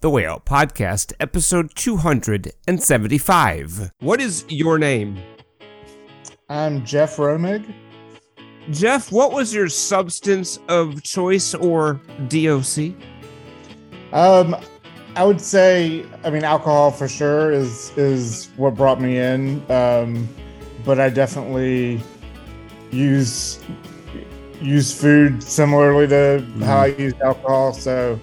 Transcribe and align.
The 0.00 0.10
Way 0.10 0.26
Out 0.26 0.46
Podcast, 0.46 1.12
episode 1.18 1.74
275. 1.74 3.90
What 3.98 4.20
is 4.20 4.44
your 4.48 4.78
name? 4.78 5.20
I'm 6.48 6.84
Jeff 6.84 7.16
Romig. 7.16 7.74
Jeff, 8.70 9.10
what 9.10 9.32
was 9.32 9.52
your 9.52 9.68
substance 9.68 10.60
of 10.68 11.02
choice 11.02 11.52
or 11.52 12.00
DOC? 12.28 12.92
Um, 14.12 14.54
I 15.16 15.24
would 15.24 15.40
say, 15.40 16.06
I 16.22 16.30
mean, 16.30 16.44
alcohol 16.44 16.92
for 16.92 17.08
sure 17.08 17.50
is 17.50 17.90
is 17.96 18.50
what 18.56 18.76
brought 18.76 19.00
me 19.00 19.18
in. 19.18 19.68
Um, 19.68 20.28
but 20.84 21.00
I 21.00 21.08
definitely 21.08 22.00
use 22.92 23.58
use 24.60 24.96
food 24.96 25.42
similarly 25.42 26.06
to 26.06 26.46
how 26.60 26.82
I 26.82 26.86
use 26.86 27.14
alcohol. 27.20 27.72
So, 27.72 28.16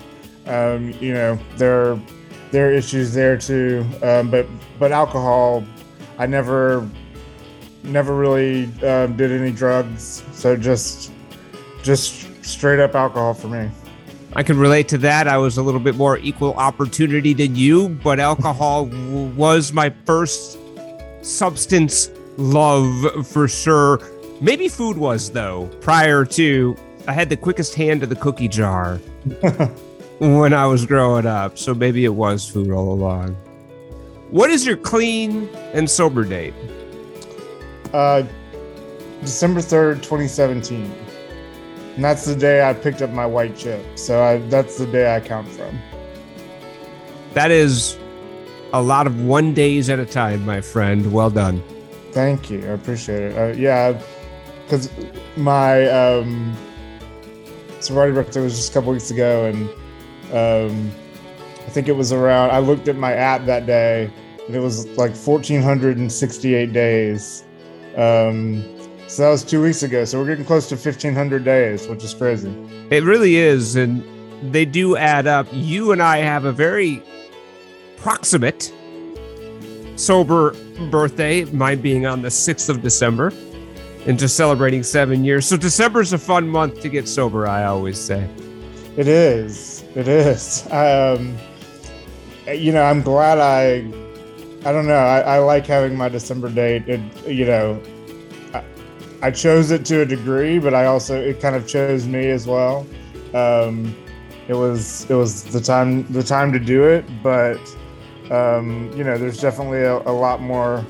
um, 0.47 0.91
you 0.99 1.13
know, 1.13 1.39
there 1.57 1.99
there 2.51 2.69
are 2.69 2.71
issues 2.71 3.13
there 3.13 3.37
too. 3.37 3.85
Um, 4.01 4.29
but 4.29 4.47
but 4.79 4.91
alcohol, 4.91 5.63
I 6.17 6.25
never 6.25 6.89
never 7.83 8.15
really 8.15 8.65
um, 8.83 9.15
did 9.15 9.31
any 9.31 9.51
drugs. 9.51 10.23
So 10.31 10.55
just 10.55 11.11
just 11.83 12.43
straight 12.43 12.79
up 12.79 12.95
alcohol 12.95 13.33
for 13.33 13.47
me. 13.47 13.69
I 14.37 14.43
can 14.43 14.57
relate 14.57 14.89
to 14.89 14.97
that. 14.99 15.27
I 15.27 15.37
was 15.37 15.57
a 15.57 15.63
little 15.63 15.79
bit 15.79 15.95
more 15.95 16.17
equal 16.17 16.53
opportunity 16.55 17.33
than 17.33 17.55
you, 17.55 17.89
but 17.89 18.19
alcohol 18.19 18.85
was 19.37 19.71
my 19.71 19.93
first 20.05 20.57
substance 21.21 22.09
love 22.37 23.27
for 23.27 23.47
sure. 23.47 24.01
Maybe 24.41 24.67
food 24.67 24.97
was 24.97 25.31
though. 25.31 25.67
Prior 25.79 26.25
to, 26.25 26.75
I 27.07 27.13
had 27.13 27.29
the 27.29 27.37
quickest 27.37 27.75
hand 27.75 28.01
to 28.01 28.07
the 28.07 28.15
cookie 28.15 28.49
jar 28.49 28.99
when 30.19 30.53
I 30.53 30.65
was 30.65 30.85
growing 30.85 31.25
up, 31.25 31.57
so 31.57 31.73
maybe 31.73 32.05
it 32.05 32.15
was 32.15 32.47
food 32.49 32.71
all 32.71 32.93
along. 32.93 33.35
What 34.29 34.49
is 34.49 34.65
your 34.65 34.77
clean 34.77 35.47
and 35.73 35.89
sober 35.89 36.23
date? 36.23 36.53
Uh, 37.93 38.23
December 39.21 39.59
3rd, 39.59 39.95
2017. 39.97 40.91
And 41.95 42.03
that's 42.03 42.25
the 42.25 42.35
day 42.35 42.67
I 42.67 42.73
picked 42.73 43.01
up 43.01 43.09
my 43.11 43.25
white 43.25 43.55
chip. 43.55 43.83
So 43.97 44.21
I, 44.21 44.37
that's 44.49 44.77
the 44.77 44.85
day 44.85 45.15
I 45.15 45.19
count 45.19 45.47
from. 45.47 45.79
That 47.33 47.51
is 47.51 47.97
a 48.73 48.81
lot 48.81 49.07
of 49.07 49.21
one 49.21 49.53
days 49.53 49.89
at 49.89 49.99
a 49.99 50.05
time, 50.05 50.45
my 50.45 50.59
friend. 50.61 51.13
Well 51.13 51.29
done. 51.29 51.63
Thank 52.11 52.49
you. 52.49 52.59
I 52.61 52.71
appreciate 52.71 53.31
it. 53.31 53.37
Uh, 53.37 53.57
yeah, 53.57 54.01
because 54.63 54.89
my 55.37 55.85
um, 55.87 56.55
sobriety 57.79 58.13
birthday 58.13 58.41
was 58.41 58.55
just 58.55 58.71
a 58.71 58.73
couple 58.73 58.91
weeks 58.91 59.11
ago, 59.11 59.45
and 59.45 59.69
um, 60.31 60.91
I 61.65 61.69
think 61.69 61.87
it 61.87 61.95
was 61.95 62.11
around. 62.11 62.51
I 62.51 62.59
looked 62.59 62.87
at 62.87 62.95
my 62.95 63.13
app 63.13 63.45
that 63.45 63.65
day, 63.65 64.09
and 64.45 64.55
it 64.55 64.59
was 64.59 64.85
like 64.97 65.15
1,468 65.15 66.73
days. 66.73 67.43
Um, 67.97 68.63
so 69.07 69.23
that 69.23 69.29
was 69.29 69.43
two 69.43 69.61
weeks 69.61 69.83
ago. 69.83 70.05
So 70.05 70.19
we're 70.19 70.27
getting 70.27 70.45
close 70.45 70.67
to 70.69 70.75
1,500 70.75 71.43
days, 71.43 71.87
which 71.87 72.03
is 72.03 72.13
crazy. 72.13 72.53
It 72.89 73.03
really 73.03 73.35
is, 73.35 73.75
and 73.75 74.03
they 74.53 74.65
do 74.65 74.97
add 74.97 75.27
up. 75.27 75.47
You 75.51 75.91
and 75.91 76.01
I 76.01 76.17
have 76.17 76.45
a 76.45 76.51
very 76.51 77.01
proximate 77.97 78.73
sober 79.95 80.53
birthday, 80.89 81.45
mine 81.45 81.81
being 81.81 82.05
on 82.05 82.21
the 82.21 82.29
6th 82.29 82.69
of 82.69 82.81
December, 82.81 83.31
and 84.05 84.19
just 84.19 84.35
celebrating 84.35 84.83
seven 84.83 85.23
years. 85.23 85.47
So 85.47 85.57
December's 85.57 86.13
a 86.13 86.17
fun 86.17 86.47
month 86.47 86.81
to 86.81 86.89
get 86.89 87.07
sober, 87.07 87.47
I 87.47 87.65
always 87.65 87.99
say. 87.99 88.29
It 88.97 89.07
is. 89.07 89.74
It 89.95 90.09
is. 90.09 90.69
Um, 90.71 91.37
you 92.47 92.71
know, 92.71 92.83
I'm 92.83 93.01
glad 93.01 93.39
I. 93.39 93.91
I 94.67 94.71
don't 94.71 94.87
know. 94.87 94.95
I, 94.95 95.19
I 95.19 95.37
like 95.39 95.65
having 95.65 95.95
my 95.95 96.09
December 96.09 96.49
date. 96.49 96.87
It, 96.87 96.99
you 97.27 97.45
know, 97.45 97.81
I, 98.53 98.63
I 99.21 99.31
chose 99.31 99.71
it 99.71 99.85
to 99.85 100.01
a 100.01 100.05
degree, 100.05 100.59
but 100.59 100.73
I 100.73 100.85
also 100.85 101.19
it 101.19 101.39
kind 101.39 101.55
of 101.55 101.67
chose 101.67 102.07
me 102.07 102.29
as 102.29 102.45
well. 102.45 102.85
Um, 103.33 103.95
it 104.47 104.53
was 104.53 105.09
it 105.09 105.13
was 105.13 105.43
the 105.43 105.61
time 105.61 106.11
the 106.11 106.23
time 106.23 106.51
to 106.51 106.59
do 106.59 106.83
it, 106.83 107.05
but 107.23 107.59
um, 108.31 108.91
you 108.95 109.03
know, 109.03 109.17
there's 109.17 109.39
definitely 109.39 109.83
a, 109.83 109.97
a 109.99 110.11
lot 110.11 110.41
more 110.41 110.85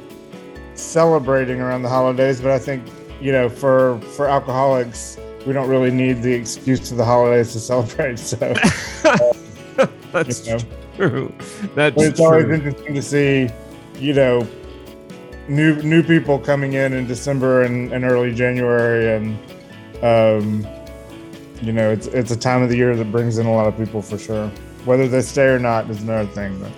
celebrating 0.73 1.61
around 1.61 1.83
the 1.83 1.89
holidays. 1.89 2.41
But 2.41 2.51
I 2.51 2.59
think 2.59 2.89
you 3.21 3.31
know, 3.31 3.49
for 3.49 3.99
for 4.15 4.27
alcoholics, 4.27 5.17
we 5.45 5.53
don't 5.53 5.69
really 5.69 5.91
need 5.91 6.21
the 6.21 6.33
excuse 6.33 6.79
to 6.89 6.95
the 6.95 7.05
holidays 7.05 7.53
to 7.53 7.59
celebrate. 7.59 8.17
So 8.17 8.37
That's 10.11 10.47
you 10.47 10.53
know. 10.53 10.59
true. 10.95 11.33
That's 11.75 11.95
But 11.95 12.05
it's 12.05 12.19
always 12.19 12.49
interesting 12.49 12.93
to 12.93 13.01
see, 13.01 13.49
you 13.99 14.13
know, 14.13 14.47
new 15.47 15.81
new 15.81 16.01
people 16.01 16.39
coming 16.39 16.73
in 16.73 16.93
in 16.93 17.05
December 17.05 17.63
and, 17.63 17.91
and 17.91 18.05
early 18.05 18.33
January, 18.33 19.13
and 19.13 19.37
um, 20.03 20.67
you 21.61 21.73
know, 21.73 21.91
it's 21.91 22.07
it's 22.07 22.31
a 22.31 22.37
time 22.37 22.61
of 22.63 22.69
the 22.69 22.77
year 22.77 22.95
that 22.95 23.11
brings 23.11 23.37
in 23.37 23.45
a 23.45 23.53
lot 23.53 23.67
of 23.67 23.77
people 23.77 24.01
for 24.01 24.17
sure. 24.17 24.47
Whether 24.85 25.07
they 25.07 25.21
stay 25.21 25.47
or 25.47 25.59
not 25.59 25.89
is 25.89 26.01
another 26.01 26.29
thing. 26.31 26.59
But 26.59 26.71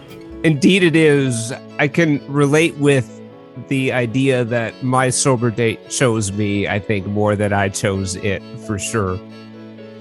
Indeed, 0.43 0.83
it 0.83 0.95
is. 0.95 1.53
I 1.77 1.87
can 1.87 2.25
relate 2.31 2.75
with 2.77 3.16
the 3.67 3.91
idea 3.91 4.43
that 4.45 4.83
my 4.83 5.09
sober 5.09 5.51
date 5.51 5.89
chose 5.89 6.31
me, 6.31 6.67
I 6.67 6.79
think, 6.79 7.07
more 7.07 7.35
than 7.35 7.53
I 7.53 7.69
chose 7.69 8.15
it 8.15 8.41
for 8.65 8.77
sure. 8.79 9.19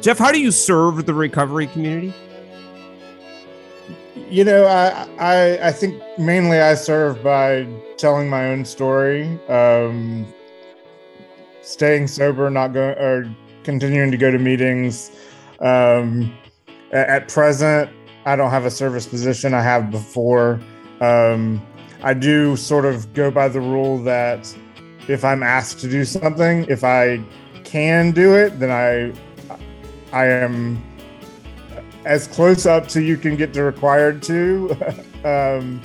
Jeff, 0.01 0.19
how 0.19 0.31
do 0.31 0.41
you 0.41 0.51
serve 0.51 1.07
the 1.07 1.15
recovery 1.15 1.67
community? 1.67 2.15
you 4.29 4.45
know, 4.45 4.67
I 4.67 5.09
I 5.19 5.69
I 5.69 5.73
think 5.73 6.03
mainly 6.19 6.61
I 6.61 6.75
serve 6.75 7.23
by 7.23 7.67
telling 7.97 8.29
my 8.29 8.49
own 8.51 8.65
story, 8.65 9.39
um, 9.49 10.27
staying 11.63 12.09
sober, 12.09 12.51
not 12.51 12.73
going 12.73 12.97
or 12.99 13.31
continuing 13.63 14.11
to 14.11 14.17
go 14.17 14.31
to 14.31 14.39
meetings. 14.39 15.11
Um, 15.61 16.33
a- 16.93 17.11
at 17.11 17.29
present, 17.29 17.91
I 18.25 18.37
don't 18.37 18.51
have 18.51 18.65
a 18.65 18.71
service 18.71 19.07
position. 19.07 19.55
I 19.55 19.63
have 19.63 19.91
before. 19.91 20.61
Um, 21.01 21.65
I 22.07 22.15
do 22.15 22.55
sort 22.55 22.85
of 22.85 23.13
go 23.15 23.33
by 23.33 23.49
the 23.49 23.59
rule 23.59 23.99
that 24.05 24.57
if 25.09 25.25
I'm 25.25 25.43
asked 25.43 25.81
to 25.81 25.91
do 25.91 26.05
something, 26.05 26.65
if 26.69 26.85
I 26.85 27.21
can 27.65 28.13
do 28.13 28.37
it, 28.37 28.61
then 28.61 28.71
I 28.71 29.13
I 30.17 30.27
am 30.27 30.81
as 32.05 32.29
close 32.29 32.65
up 32.65 32.87
to 32.91 33.03
you 33.03 33.17
can 33.17 33.35
get 33.35 33.53
to 33.55 33.65
required 33.65 34.23
to. 34.23 34.71
um, 35.25 35.83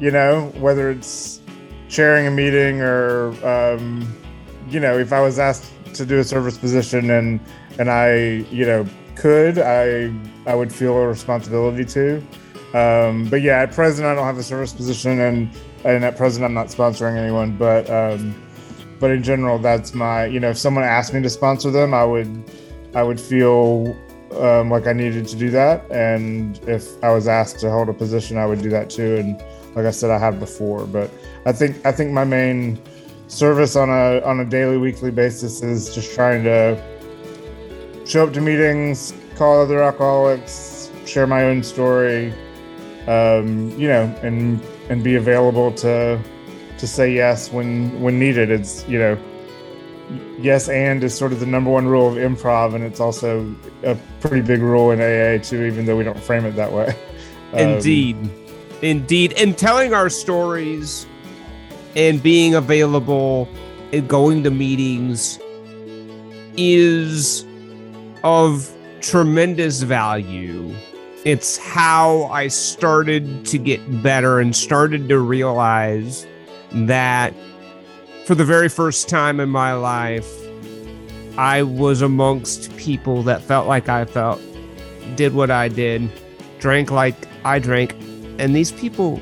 you 0.00 0.10
know, 0.10 0.52
whether 0.58 0.90
it's 0.90 1.40
chairing 1.88 2.26
a 2.26 2.32
meeting 2.32 2.80
or 2.80 3.28
um, 3.46 4.12
you 4.68 4.80
know, 4.80 4.98
if 4.98 5.12
I 5.12 5.20
was 5.20 5.38
asked 5.38 5.70
to 5.94 6.04
do 6.04 6.18
a 6.18 6.24
service 6.24 6.58
position 6.58 7.08
and 7.08 7.38
and 7.78 7.88
I, 7.88 8.14
you 8.50 8.66
know, 8.66 8.84
could, 9.14 9.60
I 9.60 10.12
I 10.44 10.56
would 10.56 10.72
feel 10.72 10.96
a 10.96 11.06
responsibility 11.06 11.84
to. 11.84 12.20
Um, 12.74 13.26
but 13.28 13.42
yeah, 13.42 13.60
at 13.60 13.72
present 13.72 14.06
I 14.06 14.14
don't 14.14 14.24
have 14.24 14.38
a 14.38 14.42
service 14.42 14.72
position 14.72 15.20
and 15.20 15.50
and 15.84 16.04
at 16.04 16.16
present 16.16 16.44
I'm 16.44 16.54
not 16.54 16.68
sponsoring 16.68 17.16
anyone, 17.16 17.56
but 17.56 17.88
um, 17.90 18.34
but 18.98 19.10
in 19.10 19.22
general 19.22 19.58
that's 19.58 19.94
my 19.94 20.26
you 20.26 20.40
know, 20.40 20.50
if 20.50 20.58
someone 20.58 20.84
asked 20.84 21.12
me 21.12 21.20
to 21.22 21.30
sponsor 21.30 21.70
them, 21.70 21.92
I 21.92 22.04
would 22.04 22.50
I 22.94 23.02
would 23.02 23.20
feel 23.20 23.96
um, 24.38 24.70
like 24.70 24.86
I 24.86 24.92
needed 24.92 25.26
to 25.28 25.36
do 25.36 25.50
that. 25.50 25.90
And 25.90 26.58
if 26.66 27.02
I 27.04 27.12
was 27.12 27.28
asked 27.28 27.60
to 27.60 27.70
hold 27.70 27.88
a 27.88 27.92
position, 27.92 28.38
I 28.38 28.46
would 28.46 28.62
do 28.62 28.70
that 28.70 28.90
too. 28.90 29.16
And 29.16 29.38
like 29.74 29.86
I 29.86 29.90
said, 29.90 30.10
I 30.10 30.18
have 30.18 30.38
before. 30.38 30.86
But 30.86 31.10
I 31.44 31.52
think 31.52 31.84
I 31.84 31.92
think 31.92 32.12
my 32.12 32.24
main 32.24 32.80
service 33.28 33.76
on 33.76 33.88
a 33.88 34.20
on 34.22 34.40
a 34.40 34.44
daily, 34.44 34.78
weekly 34.78 35.10
basis 35.10 35.62
is 35.62 35.94
just 35.94 36.14
trying 36.14 36.44
to 36.44 36.82
show 38.06 38.26
up 38.26 38.32
to 38.34 38.40
meetings, 38.40 39.14
call 39.36 39.60
other 39.60 39.82
alcoholics, 39.82 40.90
share 41.06 41.26
my 41.26 41.44
own 41.44 41.62
story, 41.62 42.32
um, 43.06 43.70
you 43.78 43.88
know, 43.88 44.04
and 44.22 44.60
and 44.88 45.02
be 45.02 45.16
available 45.16 45.72
to 45.72 46.20
to 46.78 46.86
say 46.86 47.12
yes 47.12 47.52
when 47.52 48.00
when 48.00 48.18
needed. 48.18 48.50
It's 48.50 48.86
you 48.88 48.98
know 48.98 49.18
yes 50.38 50.68
and 50.68 51.02
is 51.02 51.16
sort 51.16 51.32
of 51.32 51.40
the 51.40 51.46
number 51.46 51.70
one 51.70 51.86
rule 51.86 52.06
of 52.06 52.16
improv 52.16 52.74
and 52.74 52.84
it's 52.84 53.00
also 53.00 53.54
a 53.84 53.94
pretty 54.20 54.42
big 54.42 54.60
rule 54.60 54.90
in 54.90 55.00
aa 55.00 55.42
too 55.42 55.62
even 55.62 55.86
though 55.86 55.96
we 55.96 56.04
don't 56.04 56.22
frame 56.22 56.44
it 56.44 56.54
that 56.56 56.70
way 56.70 56.94
Um, 57.52 57.58
Indeed. 57.58 58.16
Indeed. 58.80 59.34
And 59.34 59.56
telling 59.56 59.94
our 59.94 60.08
stories 60.08 61.06
and 61.94 62.22
being 62.22 62.54
available 62.54 63.48
and 63.92 64.08
going 64.08 64.42
to 64.44 64.50
meetings 64.50 65.38
is 66.56 67.44
of 68.24 68.70
tremendous 69.00 69.82
value. 69.82 70.74
It's 71.24 71.56
how 71.56 72.24
I 72.24 72.48
started 72.48 73.46
to 73.46 73.58
get 73.58 74.02
better 74.02 74.40
and 74.40 74.56
started 74.56 75.08
to 75.08 75.20
realize 75.20 76.26
that 76.72 77.32
for 78.24 78.34
the 78.34 78.44
very 78.44 78.68
first 78.68 79.08
time 79.08 79.38
in 79.38 79.48
my 79.48 79.72
life, 79.72 80.28
I 81.38 81.62
was 81.62 82.02
amongst 82.02 82.76
people 82.76 83.22
that 83.22 83.40
felt 83.40 83.68
like 83.68 83.88
I 83.88 84.04
felt, 84.04 84.40
did 85.14 85.32
what 85.32 85.50
I 85.50 85.68
did, 85.68 86.10
drank 86.58 86.90
like 86.90 87.14
I 87.44 87.60
drank, 87.60 87.92
and 88.38 88.54
these 88.56 88.72
people 88.72 89.20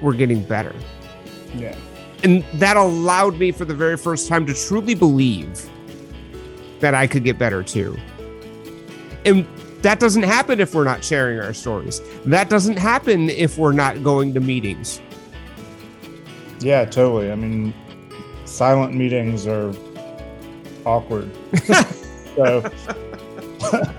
were 0.00 0.14
getting 0.14 0.44
better. 0.44 0.74
Yeah. 1.56 1.76
And 2.22 2.44
that 2.54 2.76
allowed 2.76 3.38
me 3.38 3.50
for 3.50 3.64
the 3.64 3.74
very 3.74 3.96
first 3.96 4.28
time 4.28 4.46
to 4.46 4.54
truly 4.54 4.94
believe 4.94 5.68
that 6.78 6.94
I 6.94 7.08
could 7.08 7.24
get 7.24 7.36
better 7.36 7.64
too. 7.64 7.96
And 9.24 9.44
that 9.82 10.00
doesn't 10.00 10.24
happen 10.24 10.60
if 10.60 10.74
we're 10.74 10.84
not 10.84 11.04
sharing 11.04 11.38
our 11.40 11.54
stories. 11.54 12.00
That 12.24 12.50
doesn't 12.50 12.78
happen 12.78 13.30
if 13.30 13.58
we're 13.58 13.72
not 13.72 14.02
going 14.02 14.34
to 14.34 14.40
meetings. 14.40 15.00
Yeah, 16.60 16.84
totally. 16.84 17.30
I 17.30 17.36
mean, 17.36 17.72
silent 18.44 18.94
meetings 18.94 19.46
are 19.46 19.72
awkward. 20.84 21.30
so, 22.36 22.70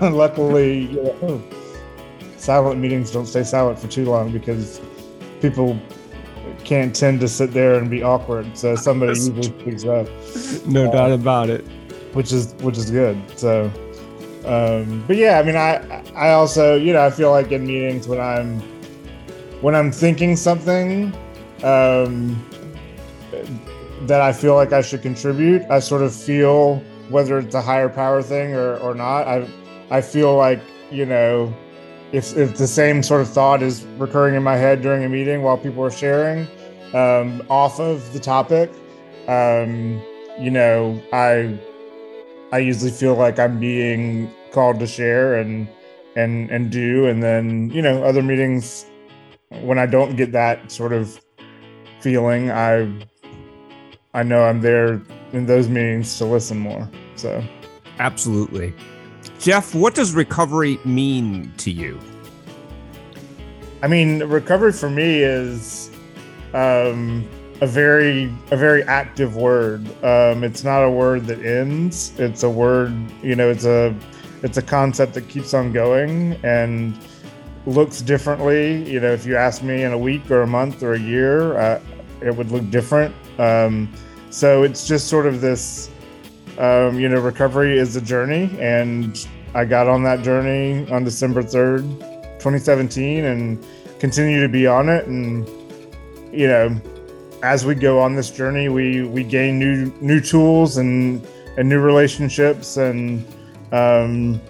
luckily, 0.00 0.86
you 0.86 1.02
know, 1.02 1.42
silent 2.36 2.80
meetings 2.80 3.10
don't 3.10 3.26
stay 3.26 3.44
silent 3.44 3.78
for 3.78 3.88
too 3.88 4.04
long 4.04 4.30
because 4.30 4.80
people 5.40 5.80
can't 6.64 6.94
tend 6.94 7.20
to 7.20 7.28
sit 7.28 7.52
there 7.52 7.74
and 7.74 7.90
be 7.90 8.02
awkward. 8.02 8.56
So 8.56 8.76
somebody 8.76 9.18
usually 9.18 9.42
speaks 9.42 9.84
up. 9.84 10.06
No 10.66 10.88
uh, 10.88 10.92
doubt 10.92 11.12
about 11.12 11.50
it. 11.50 11.66
Which 12.12 12.32
is 12.32 12.54
which 12.54 12.76
is 12.76 12.90
good. 12.90 13.16
So, 13.38 13.70
um, 14.44 15.04
but 15.06 15.16
yeah, 15.16 15.38
I 15.38 15.42
mean, 15.42 15.56
I 15.56 16.02
I 16.14 16.32
also 16.32 16.76
you 16.76 16.92
know 16.92 17.04
I 17.04 17.10
feel 17.10 17.30
like 17.30 17.52
in 17.52 17.66
meetings 17.66 18.08
when 18.08 18.20
I'm 18.20 18.60
when 19.60 19.74
I'm 19.74 19.92
thinking 19.92 20.36
something. 20.36 21.14
Um, 21.62 22.46
that 24.02 24.22
I 24.22 24.32
feel 24.32 24.54
like 24.54 24.72
I 24.72 24.80
should 24.80 25.02
contribute. 25.02 25.62
I 25.70 25.78
sort 25.78 26.02
of 26.02 26.14
feel 26.14 26.76
whether 27.10 27.38
it's 27.38 27.54
a 27.54 27.60
higher 27.60 27.88
power 27.88 28.22
thing 28.22 28.54
or, 28.54 28.76
or 28.78 28.94
not. 28.94 29.28
I 29.28 29.46
I 29.90 30.00
feel 30.00 30.36
like, 30.36 30.60
you 30.90 31.04
know, 31.04 31.52
if, 32.12 32.36
if 32.36 32.56
the 32.56 32.66
same 32.66 33.02
sort 33.02 33.20
of 33.20 33.28
thought 33.28 33.60
is 33.62 33.84
recurring 33.98 34.36
in 34.36 34.42
my 34.42 34.56
head 34.56 34.82
during 34.82 35.04
a 35.04 35.08
meeting 35.08 35.42
while 35.42 35.58
people 35.58 35.84
are 35.84 35.90
sharing 35.90 36.46
um, 36.94 37.42
off 37.50 37.80
of 37.80 38.12
the 38.12 38.20
topic, 38.20 38.70
um, 39.26 40.00
you 40.38 40.50
know, 40.50 41.00
I 41.12 41.58
I 42.52 42.58
usually 42.58 42.90
feel 42.90 43.14
like 43.14 43.38
I'm 43.38 43.60
being 43.60 44.32
called 44.52 44.80
to 44.80 44.86
share 44.86 45.36
and 45.36 45.68
and 46.16 46.50
and 46.50 46.70
do 46.70 47.06
and 47.06 47.22
then 47.22 47.70
you 47.70 47.80
know 47.80 48.02
other 48.02 48.22
meetings 48.22 48.86
when 49.62 49.78
I 49.78 49.86
don't 49.86 50.16
get 50.16 50.32
that 50.32 50.70
sort 50.72 50.92
of 50.92 51.20
feeling 52.00 52.50
I 52.50 52.90
I 54.12 54.24
know 54.24 54.42
I'm 54.42 54.60
there 54.60 55.00
in 55.32 55.46
those 55.46 55.68
meetings 55.68 56.18
to 56.18 56.24
listen 56.24 56.58
more. 56.58 56.88
So, 57.14 57.44
absolutely. 57.98 58.74
Jeff, 59.38 59.74
what 59.74 59.94
does 59.94 60.14
recovery 60.14 60.78
mean 60.84 61.52
to 61.58 61.70
you? 61.70 61.98
I 63.82 63.86
mean, 63.86 64.24
recovery 64.24 64.72
for 64.72 64.90
me 64.90 65.22
is 65.22 65.90
um, 66.52 67.28
a 67.60 67.66
very 67.66 68.32
a 68.50 68.56
very 68.56 68.82
active 68.84 69.36
word. 69.36 69.86
Um, 70.02 70.44
it's 70.44 70.64
not 70.64 70.82
a 70.82 70.90
word 70.90 71.26
that 71.26 71.44
ends. 71.44 72.12
It's 72.18 72.42
a 72.42 72.50
word, 72.50 72.92
you 73.22 73.36
know, 73.36 73.50
it's 73.50 73.64
a 73.64 73.94
it's 74.42 74.56
a 74.56 74.62
concept 74.62 75.14
that 75.14 75.28
keeps 75.28 75.52
on 75.52 75.72
going 75.72 76.38
and 76.42 76.98
looks 77.66 78.00
differently. 78.00 78.90
You 78.90 79.00
know, 79.00 79.12
if 79.12 79.26
you 79.26 79.36
ask 79.36 79.62
me 79.62 79.82
in 79.82 79.92
a 79.92 79.98
week 79.98 80.30
or 80.30 80.42
a 80.42 80.46
month 80.46 80.82
or 80.82 80.94
a 80.94 80.98
year, 80.98 81.58
uh, 81.58 81.80
it 82.22 82.34
would 82.34 82.50
look 82.50 82.68
different. 82.70 83.14
Um, 83.38 83.92
so 84.30 84.62
it's 84.62 84.86
just 84.86 85.08
sort 85.08 85.26
of 85.26 85.40
this, 85.40 85.90
um, 86.58 86.98
you 86.98 87.08
know, 87.08 87.20
recovery 87.20 87.78
is 87.78 87.96
a 87.96 88.00
journey. 88.00 88.56
And 88.58 89.26
I 89.54 89.64
got 89.64 89.88
on 89.88 90.02
that 90.04 90.22
journey 90.22 90.90
on 90.90 91.04
December 91.04 91.42
3rd, 91.42 91.82
2017, 92.38 93.24
and 93.24 93.66
continue 93.98 94.40
to 94.40 94.48
be 94.48 94.66
on 94.66 94.88
it. 94.88 95.06
And, 95.06 95.46
you 96.32 96.46
know, 96.46 96.80
as 97.42 97.64
we 97.64 97.74
go 97.74 97.98
on 97.98 98.14
this 98.14 98.30
journey, 98.30 98.68
we, 98.68 99.04
we 99.04 99.24
gain 99.24 99.58
new, 99.58 99.92
new 100.00 100.20
tools 100.20 100.76
and, 100.76 101.26
and 101.56 101.68
new 101.68 101.80
relationships 101.80 102.76
and, 102.76 103.26
um, 103.72 104.40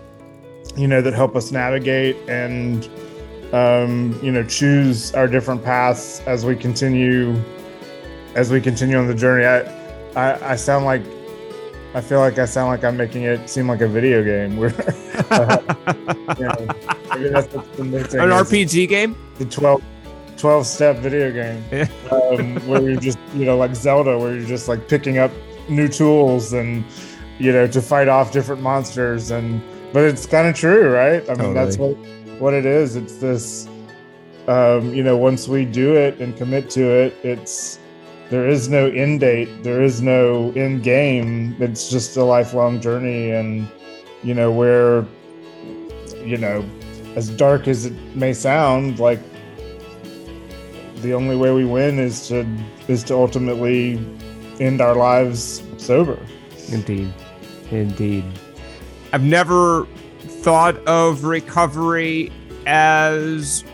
you 0.76 0.86
know, 0.86 1.02
that 1.02 1.14
help 1.14 1.36
us 1.36 1.50
navigate 1.52 2.16
and, 2.28 2.88
um, 3.52 4.18
you 4.22 4.30
know, 4.30 4.44
choose 4.44 5.12
our 5.14 5.26
different 5.26 5.64
paths 5.64 6.20
as 6.26 6.44
we 6.44 6.54
continue 6.56 7.40
as 8.36 8.50
we 8.50 8.60
continue 8.60 8.96
on 8.96 9.06
the 9.06 9.14
journey. 9.14 9.44
I, 9.44 9.60
I, 10.14 10.52
I 10.52 10.56
sound 10.56 10.84
like 10.84 11.02
I 11.94 12.00
feel 12.00 12.20
like 12.20 12.38
I 12.38 12.44
sound 12.44 12.68
like 12.68 12.84
I'm 12.84 12.96
making 12.96 13.22
it 13.24 13.50
seem 13.50 13.66
like 13.66 13.80
a 13.80 13.88
video 13.88 14.22
game. 14.22 14.56
Where 14.58 14.72
uh, 15.30 15.58
you 17.18 17.30
know, 17.30 17.40
an 17.78 18.30
RPG 18.30 18.88
game, 18.88 19.16
the 19.38 19.44
12, 19.44 19.82
12 20.40 20.66
step 20.66 20.96
video 20.98 21.30
game, 21.30 21.62
yeah. 21.70 21.86
um, 22.10 22.56
where 22.66 22.82
you're 22.82 23.00
just 23.00 23.18
you 23.34 23.44
know 23.44 23.56
like 23.56 23.74
Zelda, 23.74 24.18
where 24.18 24.34
you're 24.34 24.46
just 24.46 24.68
like 24.68 24.88
picking 24.88 25.18
up 25.18 25.30
new 25.68 25.88
tools 25.88 26.52
and 26.52 26.84
you 27.38 27.52
know 27.52 27.66
to 27.66 27.82
fight 27.82 28.08
off 28.08 28.32
different 28.32 28.62
monsters 28.62 29.30
and 29.30 29.62
but 29.92 30.04
it's 30.04 30.26
kind 30.26 30.48
of 30.48 30.54
true, 30.54 30.90
right? 30.90 31.22
I 31.24 31.34
mean 31.34 31.54
totally. 31.54 31.54
that's 31.54 31.76
what 31.76 31.96
what 32.40 32.54
it 32.54 32.64
is. 32.64 32.96
It's 32.96 33.16
this 33.16 33.68
um, 34.48 34.94
you 34.94 35.02
know 35.02 35.16
once 35.16 35.46
we 35.46 35.64
do 35.64 35.94
it 35.94 36.18
and 36.20 36.36
commit 36.36 36.70
to 36.70 36.82
it, 36.82 37.16
it's 37.22 37.78
there 38.30 38.48
is 38.48 38.68
no 38.68 38.86
end 38.86 39.18
date 39.20 39.48
there 39.64 39.82
is 39.82 40.00
no 40.00 40.52
end 40.52 40.84
game 40.84 41.56
it's 41.58 41.90
just 41.90 42.16
a 42.16 42.22
lifelong 42.22 42.80
journey 42.80 43.32
and 43.32 43.68
you 44.22 44.32
know 44.32 44.52
where 44.52 45.04
you 46.24 46.36
know 46.36 46.64
as 47.16 47.28
dark 47.30 47.66
as 47.66 47.86
it 47.86 47.92
may 48.14 48.32
sound 48.32 49.00
like 49.00 49.18
the 51.02 51.14
only 51.14 51.36
way 51.36 51.52
we 51.52 51.64
win 51.64 51.98
is 51.98 52.28
to 52.28 52.46
is 52.88 53.02
to 53.04 53.14
ultimately 53.14 53.94
end 54.60 54.80
our 54.80 54.94
lives 54.94 55.62
sober 55.78 56.18
indeed 56.68 57.12
indeed 57.70 58.24
i've 59.12 59.22
never 59.22 59.86
thought 60.20 60.76
of 60.86 61.24
recovery 61.24 62.30
as 62.66 63.64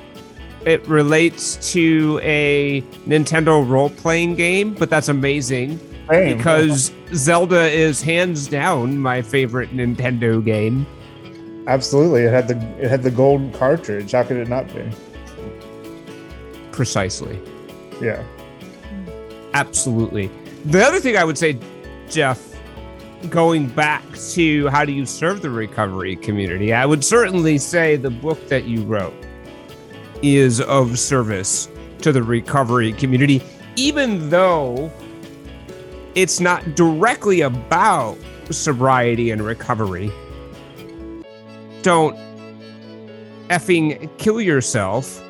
it 0.66 0.86
relates 0.88 1.72
to 1.72 2.20
a 2.24 2.82
Nintendo 3.06 3.66
role 3.66 3.88
playing 3.88 4.34
game, 4.34 4.74
but 4.74 4.90
that's 4.90 5.08
amazing 5.08 5.78
Same. 6.10 6.36
because 6.36 6.92
Zelda 7.14 7.70
is 7.70 8.02
hands 8.02 8.48
down 8.48 8.98
my 8.98 9.22
favorite 9.22 9.70
Nintendo 9.70 10.44
game. 10.44 10.84
Absolutely, 11.68 12.22
it 12.22 12.32
had 12.32 12.48
the 12.48 12.56
it 12.84 12.90
had 12.90 13.02
the 13.02 13.10
gold 13.10 13.52
cartridge. 13.54 14.12
How 14.12 14.24
could 14.24 14.36
it 14.36 14.48
not 14.48 14.66
be? 14.74 14.84
Precisely. 16.76 17.40
Yeah. 18.02 18.22
Absolutely. 19.54 20.30
The 20.66 20.84
other 20.84 21.00
thing 21.00 21.16
I 21.16 21.24
would 21.24 21.38
say, 21.38 21.58
Jeff, 22.10 22.54
going 23.30 23.68
back 23.68 24.04
to 24.32 24.68
how 24.68 24.84
do 24.84 24.92
you 24.92 25.06
serve 25.06 25.40
the 25.40 25.48
recovery 25.48 26.16
community, 26.16 26.74
I 26.74 26.84
would 26.84 27.02
certainly 27.02 27.56
say 27.56 27.96
the 27.96 28.10
book 28.10 28.48
that 28.48 28.64
you 28.64 28.82
wrote 28.82 29.14
is 30.22 30.60
of 30.60 30.98
service 30.98 31.70
to 32.02 32.12
the 32.12 32.22
recovery 32.22 32.92
community, 32.92 33.42
even 33.76 34.28
though 34.28 34.92
it's 36.14 36.40
not 36.40 36.74
directly 36.74 37.40
about 37.40 38.18
sobriety 38.50 39.30
and 39.30 39.40
recovery. 39.40 40.12
Don't 41.80 42.16
effing 43.48 44.10
kill 44.18 44.42
yourself 44.42 45.22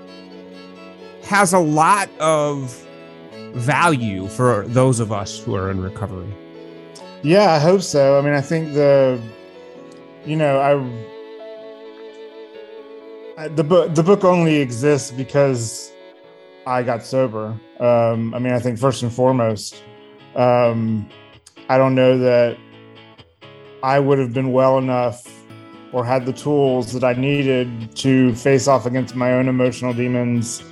has 1.26 1.52
a 1.52 1.58
lot 1.58 2.08
of 2.20 2.86
value 3.54 4.28
for 4.28 4.64
those 4.68 5.00
of 5.00 5.10
us 5.10 5.38
who 5.38 5.54
are 5.56 5.70
in 5.70 5.80
recovery. 5.80 6.32
Yeah, 7.22 7.52
I 7.52 7.58
hope 7.58 7.82
so. 7.82 8.18
I 8.18 8.22
mean, 8.22 8.32
I 8.32 8.40
think 8.40 8.74
the, 8.74 9.20
you 10.24 10.36
know, 10.36 10.60
I 10.60 10.76
the 13.48 13.64
book 13.64 13.94
the 13.94 14.02
book 14.02 14.24
only 14.24 14.56
exists 14.56 15.10
because 15.10 15.92
I 16.66 16.82
got 16.82 17.02
sober. 17.02 17.58
Um, 17.80 18.32
I 18.34 18.38
mean, 18.38 18.52
I 18.52 18.58
think 18.58 18.78
first 18.78 19.02
and 19.02 19.12
foremost, 19.12 19.82
um, 20.36 21.08
I 21.68 21.76
don't 21.76 21.94
know 21.94 22.18
that 22.18 22.56
I 23.82 23.98
would 23.98 24.18
have 24.18 24.32
been 24.32 24.52
well 24.52 24.78
enough 24.78 25.26
or 25.92 26.04
had 26.04 26.24
the 26.26 26.32
tools 26.32 26.92
that 26.92 27.04
I 27.04 27.12
needed 27.14 27.94
to 27.96 28.34
face 28.34 28.68
off 28.68 28.86
against 28.86 29.14
my 29.14 29.32
own 29.32 29.48
emotional 29.48 29.92
demons 29.92 30.62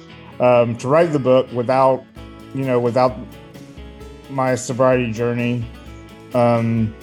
um, 0.41 0.77
to 0.79 0.89
write 0.89 1.13
the 1.13 1.19
book 1.19 1.51
without, 1.53 2.05
you 2.55 2.65
know, 2.65 2.81
without 2.81 3.17
my 4.31 4.55
sobriety 4.55 5.13
journey. 5.13 5.65
Um, 6.35 6.95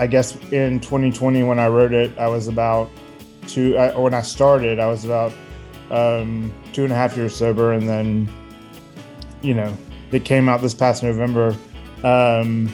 I 0.00 0.06
guess 0.06 0.36
in 0.52 0.80
2020 0.80 1.42
when 1.42 1.58
I 1.58 1.68
wrote 1.68 1.92
it, 1.92 2.16
I 2.18 2.28
was 2.28 2.48
about 2.48 2.90
two. 3.46 3.76
I, 3.76 3.96
when 3.98 4.14
I 4.14 4.22
started, 4.22 4.78
I 4.78 4.86
was 4.86 5.04
about 5.04 5.32
um, 5.90 6.52
two 6.72 6.84
and 6.84 6.92
a 6.92 6.96
half 6.96 7.16
years 7.16 7.34
sober, 7.34 7.72
and 7.72 7.88
then, 7.88 8.30
you 9.42 9.54
know, 9.54 9.76
it 10.12 10.24
came 10.24 10.48
out 10.48 10.62
this 10.62 10.74
past 10.74 11.02
November. 11.02 11.56
Um, 12.04 12.72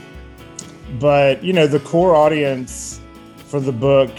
but 1.00 1.42
you 1.42 1.52
know, 1.52 1.66
the 1.66 1.80
core 1.80 2.14
audience 2.14 3.00
for 3.36 3.58
the 3.58 3.72
book 3.72 4.10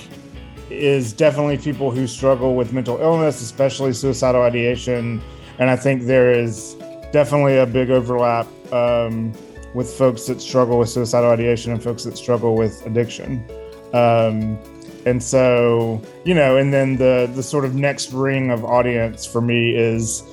is 0.69 1.13
definitely 1.13 1.57
people 1.57 1.91
who 1.91 2.07
struggle 2.07 2.55
with 2.55 2.73
mental 2.73 2.97
illness, 2.99 3.41
especially 3.41 3.93
suicidal 3.93 4.41
ideation. 4.41 5.21
And 5.59 5.69
I 5.69 5.75
think 5.75 6.03
there 6.03 6.31
is 6.31 6.75
definitely 7.11 7.57
a 7.57 7.65
big 7.65 7.89
overlap 7.89 8.47
um, 8.73 9.31
with 9.73 9.91
folks 9.91 10.25
that 10.25 10.41
struggle 10.41 10.79
with 10.79 10.89
suicidal 10.89 11.29
ideation 11.29 11.71
and 11.71 11.81
folks 11.81 12.03
that 12.03 12.17
struggle 12.17 12.55
with 12.55 12.85
addiction. 12.85 13.45
Um, 13.93 14.57
and 15.05 15.21
so, 15.21 16.01
you 16.23 16.33
know, 16.33 16.57
and 16.57 16.73
then 16.73 16.97
the 16.97 17.31
the 17.35 17.43
sort 17.43 17.63
of 17.63 17.75
next 17.75 18.11
ring 18.11 18.49
of 18.49 18.65
audience 18.65 19.25
for 19.25 19.39
me 19.39 19.75
is 19.75 20.23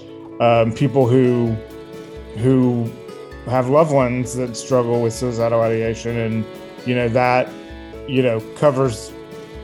um, 0.40 0.72
people 0.72 1.06
who 1.06 1.54
who 2.38 2.90
have 3.46 3.68
loved 3.68 3.92
ones 3.92 4.34
that 4.36 4.56
struggle 4.56 5.02
with 5.02 5.12
suicidal 5.12 5.60
ideation, 5.60 6.16
and 6.16 6.46
you 6.86 6.94
know 6.94 7.08
that 7.08 7.50
you 8.08 8.22
know 8.22 8.40
covers 8.56 9.12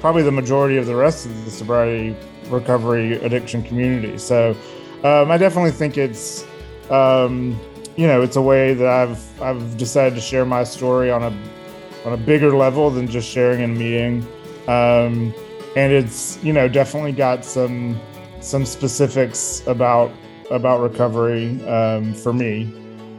probably 0.01 0.23
the 0.23 0.33
majority 0.33 0.77
of 0.77 0.87
the 0.87 0.95
rest 0.97 1.27
of 1.27 1.45
the 1.45 1.51
sobriety 1.51 2.17
recovery 2.49 3.15
addiction 3.23 3.63
community. 3.63 4.19
So 4.19 4.57
um, 5.05 5.31
I 5.31 5.39
definitely 5.39 5.71
think 5.71 5.97
it's 5.97 6.47
um, 6.91 7.59
you 7.97 8.07
know 8.07 8.23
it's 8.23 8.37
a 8.37 8.43
way 8.43 8.75
that 8.75 8.87
I've 8.87 9.43
I've 9.43 9.77
decided 9.77 10.15
to 10.15 10.21
share 10.21 10.45
my 10.45 10.65
story 10.65 11.11
on 11.11 11.23
a 11.23 12.07
on 12.07 12.13
a 12.13 12.17
bigger 12.17 12.57
level 12.57 12.91
than 12.91 13.09
just 13.09 13.29
sharing 13.29 13.61
in 13.61 13.71
a 13.73 13.79
meeting. 13.79 14.27
Um, 14.67 15.35
and 15.77 15.93
it's 15.93 16.43
you 16.43 16.53
know 16.53 16.69
definitely 16.69 17.13
got 17.13 17.45
some 17.45 18.01
some 18.41 18.65
specifics 18.65 19.67
about 19.67 20.11
about 20.51 20.81
recovery 20.81 21.63
um, 21.67 22.15
for 22.15 22.33
me 22.33 22.65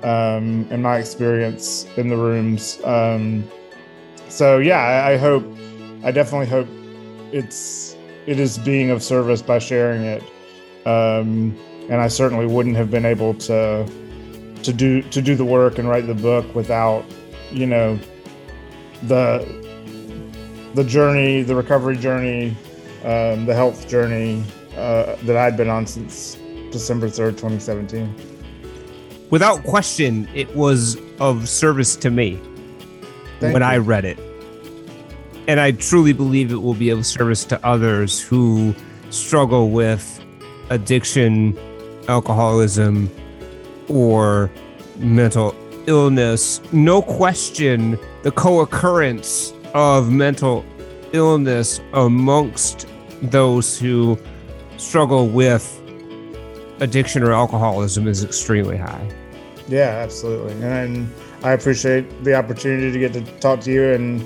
um, 0.04 0.68
and 0.72 0.82
my 0.82 0.98
experience 0.98 1.86
in 1.98 2.08
the 2.08 2.18
rooms. 2.18 2.80
Um, 2.84 3.44
so 4.28 4.58
yeah, 4.58 4.80
I, 4.80 5.14
I 5.14 5.18
hope 5.18 5.44
I 6.04 6.12
definitely 6.12 6.48
hope 6.48 6.68
it's 7.32 7.96
it 8.26 8.40
is 8.40 8.58
being 8.58 8.90
of 8.90 9.02
service 9.04 9.42
by 9.42 9.60
sharing 9.60 10.04
it. 10.04 10.24
Um, 10.86 11.58
and 11.90 11.96
I 12.02 12.08
certainly 12.08 12.46
wouldn't 12.46 12.76
have 12.78 12.92
been 12.92 13.06
able 13.06 13.34
to 13.36 13.86
to 14.64 14.74
do 14.74 15.02
to 15.02 15.22
do 15.22 15.36
the 15.36 15.46
work 15.46 15.78
and 15.78 15.90
write 15.90 16.08
the 16.08 16.14
book 16.14 16.54
without 16.56 17.06
you 17.52 17.66
know 17.66 18.00
the 19.04 19.60
the 20.76 20.84
journey, 20.84 21.42
the 21.42 21.56
recovery 21.56 21.98
journey, 21.98 22.56
um, 23.04 23.46
the 23.46 23.56
health 23.56 23.88
journey 23.88 24.44
uh, 24.78 25.16
that 25.24 25.36
I'd 25.36 25.58
been 25.58 25.70
on 25.70 25.88
since 25.88 26.36
December 26.72 27.08
3rd, 27.08 27.32
2017. 27.32 28.14
Without 29.32 29.64
question, 29.64 30.28
it 30.36 30.56
was 30.56 30.98
of 31.20 31.50
service 31.50 31.96
to 31.98 32.10
me 32.12 32.40
Thank 33.40 33.54
when 33.54 33.62
you. 33.62 33.68
I 33.68 33.78
read 33.78 34.06
it. 34.06 34.20
And 35.50 35.60
I 35.60 35.72
truly 35.72 36.14
believe 36.14 36.52
it 36.52 36.62
will 36.62 36.76
be 36.76 36.92
of 36.92 37.04
service 37.08 37.44
to 37.46 37.66
others 37.66 38.22
who 38.22 38.76
struggle 39.10 39.72
with 39.72 40.24
addiction, 40.70 41.58
alcoholism, 42.08 43.10
or 43.88 44.52
mental 44.98 45.56
illness. 45.88 46.62
No 46.72 47.02
question, 47.02 47.98
the 48.22 48.30
co 48.30 48.60
occurrence 48.60 49.52
of 49.74 50.12
mental 50.12 50.64
illness 51.14 51.82
amongst 51.94 52.88
those 53.24 53.80
who 53.80 54.20
struggle 54.78 55.30
with 55.30 55.82
addiction 56.80 57.24
or 57.24 57.34
alcoholism 57.34 58.08
is 58.08 58.24
extremely 58.24 58.78
high. 58.78 59.10
Yeah, 59.68 60.00
absolutely. 60.04 60.62
And 60.62 61.12
I 61.42 61.54
appreciate 61.54 62.24
the 62.24 62.36
opportunity 62.36 62.92
to 62.92 63.00
get 63.00 63.14
to 63.14 63.22
talk 63.40 63.62
to 63.62 63.72
you 63.72 63.94
and, 63.94 64.24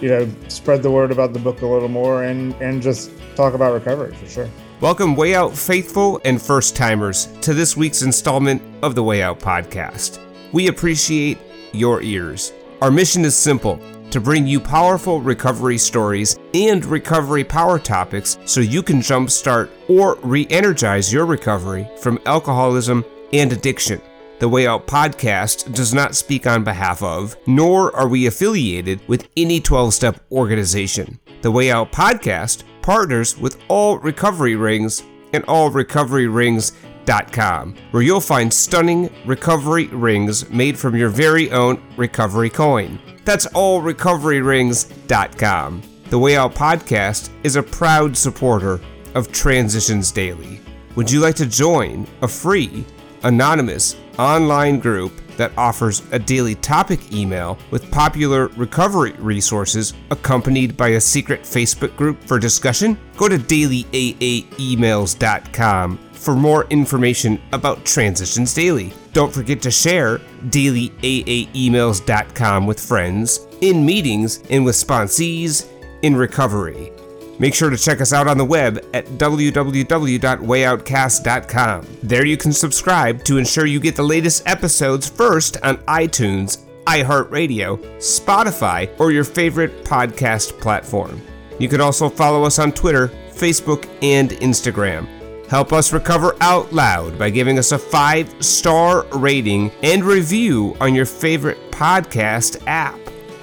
you 0.00 0.08
know, 0.08 0.28
spread 0.48 0.82
the 0.82 0.90
word 0.90 1.10
about 1.10 1.32
the 1.32 1.38
book 1.38 1.62
a 1.62 1.66
little 1.66 1.88
more 1.88 2.24
and, 2.24 2.54
and 2.60 2.82
just 2.82 3.10
talk 3.36 3.54
about 3.54 3.72
recovery 3.72 4.14
for 4.14 4.26
sure. 4.26 4.50
Welcome, 4.80 5.16
Way 5.16 5.34
Out 5.34 5.56
faithful 5.56 6.20
and 6.24 6.40
first 6.40 6.76
timers, 6.76 7.26
to 7.40 7.52
this 7.52 7.76
week's 7.76 8.02
installment 8.02 8.62
of 8.82 8.94
the 8.94 9.02
Way 9.02 9.22
Out 9.22 9.40
podcast. 9.40 10.20
We 10.52 10.68
appreciate 10.68 11.38
your 11.72 12.00
ears. 12.00 12.52
Our 12.80 12.90
mission 12.90 13.24
is 13.24 13.36
simple 13.36 13.80
to 14.10 14.20
bring 14.20 14.46
you 14.46 14.60
powerful 14.60 15.20
recovery 15.20 15.78
stories 15.78 16.38
and 16.54 16.84
recovery 16.86 17.44
power 17.44 17.78
topics 17.78 18.38
so 18.46 18.60
you 18.60 18.82
can 18.82 18.98
jumpstart 18.98 19.68
or 19.88 20.16
re 20.22 20.46
energize 20.48 21.12
your 21.12 21.26
recovery 21.26 21.88
from 22.00 22.18
alcoholism 22.24 23.04
and 23.32 23.52
addiction. 23.52 24.00
The 24.38 24.48
Way 24.48 24.66
Out 24.68 24.86
podcast 24.86 25.74
does 25.74 25.92
not 25.92 26.14
speak 26.14 26.46
on 26.46 26.62
behalf 26.62 27.02
of, 27.02 27.36
nor 27.48 27.92
are 27.96 28.06
we 28.06 28.26
affiliated 28.26 29.00
with 29.08 29.26
any 29.36 29.58
12 29.60 29.92
step 29.92 30.20
organization. 30.30 31.18
The 31.42 31.50
Way 31.50 31.72
Out 31.72 31.90
podcast 31.90 32.62
partners 32.80 33.36
with 33.36 33.60
All 33.66 33.98
Recovery 33.98 34.54
Rings 34.54 35.02
and 35.32 35.44
allrecoveryrings.com, 35.46 37.74
where 37.90 38.02
you'll 38.04 38.20
find 38.20 38.54
stunning 38.54 39.10
recovery 39.26 39.88
rings 39.88 40.48
made 40.50 40.78
from 40.78 40.94
your 40.94 41.08
very 41.08 41.50
own 41.50 41.82
recovery 41.96 42.50
coin. 42.50 43.00
That's 43.24 43.48
allrecoveryrings.com. 43.48 45.82
The 46.10 46.18
Way 46.18 46.36
Out 46.36 46.54
podcast 46.54 47.30
is 47.42 47.56
a 47.56 47.62
proud 47.62 48.16
supporter 48.16 48.80
of 49.16 49.32
Transitions 49.32 50.12
Daily. 50.12 50.60
Would 50.94 51.10
you 51.10 51.18
like 51.18 51.34
to 51.36 51.46
join 51.46 52.06
a 52.22 52.28
free, 52.28 52.84
anonymous 53.22 53.96
online 54.18 54.78
group 54.78 55.12
that 55.36 55.52
offers 55.56 56.02
a 56.12 56.18
daily 56.18 56.56
topic 56.56 57.00
email 57.12 57.56
with 57.70 57.88
popular 57.90 58.48
recovery 58.48 59.12
resources 59.18 59.94
accompanied 60.10 60.76
by 60.76 60.88
a 60.88 61.00
secret 61.00 61.40
Facebook 61.42 61.96
group 61.96 62.22
for 62.24 62.38
discussion? 62.38 62.98
Go 63.16 63.28
to 63.28 63.38
dailyaaemails.com 63.38 65.98
for 66.12 66.34
more 66.34 66.64
information 66.64 67.40
about 67.52 67.84
Transitions 67.84 68.52
Daily. 68.52 68.92
Don't 69.12 69.32
forget 69.32 69.62
to 69.62 69.70
share 69.70 70.18
dailyaaemails.com 70.48 72.66
with 72.66 72.80
friends, 72.80 73.46
in 73.60 73.86
meetings, 73.86 74.42
and 74.50 74.64
with 74.64 74.74
sponsees 74.74 75.68
in 76.02 76.16
recovery. 76.16 76.90
Make 77.38 77.54
sure 77.54 77.70
to 77.70 77.76
check 77.76 78.00
us 78.00 78.12
out 78.12 78.26
on 78.26 78.36
the 78.36 78.44
web 78.44 78.84
at 78.92 79.06
www.wayoutcast.com. 79.06 81.86
There 82.02 82.26
you 82.26 82.36
can 82.36 82.52
subscribe 82.52 83.22
to 83.24 83.38
ensure 83.38 83.66
you 83.66 83.78
get 83.78 83.94
the 83.96 84.02
latest 84.02 84.42
episodes 84.46 85.08
first 85.08 85.56
on 85.62 85.76
iTunes, 85.78 86.66
iHeartRadio, 86.84 87.78
Spotify, 87.98 88.90
or 88.98 89.12
your 89.12 89.24
favorite 89.24 89.84
podcast 89.84 90.58
platform. 90.60 91.20
You 91.58 91.68
can 91.68 91.80
also 91.80 92.08
follow 92.08 92.44
us 92.44 92.58
on 92.58 92.72
Twitter, 92.72 93.08
Facebook, 93.30 93.88
and 94.02 94.30
Instagram. 94.30 95.06
Help 95.48 95.72
us 95.72 95.92
recover 95.92 96.36
out 96.40 96.72
loud 96.72 97.18
by 97.18 97.30
giving 97.30 97.58
us 97.58 97.72
a 97.72 97.78
five 97.78 98.32
star 98.44 99.06
rating 99.16 99.70
and 99.82 100.04
review 100.04 100.76
on 100.80 100.94
your 100.94 101.06
favorite 101.06 101.58
podcast 101.70 102.62
app. 102.66 102.98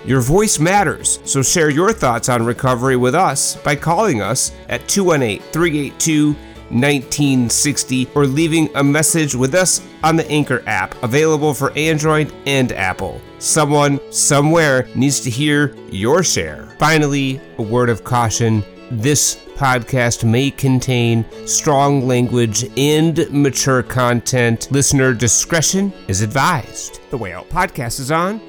Your 0.05 0.21
voice 0.21 0.59
matters, 0.59 1.19
so 1.25 1.41
share 1.41 1.71
your 1.71 1.91
thoughts 1.91 2.29
on 2.29 2.45
recovery 2.45 2.95
with 2.95 3.15
us 3.15 3.55
by 3.55 3.75
calling 3.75 4.21
us 4.21 4.51
at 4.69 4.87
218 4.87 5.41
382 5.51 6.35
1960 6.69 8.09
or 8.15 8.25
leaving 8.25 8.69
a 8.75 8.83
message 8.83 9.35
with 9.35 9.55
us 9.55 9.81
on 10.03 10.15
the 10.15 10.27
Anchor 10.29 10.63
app, 10.67 10.95
available 11.03 11.53
for 11.53 11.71
Android 11.77 12.31
and 12.45 12.71
Apple. 12.71 13.21
Someone, 13.39 13.99
somewhere, 14.11 14.87
needs 14.95 15.19
to 15.21 15.29
hear 15.29 15.75
your 15.89 16.23
share. 16.23 16.75
Finally, 16.79 17.41
a 17.57 17.61
word 17.61 17.89
of 17.89 18.03
caution 18.03 18.63
this 18.91 19.37
podcast 19.55 20.23
may 20.23 20.51
contain 20.51 21.25
strong 21.47 22.07
language 22.07 22.65
and 22.77 23.27
mature 23.31 23.81
content. 23.81 24.67
Listener 24.71 25.13
discretion 25.13 25.91
is 26.07 26.21
advised. 26.21 26.99
The 27.09 27.17
Way 27.17 27.33
Out 27.33 27.49
podcast 27.49 27.99
is 27.99 28.11
on 28.11 28.39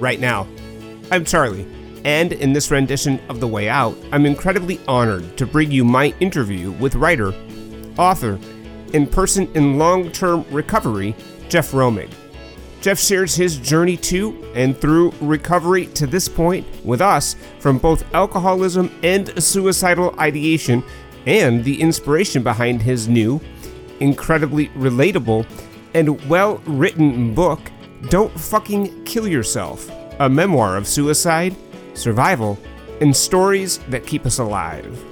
right 0.00 0.20
now. 0.20 0.46
I'm 1.12 1.24
Charlie, 1.24 1.66
and 2.04 2.32
in 2.32 2.52
this 2.52 2.70
rendition 2.70 3.18
of 3.28 3.40
The 3.40 3.48
Way 3.48 3.68
Out, 3.68 3.96
I'm 4.12 4.26
incredibly 4.26 4.78
honored 4.86 5.36
to 5.38 5.44
bring 5.44 5.72
you 5.72 5.84
my 5.84 6.14
interview 6.20 6.70
with 6.70 6.94
writer, 6.94 7.34
author, 7.98 8.38
and 8.94 9.10
person 9.10 9.50
in 9.54 9.76
long 9.76 10.12
term 10.12 10.44
recovery, 10.52 11.16
Jeff 11.48 11.72
Romig. 11.72 12.12
Jeff 12.80 13.00
shares 13.00 13.34
his 13.34 13.56
journey 13.56 13.96
to 13.96 14.52
and 14.54 14.80
through 14.80 15.12
recovery 15.20 15.86
to 15.86 16.06
this 16.06 16.28
point 16.28 16.64
with 16.84 17.00
us 17.00 17.34
from 17.58 17.78
both 17.78 18.04
alcoholism 18.14 18.88
and 19.02 19.42
suicidal 19.42 20.14
ideation, 20.20 20.80
and 21.26 21.64
the 21.64 21.80
inspiration 21.80 22.44
behind 22.44 22.80
his 22.80 23.08
new, 23.08 23.40
incredibly 23.98 24.68
relatable, 24.68 25.44
and 25.92 26.24
well 26.28 26.58
written 26.66 27.34
book, 27.34 27.58
Don't 28.10 28.30
Fucking 28.38 29.02
Kill 29.02 29.26
Yourself 29.26 29.90
a 30.20 30.28
memoir 30.28 30.76
of 30.76 30.86
suicide, 30.86 31.56
survival, 31.94 32.58
and 33.00 33.16
stories 33.16 33.78
that 33.88 34.06
keep 34.06 34.26
us 34.26 34.38
alive. 34.38 35.02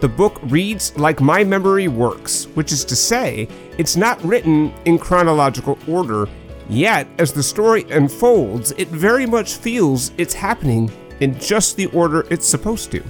The 0.00 0.08
book 0.08 0.38
reads 0.44 0.96
like 0.98 1.20
my 1.20 1.44
memory 1.44 1.88
works, 1.88 2.46
which 2.54 2.72
is 2.72 2.84
to 2.84 2.96
say, 2.96 3.48
it's 3.78 3.96
not 3.96 4.22
written 4.24 4.72
in 4.84 4.98
chronological 4.98 5.78
order, 5.88 6.28
yet, 6.68 7.08
as 7.18 7.32
the 7.32 7.42
story 7.42 7.84
unfolds, 7.90 8.72
it 8.72 8.88
very 8.88 9.26
much 9.26 9.56
feels 9.56 10.12
it's 10.18 10.34
happening 10.34 10.90
in 11.20 11.38
just 11.38 11.76
the 11.76 11.86
order 11.86 12.26
it's 12.30 12.46
supposed 12.46 12.90
to. 12.92 13.02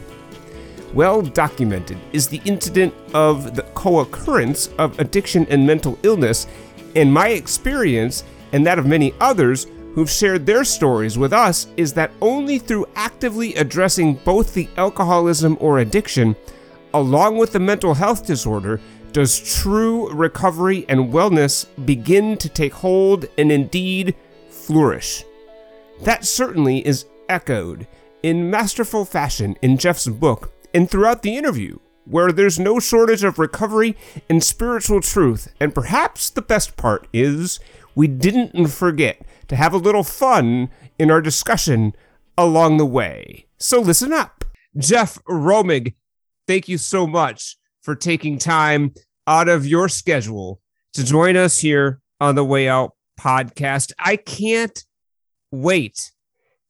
well 0.95 1.21
documented 1.21 1.99
is 2.13 2.29
the 2.29 2.41
incident 2.45 2.95
of 3.13 3.55
the 3.55 3.63
co 3.75 4.01
occurrence 4.01 4.69
of 4.79 4.99
addiction 4.99 5.47
and 5.51 5.67
mental 5.67 5.99
illness, 6.03 6.47
and 6.95 7.13
my 7.13 7.29
experience 7.29 8.25
and 8.53 8.67
that 8.67 8.79
of 8.79 8.87
many 8.87 9.13
others 9.21 9.67
who've 9.99 10.09
shared 10.09 10.47
their 10.47 10.63
stories 10.63 11.19
with 11.19 11.33
us 11.33 11.67
is 11.77 11.93
that 11.93 12.13
only 12.21 12.57
through 12.57 12.87
actively 12.95 13.53
addressing 13.57 14.15
both 14.15 14.55
the 14.55 14.69
alcoholism 14.77 15.57
or 15.59 15.81
addiction, 15.81 16.37
along 16.95 17.37
with 17.37 17.51
the 17.51 17.59
mental 17.59 17.95
health 17.95 18.25
disorder, 18.25 18.81
does 19.11 19.61
true 19.61 20.09
recovery 20.13 20.87
and 20.89 21.13
wellness 21.13 21.67
begin 21.85 22.37
to 22.37 22.49
take 22.49 22.75
hold 22.75 23.27
and 23.37 23.51
indeed 23.51 24.15
flourish. 24.49 25.25
That 26.03 26.25
certainly 26.25 26.87
is 26.87 27.07
echoed 27.29 27.89
in 28.23 28.49
masterful 28.49 29.05
fashion 29.05 29.57
in 29.63 29.79
Jeff's 29.79 30.07
book 30.07 30.53
and 30.73 30.89
throughout 30.89 31.23
the 31.23 31.37
interview, 31.37 31.77
where 32.05 32.31
there's 32.31 32.61
no 32.61 32.79
shortage 32.79 33.25
of 33.25 33.41
recovery 33.41 33.97
and 34.29 34.45
spiritual 34.45 35.01
truth. 35.01 35.53
And 35.59 35.75
perhaps 35.75 36.31
the 36.31 36.41
best 36.41 36.77
part 36.77 37.09
is 37.13 37.59
we 37.97 38.07
didn't 38.07 38.69
forget 38.69 39.21
to 39.49 39.57
have 39.57 39.73
a 39.73 39.79
little 39.79 40.05
fun 40.05 40.71
in 40.99 41.11
our 41.11 41.21
discussion 41.21 41.93
along 42.37 42.77
the 42.77 42.87
way. 42.87 43.47
So 43.59 43.81
listen 43.81 44.13
up. 44.13 44.45
Jeff 44.77 45.19
Romig, 45.25 45.95
thank 46.47 46.69
you 46.69 46.79
so 46.79 47.07
much 47.07 47.57
for 47.83 47.95
taking 47.95 48.39
time 48.39 48.95
out 49.27 49.49
of 49.49 49.67
your 49.67 49.89
schedule 49.89 50.61
to 50.93 51.05
join 51.05 51.37
us 51.37 51.59
here 51.59 52.01
on 52.21 52.35
the 52.35 52.45
Way 52.45 52.69
Out 52.69 52.93
podcast. 53.19 53.93
I 53.99 54.17
can't 54.17 54.85
wait 55.51 56.13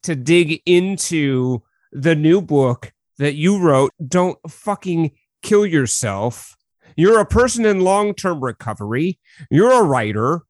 to 0.02 0.14
dig 0.14 0.62
into 0.64 1.62
the 1.92 2.14
new 2.14 2.40
book 2.40 2.92
that 3.18 3.35
you 3.35 3.58
wrote, 3.58 3.92
Don't 4.06 4.38
Fucking 4.49 5.11
Kill 5.42 5.66
Yourself. 5.66 6.56
You're 6.97 7.20
a 7.20 7.26
person 7.26 7.64
in 7.64 7.80
long 7.80 8.14
term 8.14 8.42
recovery, 8.42 9.18
you're 9.50 9.73
a 9.73 9.85
writer, 9.85 10.42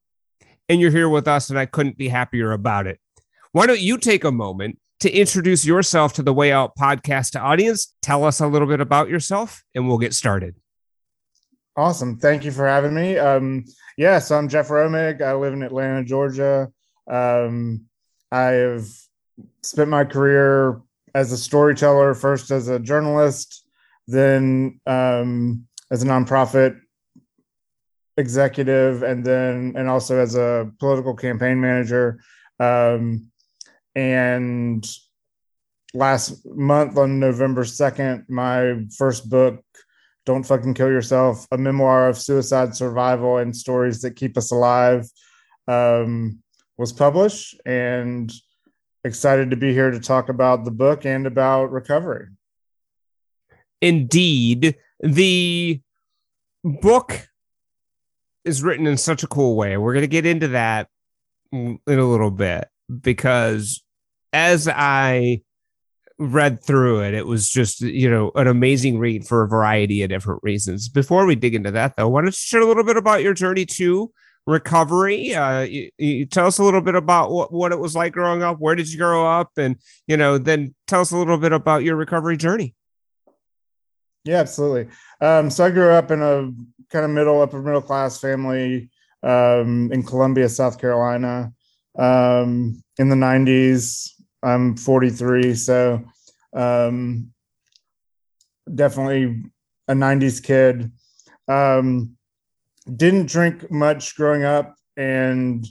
and 0.68 0.80
you're 0.80 0.90
here 0.90 1.08
with 1.08 1.26
us, 1.28 1.50
and 1.50 1.58
I 1.58 1.66
couldn't 1.66 1.96
be 1.96 2.08
happier 2.08 2.52
about 2.52 2.86
it. 2.86 3.00
Why 3.52 3.66
don't 3.66 3.80
you 3.80 3.98
take 3.98 4.24
a 4.24 4.32
moment 4.32 4.78
to 5.00 5.10
introduce 5.10 5.64
yourself 5.64 6.12
to 6.14 6.22
the 6.22 6.34
Way 6.34 6.52
Out 6.52 6.76
podcast 6.76 7.40
audience? 7.40 7.94
Tell 8.02 8.24
us 8.24 8.40
a 8.40 8.46
little 8.46 8.68
bit 8.68 8.80
about 8.80 9.08
yourself, 9.08 9.64
and 9.74 9.88
we'll 9.88 9.98
get 9.98 10.14
started. 10.14 10.56
Awesome. 11.76 12.18
Thank 12.18 12.44
you 12.44 12.50
for 12.50 12.66
having 12.66 12.94
me. 12.94 13.16
Um, 13.16 13.64
yeah, 13.96 14.18
so 14.18 14.36
I'm 14.36 14.48
Jeff 14.48 14.68
Romig. 14.68 15.22
I 15.22 15.34
live 15.34 15.52
in 15.52 15.62
Atlanta, 15.62 16.04
Georgia. 16.04 16.68
Um, 17.08 17.86
I 18.32 18.42
have 18.42 18.86
spent 19.62 19.88
my 19.88 20.04
career 20.04 20.80
as 21.14 21.32
a 21.32 21.36
storyteller, 21.36 22.14
first 22.14 22.50
as 22.50 22.68
a 22.68 22.78
journalist, 22.78 23.64
then 24.06 24.80
um, 24.86 25.66
as 25.90 26.02
a 26.02 26.06
nonprofit 26.06 26.78
executive, 28.18 29.02
and 29.02 29.24
then 29.24 29.72
and 29.76 29.88
also 29.88 30.18
as 30.18 30.34
a 30.34 30.70
political 30.78 31.14
campaign 31.14 31.60
manager. 31.60 32.20
Um, 32.60 33.30
and 33.94 34.86
last 35.94 36.44
month 36.44 36.98
on 36.98 37.18
November 37.18 37.64
2nd, 37.64 38.28
my 38.28 38.84
first 38.96 39.30
book, 39.30 39.64
Don't 40.26 40.44
Fucking 40.44 40.74
Kill 40.74 40.88
Yourself, 40.88 41.46
a 41.50 41.56
memoir 41.56 42.08
of 42.08 42.18
suicide 42.18 42.76
survival 42.76 43.38
and 43.38 43.56
stories 43.56 44.02
that 44.02 44.16
keep 44.16 44.36
us 44.36 44.50
alive, 44.50 45.08
um, 45.66 46.42
was 46.76 46.92
published. 46.92 47.58
And 47.64 48.30
excited 49.04 49.50
to 49.50 49.56
be 49.56 49.72
here 49.72 49.90
to 49.90 50.00
talk 50.00 50.28
about 50.28 50.64
the 50.64 50.70
book 50.70 51.06
and 51.06 51.26
about 51.26 51.72
recovery. 51.72 52.28
Indeed. 53.80 54.76
The 55.00 55.80
book 56.64 57.27
is 58.48 58.62
written 58.62 58.86
in 58.86 58.96
such 58.96 59.22
a 59.22 59.28
cool 59.28 59.54
way. 59.54 59.76
We're 59.76 59.92
going 59.92 60.02
to 60.02 60.08
get 60.08 60.26
into 60.26 60.48
that 60.48 60.88
in 61.52 61.78
a 61.86 62.04
little 62.04 62.30
bit 62.30 62.68
because 63.02 63.82
as 64.32 64.66
I 64.68 65.42
read 66.18 66.64
through 66.64 67.04
it, 67.04 67.14
it 67.14 67.26
was 67.26 67.48
just, 67.48 67.80
you 67.80 68.10
know, 68.10 68.32
an 68.34 68.48
amazing 68.48 68.98
read 68.98 69.26
for 69.26 69.42
a 69.42 69.48
variety 69.48 70.02
of 70.02 70.08
different 70.08 70.42
reasons. 70.42 70.88
Before 70.88 71.26
we 71.26 71.36
dig 71.36 71.54
into 71.54 71.70
that, 71.70 71.96
though, 71.96 72.08
why 72.08 72.22
don't 72.22 72.28
you 72.28 72.32
share 72.32 72.60
a 72.60 72.66
little 72.66 72.84
bit 72.84 72.96
about 72.96 73.22
your 73.22 73.34
journey 73.34 73.64
to 73.66 74.10
recovery? 74.46 75.34
Uh, 75.34 75.60
you, 75.60 75.90
you 75.96 76.26
tell 76.26 76.46
us 76.46 76.58
a 76.58 76.64
little 76.64 76.80
bit 76.80 76.96
about 76.96 77.30
what, 77.30 77.52
what 77.52 77.70
it 77.70 77.78
was 77.78 77.94
like 77.94 78.12
growing 78.12 78.42
up. 78.42 78.58
Where 78.58 78.74
did 78.74 78.90
you 78.90 78.98
grow 78.98 79.26
up? 79.26 79.52
And, 79.56 79.76
you 80.06 80.16
know, 80.16 80.38
then 80.38 80.74
tell 80.86 81.02
us 81.02 81.12
a 81.12 81.16
little 81.16 81.38
bit 81.38 81.52
about 81.52 81.84
your 81.84 81.96
recovery 81.96 82.36
journey. 82.36 82.74
Yeah, 84.24 84.40
absolutely. 84.40 84.88
Um, 85.20 85.50
so 85.50 85.64
I 85.64 85.70
grew 85.70 85.90
up 85.90 86.10
in 86.10 86.20
a 86.20 86.50
kind 86.90 87.04
of 87.04 87.10
middle, 87.10 87.40
upper 87.40 87.62
middle 87.62 87.82
class 87.82 88.20
family 88.20 88.90
um, 89.22 89.90
in 89.92 90.02
Columbia, 90.02 90.48
South 90.48 90.80
Carolina 90.80 91.52
um, 91.98 92.82
in 92.98 93.08
the 93.08 93.16
90s. 93.16 94.10
I'm 94.42 94.76
43, 94.76 95.54
so 95.54 96.04
um, 96.54 97.30
definitely 98.72 99.42
a 99.88 99.94
90s 99.94 100.42
kid. 100.42 100.92
Um, 101.48 102.16
didn't 102.94 103.28
drink 103.28 103.70
much 103.70 104.16
growing 104.16 104.44
up, 104.44 104.74
and 104.96 105.66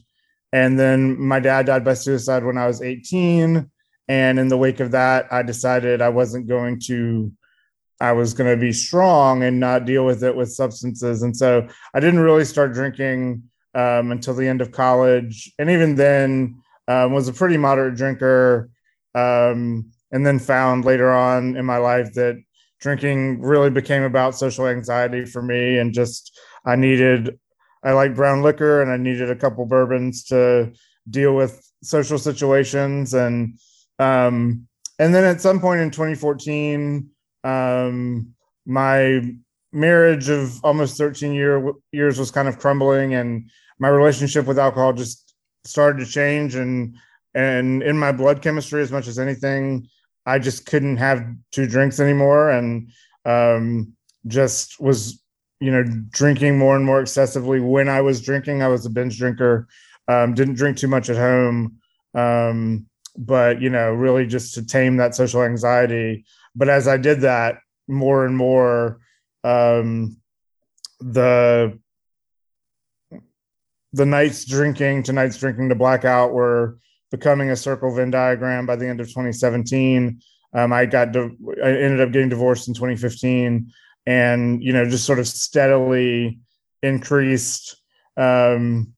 and 0.54 0.80
then 0.80 1.20
my 1.20 1.40
dad 1.40 1.66
died 1.66 1.84
by 1.84 1.94
suicide 1.94 2.44
when 2.44 2.58
I 2.58 2.68
was 2.68 2.82
18. 2.82 3.70
And 4.08 4.40
in 4.40 4.48
the 4.48 4.58
wake 4.58 4.80
of 4.80 4.92
that, 4.92 5.32
I 5.32 5.44
decided 5.44 6.02
I 6.02 6.10
wasn't 6.10 6.48
going 6.48 6.80
to 6.86 7.32
I 8.00 8.12
was 8.12 8.34
going 8.34 8.50
to 8.50 8.60
be 8.60 8.72
strong 8.72 9.44
and 9.44 9.60
not 9.60 9.86
deal 9.86 10.06
with 10.06 10.24
it 10.24 10.36
with 10.36 10.52
substances. 10.52 11.24
And 11.24 11.36
so 11.36 11.68
I 11.94 12.00
didn't 12.00 12.20
really 12.20 12.46
start 12.46 12.74
drinking 12.74 13.44
um, 13.74 14.12
until 14.12 14.36
the 14.36 14.48
end 14.48 14.62
of 14.62 14.72
college. 14.72 15.52
And 15.58 15.70
even 15.70 15.96
then, 15.96 16.62
um, 16.88 17.12
was 17.12 17.28
a 17.28 17.34
pretty 17.34 17.58
moderate 17.58 17.96
drinker. 17.96 18.70
Um, 19.16 19.92
and 20.12 20.26
then 20.26 20.40
found 20.40 20.86
later 20.86 21.12
on 21.12 21.58
in 21.58 21.66
my 21.66 21.78
life 21.78 22.14
that 22.14 22.42
drinking 22.80 23.42
really 23.42 23.70
became 23.70 24.04
about 24.04 24.36
social 24.36 24.68
anxiety 24.68 25.26
for 25.26 25.42
me. 25.42 25.78
And 25.78 25.94
just, 25.94 26.38
I 26.66 26.76
needed, 26.76 27.38
I 27.84 27.92
like 27.94 28.16
brown 28.16 28.42
liquor 28.42 28.82
and 28.82 28.92
I 28.92 28.98
needed 28.98 29.30
a 29.30 29.36
couple 29.36 29.66
bourbons 29.66 30.24
to 30.26 30.72
deal 31.10 31.36
with 31.36 31.62
social 31.84 32.18
situations. 32.18 33.14
And, 33.14 33.58
um, 34.00 34.68
and 35.00 35.14
then 35.14 35.24
at 35.24 35.42
some 35.42 35.60
point 35.60 35.82
in 35.82 35.92
2014, 35.92 37.10
um, 37.44 38.34
my 38.66 39.22
marriage 39.72 40.30
of 40.30 40.64
almost 40.64 40.98
13 40.98 41.34
year, 41.34 41.74
years 41.92 42.20
was 42.20 42.32
kind 42.32 42.48
of 42.48 42.60
crumbling, 42.60 43.14
and 43.14 43.50
my 43.80 43.90
relationship 43.90 44.46
with 44.46 44.60
alcohol 44.60 44.94
just 44.94 45.36
started 45.64 46.00
to 46.00 46.12
change. 46.12 46.56
And 46.56 46.96
and 47.34 47.84
in 47.84 47.98
my 47.98 48.12
blood 48.12 48.42
chemistry, 48.42 48.82
as 48.82 48.92
much 48.92 49.08
as 49.08 49.20
anything, 49.20 49.88
I 50.26 50.40
just 50.40 50.66
couldn't 50.66 50.98
have 50.98 51.26
two 51.52 51.68
drinks 51.68 52.00
anymore, 52.00 52.50
and 52.50 52.90
um, 53.26 53.94
just 54.28 54.80
was 54.80 55.22
you 55.60 55.72
know 55.72 55.84
drinking 56.10 56.58
more 56.58 56.76
and 56.76 56.86
more 56.86 57.02
excessively. 57.02 57.60
When 57.60 57.90
I 57.90 58.02
was 58.02 58.22
drinking, 58.22 58.62
I 58.62 58.68
was 58.68 58.86
a 58.86 58.90
binge 58.90 59.18
drinker. 59.18 59.68
Um, 60.08 60.34
didn't 60.34 60.56
drink 60.56 60.78
too 60.78 60.88
much 60.88 61.10
at 61.10 61.18
home. 61.18 61.80
Um, 62.14 62.88
but 63.18 63.60
you 63.62 63.70
know 63.70 63.92
really 63.92 64.28
just 64.28 64.54
to 64.54 64.66
tame 64.66 64.98
that 64.98 65.16
social 65.16 65.44
anxiety 65.44 66.24
but 66.58 66.70
as 66.70 66.88
I 66.88 66.98
did 66.98 67.22
that 67.22 67.60
more 67.88 68.26
and 68.26 68.36
more, 68.36 69.00
um, 69.44 70.18
the 71.00 71.80
the 73.94 74.06
nights 74.06 74.44
drinking 74.44 75.04
to 75.04 75.14
nights 75.14 75.38
drinking 75.38 75.70
to 75.70 75.76
blackout 75.76 76.34
were 76.34 76.78
becoming 77.12 77.52
a 77.52 77.56
circle 77.56 77.94
Venn 77.94 78.12
diagram 78.12 78.66
by 78.66 78.76
the 78.76 78.88
end 78.88 79.00
of 79.00 79.08
2017. 79.08 80.20
Um, 80.54 80.74
I 80.74 80.86
got 80.86 81.16
I 81.16 81.70
ended 81.70 82.02
up 82.02 82.12
getting 82.12 82.30
divorced 82.30 82.68
in 82.68 82.74
2015, 82.74 83.72
and 84.08 84.64
you 84.64 84.74
know 84.74 84.90
just 84.90 85.06
sort 85.06 85.20
of 85.20 85.28
steadily 85.28 86.40
increased 86.82 87.78
um, 88.18 88.94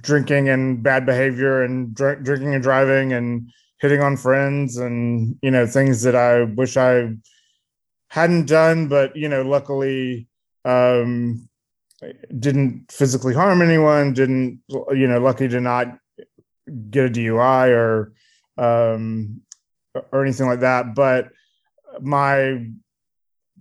drinking 0.00 0.48
and 0.48 0.82
bad 0.82 1.04
behavior 1.04 1.62
and 1.64 1.92
dr- 1.92 2.22
drinking 2.22 2.54
and 2.54 2.62
driving 2.62 3.12
and 3.12 3.50
hitting 3.80 4.00
on 4.00 4.16
friends 4.16 4.76
and 4.76 5.36
you 5.42 5.50
know 5.50 5.66
things 5.66 6.02
that 6.02 6.16
I 6.16 6.42
wish 6.42 6.76
I 6.76 7.14
hadn't 8.08 8.46
done, 8.46 8.88
but 8.88 9.16
you 9.16 9.28
know, 9.28 9.42
luckily 9.42 10.28
um, 10.64 11.48
didn't 12.38 12.90
physically 12.90 13.34
harm 13.34 13.62
anyone. 13.62 14.12
Didn't 14.12 14.60
you 14.68 15.06
know? 15.06 15.20
Lucky 15.20 15.48
to 15.48 15.60
not 15.60 15.98
get 16.90 17.06
a 17.06 17.10
DUI 17.10 17.70
or 17.70 18.12
um, 18.56 19.42
or 20.12 20.22
anything 20.22 20.46
like 20.46 20.60
that. 20.60 20.94
But 20.94 21.30
my 22.00 22.66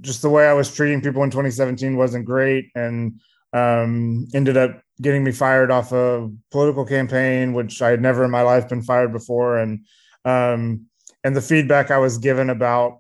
just 0.02 0.22
the 0.22 0.30
way 0.30 0.48
I 0.48 0.54
was 0.54 0.74
treating 0.74 1.02
people 1.02 1.24
in 1.24 1.32
2017 1.32 1.98
wasn't 1.98 2.26
great, 2.26 2.70
and 2.76 3.20
um, 3.54 4.28
ended 4.34 4.58
up 4.58 4.82
getting 5.02 5.24
me 5.24 5.32
fired 5.32 5.72
off 5.72 5.92
a 5.92 6.30
political 6.52 6.86
campaign, 6.86 7.54
which 7.54 7.82
I 7.82 7.90
had 7.90 8.02
never 8.02 8.24
in 8.24 8.32
my 8.32 8.42
life 8.42 8.70
been 8.70 8.82
fired 8.82 9.12
before, 9.12 9.58
and 9.58 9.86
um, 10.28 10.88
and 11.24 11.36
the 11.36 11.42
feedback 11.42 11.90
I 11.90 12.00
was 12.00 12.18
given 12.18 12.50
about 12.50 13.00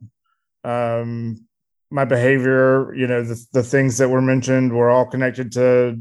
um, 0.64 1.46
my 1.90 2.06
behavior, 2.06 2.94
you 2.96 3.06
know, 3.06 3.22
the, 3.22 3.46
the 3.52 3.64
things 3.64 3.98
that 3.98 4.10
were 4.10 4.22
mentioned 4.22 4.72
were 4.72 4.90
all 4.90 5.06
connected 5.06 5.52
to 5.54 6.00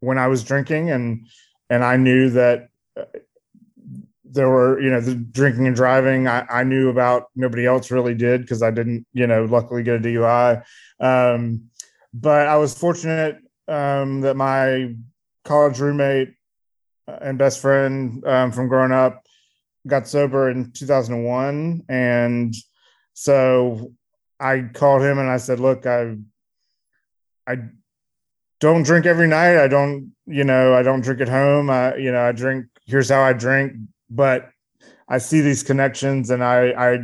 when 0.00 0.18
I 0.18 0.28
was 0.28 0.42
drinking 0.42 0.90
and 0.90 1.26
and 1.70 1.84
I 1.84 1.96
knew 1.96 2.30
that 2.30 2.68
uh, 2.98 3.04
there 4.24 4.48
were, 4.48 4.80
you 4.80 4.90
know, 4.90 5.00
the 5.00 5.14
drinking 5.14 5.66
and 5.66 5.76
driving 5.76 6.28
I, 6.28 6.46
I 6.50 6.64
knew 6.64 6.88
about 6.88 7.28
nobody 7.36 7.66
else 7.66 7.90
really 7.90 8.14
did 8.14 8.40
because 8.40 8.62
I 8.62 8.70
didn't, 8.70 9.06
you 9.12 9.26
know, 9.26 9.44
luckily 9.44 9.82
get 9.82 9.96
a 9.96 9.98
DUI. 10.00 10.62
Um, 10.98 11.70
but 12.12 12.48
I 12.48 12.56
was 12.56 12.76
fortunate 12.76 13.38
um, 13.68 14.22
that 14.22 14.36
my 14.36 14.94
college 15.44 15.78
roommate 15.78 16.34
uh, 17.06 17.18
and 17.20 17.38
best 17.38 17.60
friend 17.60 18.24
um, 18.26 18.50
from 18.50 18.68
growing 18.68 18.92
up 18.92 19.23
got 19.86 20.08
sober 20.08 20.50
in 20.50 20.70
2001 20.72 21.82
and 21.88 22.54
so 23.12 23.92
i 24.40 24.60
called 24.72 25.02
him 25.02 25.18
and 25.18 25.28
i 25.28 25.36
said 25.36 25.60
look 25.60 25.86
i 25.86 26.16
i 27.46 27.56
don't 28.64 28.84
drink 28.84 29.04
every 29.04 29.28
night. 29.28 29.62
I 29.62 29.68
don't 29.68 30.12
you 30.26 30.42
know 30.42 30.74
i 30.74 30.82
don't 30.82 31.02
drink 31.02 31.20
at 31.20 31.28
home. 31.28 31.68
I 31.68 31.96
you 31.96 32.10
know 32.10 32.22
i 32.22 32.32
drink 32.32 32.66
here's 32.86 33.10
how 33.10 33.20
i 33.20 33.34
drink. 33.34 33.74
But 34.08 34.50
i 35.06 35.18
see 35.18 35.42
these 35.42 35.62
connections 35.62 36.30
and 36.30 36.42
i 36.42 36.70
i 36.70 36.98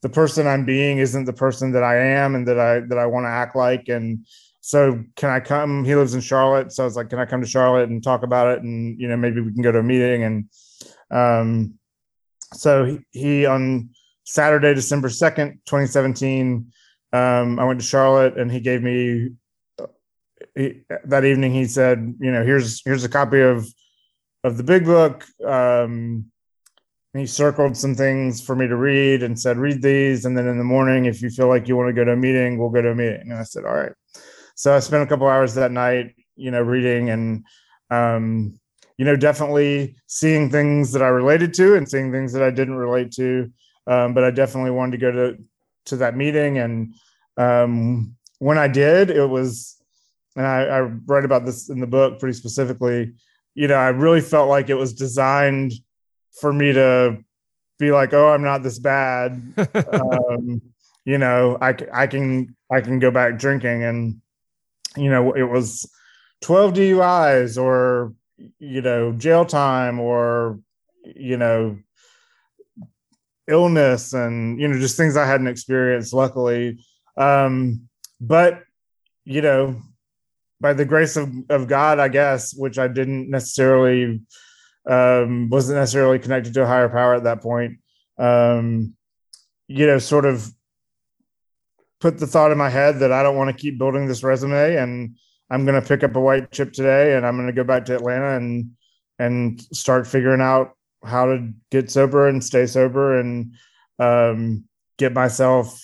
the 0.00 0.08
person 0.08 0.46
i'm 0.46 0.64
being 0.64 0.96
isn't 0.98 1.26
the 1.26 1.32
person 1.32 1.72
that 1.72 1.82
i 1.82 1.96
am 1.96 2.34
and 2.34 2.48
that 2.48 2.58
i 2.58 2.80
that 2.80 2.98
i 2.98 3.04
want 3.04 3.24
to 3.24 3.28
act 3.28 3.54
like. 3.54 3.88
And 3.88 4.26
so 4.62 5.04
can 5.16 5.28
i 5.28 5.40
come? 5.40 5.84
He 5.84 5.94
lives 5.94 6.14
in 6.14 6.22
charlotte. 6.22 6.72
So 6.72 6.84
i 6.84 6.86
was 6.86 6.96
like 6.96 7.10
can 7.10 7.18
i 7.18 7.26
come 7.26 7.42
to 7.42 7.46
charlotte 7.46 7.90
and 7.90 8.02
talk 8.02 8.22
about 8.22 8.46
it 8.48 8.62
and 8.62 8.98
you 8.98 9.08
know 9.08 9.16
maybe 9.16 9.42
we 9.42 9.52
can 9.52 9.62
go 9.62 9.72
to 9.72 9.80
a 9.80 9.82
meeting? 9.82 10.22
And 10.22 10.48
um 11.10 11.78
so 12.54 12.84
he, 12.84 12.98
he 13.10 13.46
on 13.46 13.90
Saturday, 14.24 14.74
December 14.74 15.08
2nd, 15.08 15.52
2017, 15.66 16.72
um, 17.12 17.58
I 17.58 17.64
went 17.64 17.80
to 17.80 17.86
Charlotte 17.86 18.38
and 18.38 18.50
he 18.50 18.60
gave 18.60 18.82
me 18.82 19.30
he, 20.56 20.82
that 21.04 21.24
evening. 21.24 21.52
He 21.52 21.66
said, 21.66 22.16
you 22.20 22.32
know, 22.32 22.44
here's, 22.44 22.82
here's 22.84 23.04
a 23.04 23.08
copy 23.08 23.40
of, 23.40 23.66
of 24.42 24.56
the 24.56 24.64
big 24.64 24.84
book. 24.84 25.24
Um, 25.44 26.26
he 27.12 27.26
circled 27.26 27.76
some 27.76 27.94
things 27.94 28.40
for 28.40 28.56
me 28.56 28.66
to 28.66 28.76
read 28.76 29.22
and 29.22 29.38
said, 29.38 29.56
read 29.56 29.82
these. 29.82 30.24
And 30.24 30.36
then 30.36 30.48
in 30.48 30.58
the 30.58 30.64
morning, 30.64 31.04
if 31.04 31.22
you 31.22 31.30
feel 31.30 31.48
like 31.48 31.68
you 31.68 31.76
want 31.76 31.88
to 31.88 31.92
go 31.92 32.04
to 32.04 32.12
a 32.12 32.16
meeting, 32.16 32.58
we'll 32.58 32.70
go 32.70 32.82
to 32.82 32.90
a 32.90 32.94
meeting. 32.94 33.30
And 33.30 33.38
I 33.38 33.44
said, 33.44 33.64
all 33.64 33.74
right. 33.74 33.92
So 34.56 34.74
I 34.74 34.80
spent 34.80 35.04
a 35.04 35.06
couple 35.06 35.28
hours 35.28 35.54
that 35.54 35.70
night, 35.70 36.14
you 36.34 36.50
know, 36.50 36.62
reading 36.62 37.10
and, 37.10 37.44
um, 37.90 38.58
you 38.96 39.04
know, 39.04 39.16
definitely 39.16 39.96
seeing 40.06 40.50
things 40.50 40.92
that 40.92 41.02
I 41.02 41.08
related 41.08 41.54
to 41.54 41.74
and 41.74 41.88
seeing 41.88 42.12
things 42.12 42.32
that 42.32 42.42
I 42.42 42.50
didn't 42.50 42.76
relate 42.76 43.12
to. 43.12 43.50
Um, 43.86 44.14
but 44.14 44.24
I 44.24 44.30
definitely 44.30 44.70
wanted 44.70 44.92
to 44.92 44.98
go 44.98 45.12
to 45.12 45.38
to 45.86 45.96
that 45.96 46.16
meeting, 46.16 46.56
and 46.58 46.94
um, 47.36 48.16
when 48.38 48.56
I 48.56 48.68
did, 48.68 49.10
it 49.10 49.28
was, 49.28 49.76
and 50.34 50.46
I, 50.46 50.62
I 50.62 50.80
write 50.80 51.26
about 51.26 51.44
this 51.44 51.68
in 51.68 51.80
the 51.80 51.86
book 51.86 52.18
pretty 52.18 52.32
specifically. 52.32 53.12
You 53.54 53.68
know, 53.68 53.74
I 53.74 53.88
really 53.88 54.22
felt 54.22 54.48
like 54.48 54.70
it 54.70 54.74
was 54.74 54.94
designed 54.94 55.72
for 56.40 56.52
me 56.52 56.72
to 56.72 57.18
be 57.78 57.92
like, 57.92 58.14
oh, 58.14 58.28
I'm 58.28 58.42
not 58.42 58.62
this 58.62 58.78
bad. 58.78 59.42
um, 59.92 60.62
you 61.04 61.18
know, 61.18 61.58
I, 61.60 61.76
I 61.92 62.06
can 62.06 62.56
I 62.70 62.80
can 62.80 62.98
go 62.98 63.10
back 63.10 63.38
drinking, 63.38 63.84
and 63.84 64.20
you 64.96 65.10
know, 65.10 65.32
it 65.32 65.42
was 65.42 65.90
12 66.42 66.74
DUIs 66.74 67.62
or 67.62 68.14
you 68.58 68.80
know 68.80 69.12
jail 69.12 69.44
time 69.44 70.00
or 70.00 70.58
you 71.04 71.36
know 71.36 71.78
illness 73.46 74.12
and 74.12 74.60
you 74.60 74.66
know 74.66 74.78
just 74.78 74.96
things 74.96 75.16
i 75.16 75.26
hadn't 75.26 75.46
experienced 75.46 76.12
luckily. 76.12 76.78
Um 77.16 77.88
but 78.20 78.62
you 79.24 79.40
know 79.40 79.80
by 80.60 80.72
the 80.72 80.84
grace 80.84 81.16
of, 81.16 81.30
of 81.50 81.68
god 81.68 81.98
i 81.98 82.08
guess 82.08 82.54
which 82.54 82.78
i 82.78 82.88
didn't 82.88 83.28
necessarily 83.30 84.20
um 84.88 85.48
wasn't 85.50 85.78
necessarily 85.78 86.18
connected 86.18 86.54
to 86.54 86.62
a 86.62 86.66
higher 86.66 86.88
power 86.88 87.14
at 87.14 87.24
that 87.24 87.42
point 87.42 87.78
um 88.18 88.94
you 89.68 89.86
know 89.86 89.98
sort 89.98 90.24
of 90.24 90.48
put 92.00 92.18
the 92.18 92.26
thought 92.26 92.52
in 92.52 92.58
my 92.58 92.70
head 92.70 93.00
that 93.00 93.12
i 93.12 93.22
don't 93.22 93.36
want 93.36 93.54
to 93.54 93.62
keep 93.62 93.78
building 93.78 94.06
this 94.06 94.22
resume 94.22 94.76
and 94.76 95.16
I'm 95.50 95.64
going 95.64 95.80
to 95.80 95.86
pick 95.86 96.02
up 96.02 96.16
a 96.16 96.20
white 96.20 96.50
chip 96.50 96.72
today 96.72 97.16
and 97.16 97.26
I'm 97.26 97.36
going 97.36 97.46
to 97.46 97.52
go 97.52 97.64
back 97.64 97.84
to 97.86 97.94
Atlanta 97.94 98.36
and 98.36 98.70
and 99.18 99.60
start 99.60 100.06
figuring 100.06 100.40
out 100.40 100.72
how 101.04 101.26
to 101.26 101.52
get 101.70 101.90
sober 101.90 102.28
and 102.28 102.42
stay 102.42 102.66
sober 102.66 103.18
and 103.18 103.54
um, 103.98 104.64
get 104.98 105.12
myself 105.12 105.80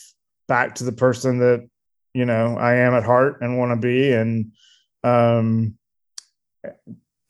back 0.48 0.76
to 0.76 0.84
the 0.84 0.92
person 0.92 1.38
that 1.38 1.68
you 2.14 2.24
know 2.24 2.56
I 2.56 2.76
am 2.76 2.94
at 2.94 3.04
heart 3.04 3.40
and 3.40 3.58
want 3.58 3.70
to 3.72 3.76
be 3.76 4.12
and 4.12 4.52
um, 5.04 5.78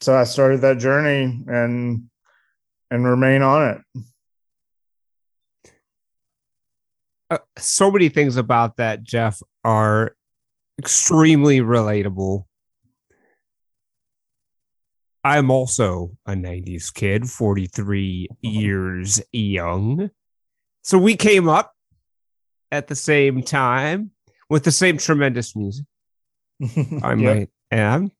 so 0.00 0.16
I 0.16 0.24
started 0.24 0.62
that 0.62 0.78
journey 0.78 1.44
and 1.46 2.08
and 2.90 3.04
remain 3.04 3.42
on 3.42 3.68
it. 3.68 4.02
Uh, 7.30 7.38
so 7.56 7.90
many 7.90 8.08
things 8.08 8.36
about 8.36 8.78
that, 8.78 9.04
Jeff, 9.04 9.40
are 9.64 10.16
extremely 10.80 11.60
relatable. 11.60 12.44
I'm 15.22 15.50
also 15.50 16.16
a 16.24 16.32
90s 16.32 16.92
kid, 16.92 17.28
43 17.28 18.28
uh-huh. 18.30 18.36
years 18.40 19.20
young. 19.30 20.10
So 20.82 20.96
we 20.96 21.16
came 21.16 21.50
up 21.50 21.74
at 22.72 22.86
the 22.86 22.96
same 22.96 23.42
time 23.42 24.12
with 24.48 24.64
the 24.64 24.72
same 24.72 24.96
tremendous 24.96 25.54
music. 25.54 25.84
I 27.02 27.14
might 27.14 27.50
add. 27.70 28.10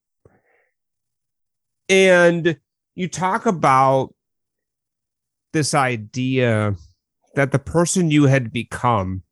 And 1.88 2.59
you 2.94 3.09
talk 3.09 3.46
about 3.46 4.14
this 5.55 5.73
idea 5.73 6.77
that 7.35 7.53
the 7.53 7.59
person 7.59 8.11
you 8.11 8.25
had 8.25 8.53
become 8.53 9.23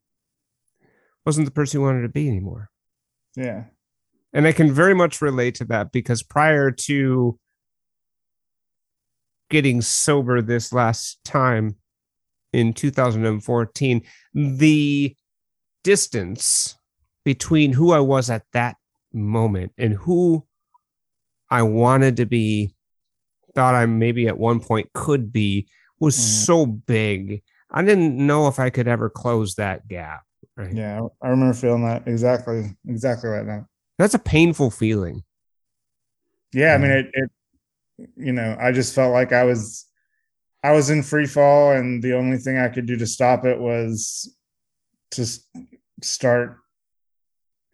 wasn't 1.25 1.45
the 1.45 1.51
person 1.51 1.79
you 1.79 1.85
wanted 1.85 2.01
to 2.01 2.09
be 2.09 2.27
anymore. 2.27 2.71
Yeah. 3.35 3.65
And 4.33 4.47
I 4.47 4.51
can 4.51 4.71
very 4.71 4.93
much 4.93 5.21
relate 5.21 5.55
to 5.55 5.65
that 5.65 5.91
because 5.91 6.21
prior 6.21 6.71
to 6.71 7.39
getting 9.49 9.81
sober 9.81 10.41
this 10.41 10.71
last 10.71 11.19
time 11.23 11.75
in 12.53 12.73
2014, 12.73 14.01
the 14.33 15.15
distance 15.83 16.77
between 17.25 17.73
who 17.73 17.91
I 17.91 17.99
was 17.99 18.29
at 18.29 18.43
that 18.53 18.75
moment 19.13 19.73
and 19.77 19.93
who 19.93 20.45
I 21.49 21.63
wanted 21.63 22.17
to 22.17 22.25
be, 22.25 22.73
thought 23.55 23.75
I 23.75 23.85
maybe 23.87 24.27
at 24.27 24.37
one 24.37 24.59
point 24.59 24.93
could 24.93 25.31
be, 25.31 25.67
was 25.99 26.15
mm. 26.15 26.45
so 26.45 26.65
big. 26.65 27.41
I 27.71 27.83
didn't 27.83 28.15
know 28.15 28.47
if 28.47 28.59
I 28.59 28.69
could 28.69 28.87
ever 28.87 29.09
close 29.09 29.55
that 29.55 29.87
gap. 29.87 30.21
Right. 30.59 30.75
Yeah, 30.75 31.07
I 31.21 31.29
remember 31.29 31.53
feeling 31.53 31.85
that 31.85 32.05
exactly, 32.05 32.75
exactly 32.85 33.29
right 33.29 33.45
now. 33.45 33.65
That's 33.97 34.13
a 34.13 34.19
painful 34.19 34.71
feeling. 34.71 35.23
Yeah, 36.53 36.73
I 36.73 36.77
mean 36.77 36.91
it, 36.91 37.05
it. 37.13 37.31
You 38.17 38.33
know, 38.33 38.57
I 38.59 38.73
just 38.73 38.93
felt 38.93 39.13
like 39.13 39.31
I 39.31 39.45
was, 39.45 39.85
I 40.61 40.73
was 40.73 40.89
in 40.89 41.01
free 41.01 41.27
fall, 41.27 41.71
and 41.71 42.03
the 42.03 42.13
only 42.13 42.37
thing 42.37 42.57
I 42.57 42.67
could 42.67 42.87
do 42.87 42.97
to 42.97 43.07
stop 43.07 43.45
it 43.45 43.57
was 43.57 44.35
to 45.11 45.25
start 46.01 46.57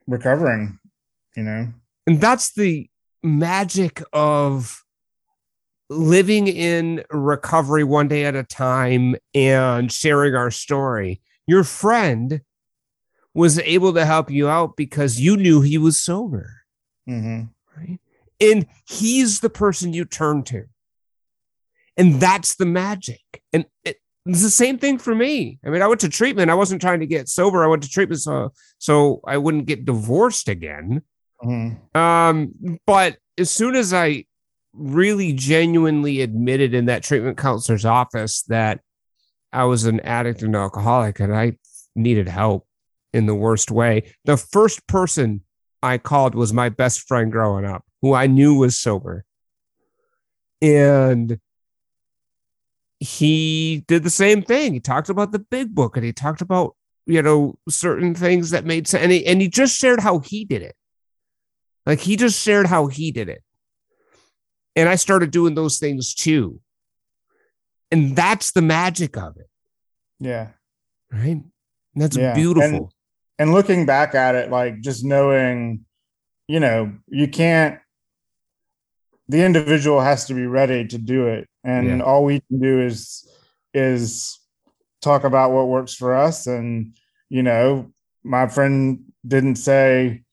recovering. 0.05 0.77
You 1.35 1.43
know, 1.43 1.73
and 2.05 2.21
that's 2.21 2.53
the 2.53 2.87
magic 3.23 4.03
of 4.13 4.83
living 5.89 6.45
in 6.47 7.03
recovery 7.09 7.83
one 7.83 8.07
day 8.07 8.25
at 8.25 8.35
a 8.35 8.43
time 8.43 9.15
and 9.33 9.91
sharing 9.91 10.35
our 10.35 10.51
story. 10.51 11.19
Your 11.47 11.63
friend 11.63 12.41
was 13.35 13.59
able 13.59 13.93
to 13.93 14.05
help 14.05 14.31
you 14.31 14.47
out 14.47 14.75
because 14.75 15.19
you 15.19 15.37
knew 15.37 15.61
he 15.61 15.77
was 15.77 16.01
sober. 16.01 16.61
Mm-hmm. 17.07 17.43
Right. 17.77 17.99
And 18.39 18.65
he's 18.87 19.41
the 19.41 19.49
person 19.49 19.93
you 19.93 20.05
turn 20.05 20.43
to. 20.43 20.63
And 21.97 22.19
that's 22.19 22.55
the 22.55 22.65
magic. 22.65 23.21
And 23.53 23.65
it, 23.83 23.97
it's 24.25 24.41
the 24.41 24.49
same 24.49 24.79
thing 24.79 24.97
for 24.97 25.13
me. 25.13 25.59
I 25.65 25.69
mean, 25.69 25.81
I 25.81 25.87
went 25.87 26.01
to 26.01 26.09
treatment. 26.09 26.49
I 26.49 26.55
wasn't 26.55 26.81
trying 26.81 27.01
to 27.01 27.05
get 27.05 27.29
sober. 27.29 27.63
I 27.63 27.67
went 27.67 27.83
to 27.83 27.89
treatment 27.89 28.21
so 28.21 28.53
so 28.79 29.21
I 29.27 29.37
wouldn't 29.37 29.67
get 29.67 29.85
divorced 29.85 30.47
again. 30.47 31.03
Mm-hmm. 31.43 31.97
Um, 31.97 32.79
but 32.87 33.17
as 33.37 33.51
soon 33.51 33.75
as 33.75 33.93
I 33.93 34.25
really 34.73 35.33
genuinely 35.33 36.21
admitted 36.21 36.73
in 36.73 36.85
that 36.85 37.03
treatment 37.03 37.37
counselor's 37.37 37.85
office 37.85 38.43
that 38.43 38.79
I 39.53 39.65
was 39.65 39.85
an 39.85 39.99
addict 40.01 40.41
and 40.41 40.55
alcoholic 40.55 41.19
and 41.19 41.35
I 41.35 41.57
needed 41.95 42.27
help, 42.27 42.64
in 43.15 43.25
the 43.25 43.35
worst 43.35 43.71
way. 43.71 44.11
The 44.25 44.37
first 44.37 44.85
person 44.87 45.41
I 45.81 45.97
called 45.97 46.35
was 46.35 46.53
my 46.53 46.69
best 46.69 47.07
friend 47.07 47.31
growing 47.31 47.65
up, 47.65 47.83
who 48.01 48.13
I 48.13 48.27
knew 48.27 48.55
was 48.55 48.77
sober. 48.77 49.25
And 50.61 51.39
he 52.99 53.83
did 53.87 54.03
the 54.03 54.09
same 54.09 54.41
thing. 54.41 54.73
He 54.73 54.79
talked 54.79 55.09
about 55.09 55.31
the 55.31 55.39
big 55.39 55.73
book 55.73 55.97
and 55.97 56.05
he 56.05 56.13
talked 56.13 56.41
about 56.41 56.75
you 57.05 57.21
know, 57.21 57.57
certain 57.69 58.15
things 58.15 58.49
that 58.51 58.65
made 58.65 58.87
sense. 58.87 59.03
And 59.03 59.11
he, 59.11 59.25
and 59.25 59.41
he 59.41 59.47
just 59.47 59.77
shared 59.77 59.99
how 59.99 60.19
he 60.19 60.45
did 60.45 60.61
it. 60.61 60.75
Like 61.85 61.99
he 61.99 62.15
just 62.15 62.41
shared 62.41 62.65
how 62.65 62.87
he 62.87 63.11
did 63.11 63.29
it. 63.29 63.43
And 64.75 64.89
I 64.89 64.95
started 64.95 65.31
doing 65.31 65.55
those 65.55 65.77
things 65.77 66.13
too. 66.13 66.59
And 67.91 68.15
that's 68.15 68.51
the 68.51 68.63
magic 68.63 69.17
of 69.17 69.37
it. 69.37 69.47
Yeah. 70.19 70.49
Right. 71.11 71.37
And 71.37 71.51
that's 71.95 72.17
yeah. 72.17 72.33
beautiful. 72.33 72.63
And, 72.63 72.93
and 73.37 73.51
looking 73.53 73.85
back 73.85 74.15
at 74.15 74.35
it, 74.35 74.49
like 74.49 74.81
just 74.81 75.03
knowing, 75.03 75.85
you 76.47 76.59
know, 76.59 76.93
you 77.07 77.27
can't, 77.27 77.79
the 79.27 79.43
individual 79.43 80.01
has 80.01 80.25
to 80.25 80.33
be 80.33 80.45
ready 80.45 80.87
to 80.87 80.97
do 80.97 81.27
it. 81.27 81.47
And 81.63 81.87
yeah. 81.87 82.03
all 82.03 82.23
we 82.23 82.41
can 82.41 82.59
do 82.59 82.81
is, 82.81 83.27
is 83.73 84.39
talk 85.01 85.23
about 85.23 85.51
what 85.51 85.67
works 85.67 85.95
for 85.95 86.15
us. 86.15 86.47
And, 86.47 86.95
you 87.29 87.43
know, 87.43 87.91
my 88.23 88.47
friend 88.47 89.03
didn't 89.27 89.55
say, 89.55 90.23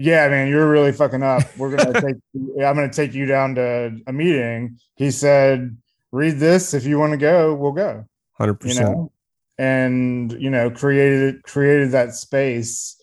yeah, 0.00 0.26
man, 0.28 0.48
you're 0.48 0.68
really 0.68 0.92
fucking 0.92 1.22
up. 1.22 1.42
We're 1.58 1.76
gonna 1.76 2.00
take. 2.00 2.16
I'm 2.34 2.74
gonna 2.74 2.90
take 2.90 3.12
you 3.12 3.26
down 3.26 3.54
to 3.56 4.00
a 4.06 4.12
meeting. 4.12 4.78
He 4.96 5.10
said, 5.10 5.76
"Read 6.10 6.38
this. 6.38 6.72
If 6.72 6.86
you 6.86 6.98
want 6.98 7.12
to 7.12 7.18
go, 7.18 7.54
we'll 7.54 7.72
go." 7.72 8.06
Hundred 8.32 8.54
percent. 8.54 9.12
And 9.60 10.32
you 10.40 10.48
know, 10.48 10.70
created 10.70 11.42
created 11.42 11.90
that 11.90 12.14
space, 12.14 12.96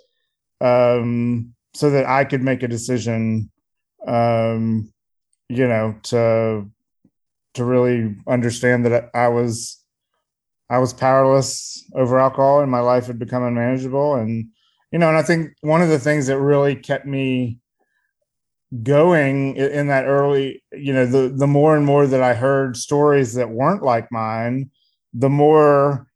um, 0.60 1.54
so 1.76 1.91
that 1.91 2.08
I 2.08 2.26
could 2.26 2.41
make 2.41 2.63
a 2.63 2.67
decision, 2.67 3.52
um, 4.08 4.91
you 5.50 5.67
know, 5.67 5.96
to 6.06 6.65
to 7.54 7.63
really 7.63 8.15
understand 8.28 8.88
that 8.88 9.12
I 9.13 9.28
was 9.28 9.84
I 10.67 10.80
was 10.80 10.93
powerless 10.93 11.86
over 11.93 12.17
alcohol 12.17 12.62
and 12.62 12.72
my 12.72 12.80
life 12.80 13.06
had 13.06 13.20
become 13.20 13.43
unmanageable. 13.43 14.15
And 14.15 14.48
you 14.91 14.98
know, 14.98 15.10
and 15.10 15.17
I 15.17 15.22
think 15.22 15.52
one 15.62 15.84
of 15.84 15.89
the 15.89 16.00
things 16.00 16.26
that 16.26 16.39
really 16.39 16.76
kept 16.76 17.06
me 17.06 17.60
going 18.82 19.56
in 19.58 19.88
that 19.88 20.06
early, 20.06 20.63
you 20.72 20.91
know, 20.91 21.06
the 21.06 21.30
the 21.30 21.46
more 21.46 21.78
and 21.78 21.86
more 21.86 22.08
that 22.08 22.24
I 22.24 22.34
heard 22.34 22.78
stories 22.78 23.36
that 23.36 23.52
weren't 23.52 23.84
like 23.84 24.12
mine, 24.12 24.72
the 25.13 25.30
more 25.30 26.08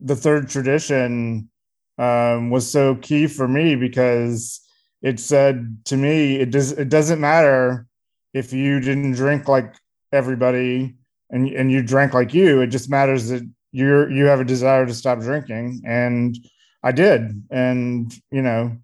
the 0.00 0.16
third 0.16 0.48
tradition 0.48 1.50
um, 1.98 2.50
was 2.50 2.70
so 2.70 2.94
key 2.96 3.26
for 3.26 3.46
me 3.46 3.76
because 3.76 4.60
it 5.02 5.20
said 5.20 5.78
to 5.86 5.96
me, 5.96 6.36
it 6.36 6.50
does 6.50 6.72
it 6.72 6.88
doesn't 6.88 7.20
matter 7.20 7.86
if 8.32 8.52
you 8.52 8.80
didn't 8.80 9.12
drink 9.12 9.48
like 9.48 9.74
everybody 10.12 10.96
and 11.30 11.48
and 11.48 11.70
you 11.70 11.82
drank 11.82 12.14
like 12.14 12.34
you. 12.34 12.60
It 12.60 12.68
just 12.68 12.90
matters 12.90 13.28
that 13.28 13.48
you're 13.72 14.10
you 14.10 14.26
have 14.26 14.40
a 14.40 14.44
desire 14.44 14.86
to 14.86 14.94
stop 14.94 15.20
drinking 15.20 15.82
and 15.84 16.36
I 16.82 16.92
did, 16.92 17.44
and 17.50 18.12
you 18.30 18.42
know, 18.42 18.76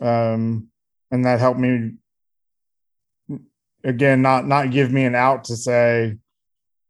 um, 0.00 0.68
and 1.10 1.24
that 1.24 1.40
helped 1.40 1.58
me 1.58 1.94
again 3.82 4.22
not 4.22 4.46
not 4.46 4.70
give 4.70 4.92
me 4.92 5.04
an 5.04 5.14
out 5.14 5.44
to 5.44 5.56
say 5.56 6.16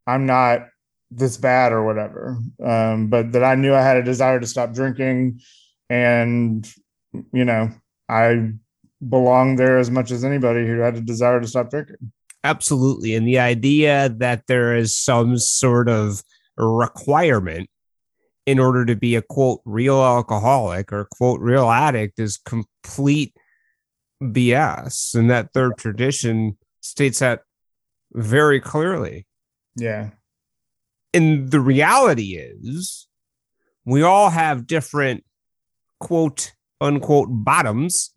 I'm 0.07 0.27
not 0.27 0.69
this 1.11 1.37
bad 1.37 1.73
or 1.73 1.85
whatever, 1.85 2.39
um, 2.63 3.09
but 3.09 3.33
that 3.33 3.45
I 3.45 3.55
knew 3.55 3.75
I 3.75 3.83
had 3.83 3.97
a 3.97 4.03
desire 4.03 4.41
to 4.41 4.47
stop 4.47 4.73
drinking, 4.73 5.41
and 5.89 6.69
you 7.33 7.45
know, 7.45 7.71
I 8.09 8.53
belonged 9.07 9.59
there 9.59 9.79
as 9.79 9.91
much 9.91 10.11
as 10.11 10.25
anybody 10.25 10.67
who 10.67 10.79
had 10.79 10.97
a 10.97 11.01
desire 11.01 11.41
to 11.41 11.47
stop 11.47 11.71
drinking. 11.71 12.13
Absolutely, 12.45 13.15
and 13.15 13.27
the 13.27 13.39
idea 13.39 14.09
that 14.09 14.47
there 14.47 14.77
is 14.77 14.97
some 14.97 15.39
sort 15.39 15.89
of 15.89 16.23
requirement 16.57 17.69
in 18.47 18.61
order 18.61 18.87
to 18.87 18.95
be 18.95 19.17
a 19.17 19.23
quote 19.23 19.61
real 19.65 20.03
alcoholic 20.03 20.93
or 20.93 21.09
quote 21.11 21.41
real 21.41 21.69
addict 21.69 22.19
is 22.21 22.37
complete 22.37 23.37
BS. 24.23 25.15
And 25.15 25.31
that 25.31 25.53
third 25.53 25.77
tradition 25.77 26.57
states 26.81 27.19
that 27.19 27.43
very 28.13 28.61
clearly. 28.61 29.27
Yeah. 29.77 30.11
And 31.17 31.51
the 31.51 31.61
reality 31.61 32.37
is, 32.37 33.09
we 33.87 34.03
all 34.03 34.29
have 34.29 34.67
different 34.67 35.25
quote 35.99 36.53
unquote 36.79 37.29
bottoms. 37.31 38.11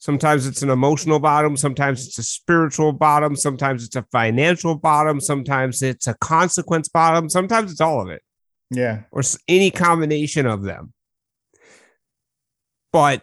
Sometimes 0.00 0.46
it's 0.46 0.60
an 0.60 0.68
emotional 0.68 1.18
bottom, 1.18 1.56
sometimes 1.56 2.06
it's 2.06 2.18
a 2.18 2.22
spiritual 2.22 2.92
bottom, 2.92 3.34
sometimes 3.34 3.86
it's 3.86 3.96
a 3.96 4.02
financial 4.12 4.74
bottom, 4.74 5.18
sometimes 5.18 5.80
it's 5.80 6.06
a 6.06 6.12
consequence 6.20 6.88
bottom, 6.88 7.30
sometimes 7.30 7.72
it's 7.72 7.80
all 7.80 8.02
of 8.02 8.10
it. 8.10 8.20
Yeah. 8.70 9.04
Or 9.10 9.22
any 9.48 9.70
combination 9.70 10.44
of 10.44 10.62
them. 10.62 10.92
But 12.92 13.22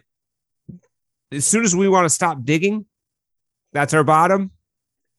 as 1.30 1.46
soon 1.46 1.62
as 1.62 1.76
we 1.76 1.88
want 1.88 2.06
to 2.06 2.10
stop 2.10 2.42
digging, 2.42 2.86
that's 3.72 3.94
our 3.94 4.02
bottom. 4.02 4.50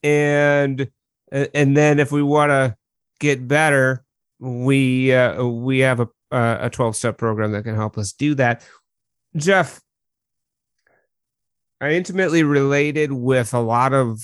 And 0.04 0.92
and 1.32 1.78
then 1.78 2.00
if 2.00 2.12
we 2.12 2.22
want 2.22 2.50
to 2.50 2.76
get 3.24 3.48
better, 3.48 4.04
we 4.40 5.14
uh, 5.14 5.44
we 5.44 5.80
have 5.80 6.00
a 6.00 6.08
a 6.32 6.70
12 6.72 6.96
step 6.96 7.18
program 7.18 7.52
that 7.52 7.64
can 7.64 7.76
help 7.76 7.98
us 7.98 8.12
do 8.12 8.36
that. 8.36 8.68
Jeff, 9.36 9.82
I 11.80 11.92
intimately 11.92 12.44
related 12.44 13.12
with 13.12 13.54
a 13.54 13.60
lot 13.60 13.94
of 13.94 14.20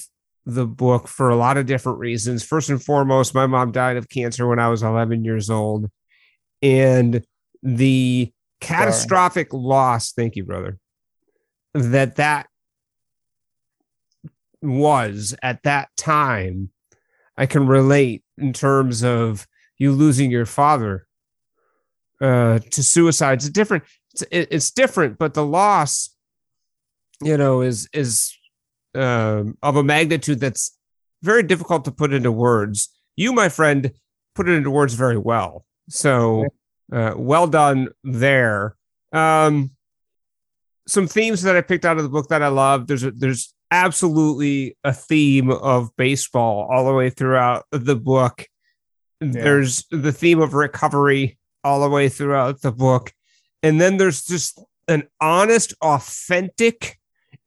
the 0.45 0.65
book 0.65 1.07
for 1.07 1.29
a 1.29 1.35
lot 1.35 1.57
of 1.57 1.65
different 1.65 1.99
reasons. 1.99 2.43
First 2.43 2.69
and 2.69 2.83
foremost, 2.83 3.35
my 3.35 3.47
mom 3.47 3.71
died 3.71 3.97
of 3.97 4.09
cancer 4.09 4.47
when 4.47 4.59
I 4.59 4.69
was 4.69 4.83
11 4.83 5.23
years 5.23 5.49
old 5.49 5.89
and 6.61 7.23
the 7.63 8.31
catastrophic 8.61 9.51
Sorry. 9.51 9.63
loss 9.63 10.11
thank 10.11 10.35
you 10.35 10.43
brother 10.43 10.77
that 11.73 12.17
that 12.17 12.47
was 14.61 15.33
at 15.41 15.63
that 15.63 15.89
time 15.95 16.69
i 17.39 17.45
can 17.45 17.65
relate 17.65 18.23
in 18.37 18.53
terms 18.53 19.03
of 19.03 19.47
you 19.77 19.91
losing 19.91 20.29
your 20.29 20.45
father 20.45 21.07
uh, 22.21 22.59
to 22.69 22.83
suicide 22.83 23.39
it's 23.39 23.49
different 23.49 23.83
it's, 24.13 24.23
it's 24.31 24.71
different 24.71 25.17
but 25.17 25.33
the 25.33 25.45
loss 25.45 26.15
you 27.23 27.37
know 27.37 27.61
is 27.61 27.89
is 27.93 28.35
uh, 28.95 29.43
of 29.63 29.75
a 29.75 29.83
magnitude 29.83 30.39
that's 30.39 30.77
very 31.23 31.43
difficult 31.43 31.85
to 31.85 31.91
put 31.91 32.13
into 32.13 32.31
words 32.31 32.89
you 33.15 33.33
my 33.33 33.49
friend 33.49 33.91
put 34.35 34.47
it 34.47 34.53
into 34.53 34.69
words 34.69 34.93
very 34.93 35.17
well 35.17 35.65
so 35.89 36.45
uh, 36.91 37.13
well 37.15 37.47
done 37.47 37.89
there. 38.03 38.75
Um, 39.11 39.71
some 40.87 41.07
themes 41.07 41.43
that 41.43 41.55
I 41.55 41.61
picked 41.61 41.85
out 41.85 41.97
of 41.97 42.03
the 42.03 42.09
book 42.09 42.29
that 42.29 42.41
I 42.41 42.47
love. 42.47 42.87
There's 42.87 43.03
a, 43.03 43.11
there's 43.11 43.53
absolutely 43.71 44.77
a 44.83 44.93
theme 44.93 45.51
of 45.51 45.95
baseball 45.95 46.67
all 46.71 46.85
the 46.85 46.93
way 46.93 47.09
throughout 47.09 47.65
the 47.71 47.95
book. 47.95 48.47
Yeah. 49.21 49.31
There's 49.31 49.85
the 49.91 50.11
theme 50.11 50.39
of 50.39 50.53
recovery 50.53 51.37
all 51.63 51.81
the 51.81 51.89
way 51.89 52.09
throughout 52.09 52.61
the 52.61 52.71
book. 52.71 53.11
And 53.61 53.79
then 53.79 53.97
there's 53.97 54.23
just 54.23 54.61
an 54.87 55.03
honest, 55.19 55.73
authentic 55.81 56.97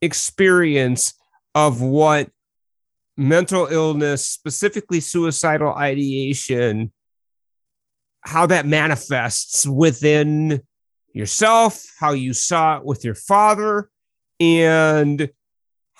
experience 0.00 1.14
of 1.54 1.80
what 1.80 2.30
mental 3.16 3.66
illness, 3.66 4.26
specifically 4.26 5.00
suicidal 5.00 5.72
ideation, 5.74 6.92
how 8.22 8.46
that 8.46 8.66
manifests 8.66 9.66
within 9.66 10.60
yourself, 11.12 11.84
how 11.98 12.12
you 12.12 12.32
saw 12.32 12.76
it 12.78 12.84
with 12.84 13.04
your 13.04 13.14
father, 13.14 13.90
and 14.40 15.30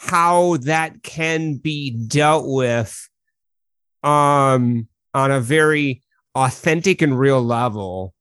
how 0.03 0.57
that 0.57 1.01
can 1.05 1.55
be 1.55 1.91
dealt 1.91 2.45
with 2.47 3.09
um, 4.03 4.88
on 5.15 5.31
a 5.31 5.41
very 5.41 6.03
authentic 6.35 7.03
and 7.03 7.17
real 7.17 7.41
level. 7.41 8.12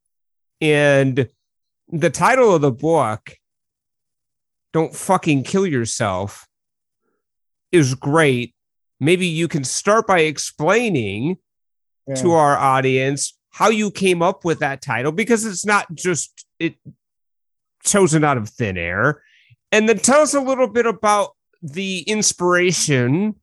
And 0.61 1.27
the 1.89 2.11
title 2.11 2.53
of 2.53 2.61
the 2.61 2.71
book, 2.71 3.35
Don't 4.73 4.95
Fucking 4.95 5.43
Kill 5.43 5.65
Yourself, 5.65 6.47
is 7.71 7.95
great. 7.95 8.53
Maybe 8.99 9.25
you 9.25 9.47
can 9.47 9.63
start 9.63 10.05
by 10.05 10.19
explaining 10.19 11.37
yeah. 12.05 12.15
to 12.15 12.33
our 12.33 12.57
audience 12.57 13.35
how 13.49 13.69
you 13.69 13.89
came 13.89 14.21
up 14.21 14.45
with 14.45 14.59
that 14.59 14.83
title 14.83 15.11
because 15.11 15.45
it's 15.45 15.65
not 15.65 15.91
just 15.95 16.45
it 16.59 16.75
chosen 17.83 18.23
out 18.23 18.37
of 18.37 18.49
thin 18.49 18.77
air. 18.77 19.23
And 19.71 19.89
then 19.89 19.97
tell 19.97 20.21
us 20.21 20.35
a 20.35 20.41
little 20.41 20.67
bit 20.67 20.85
about 20.85 21.31
the 21.61 21.99
inspiration 22.01 23.35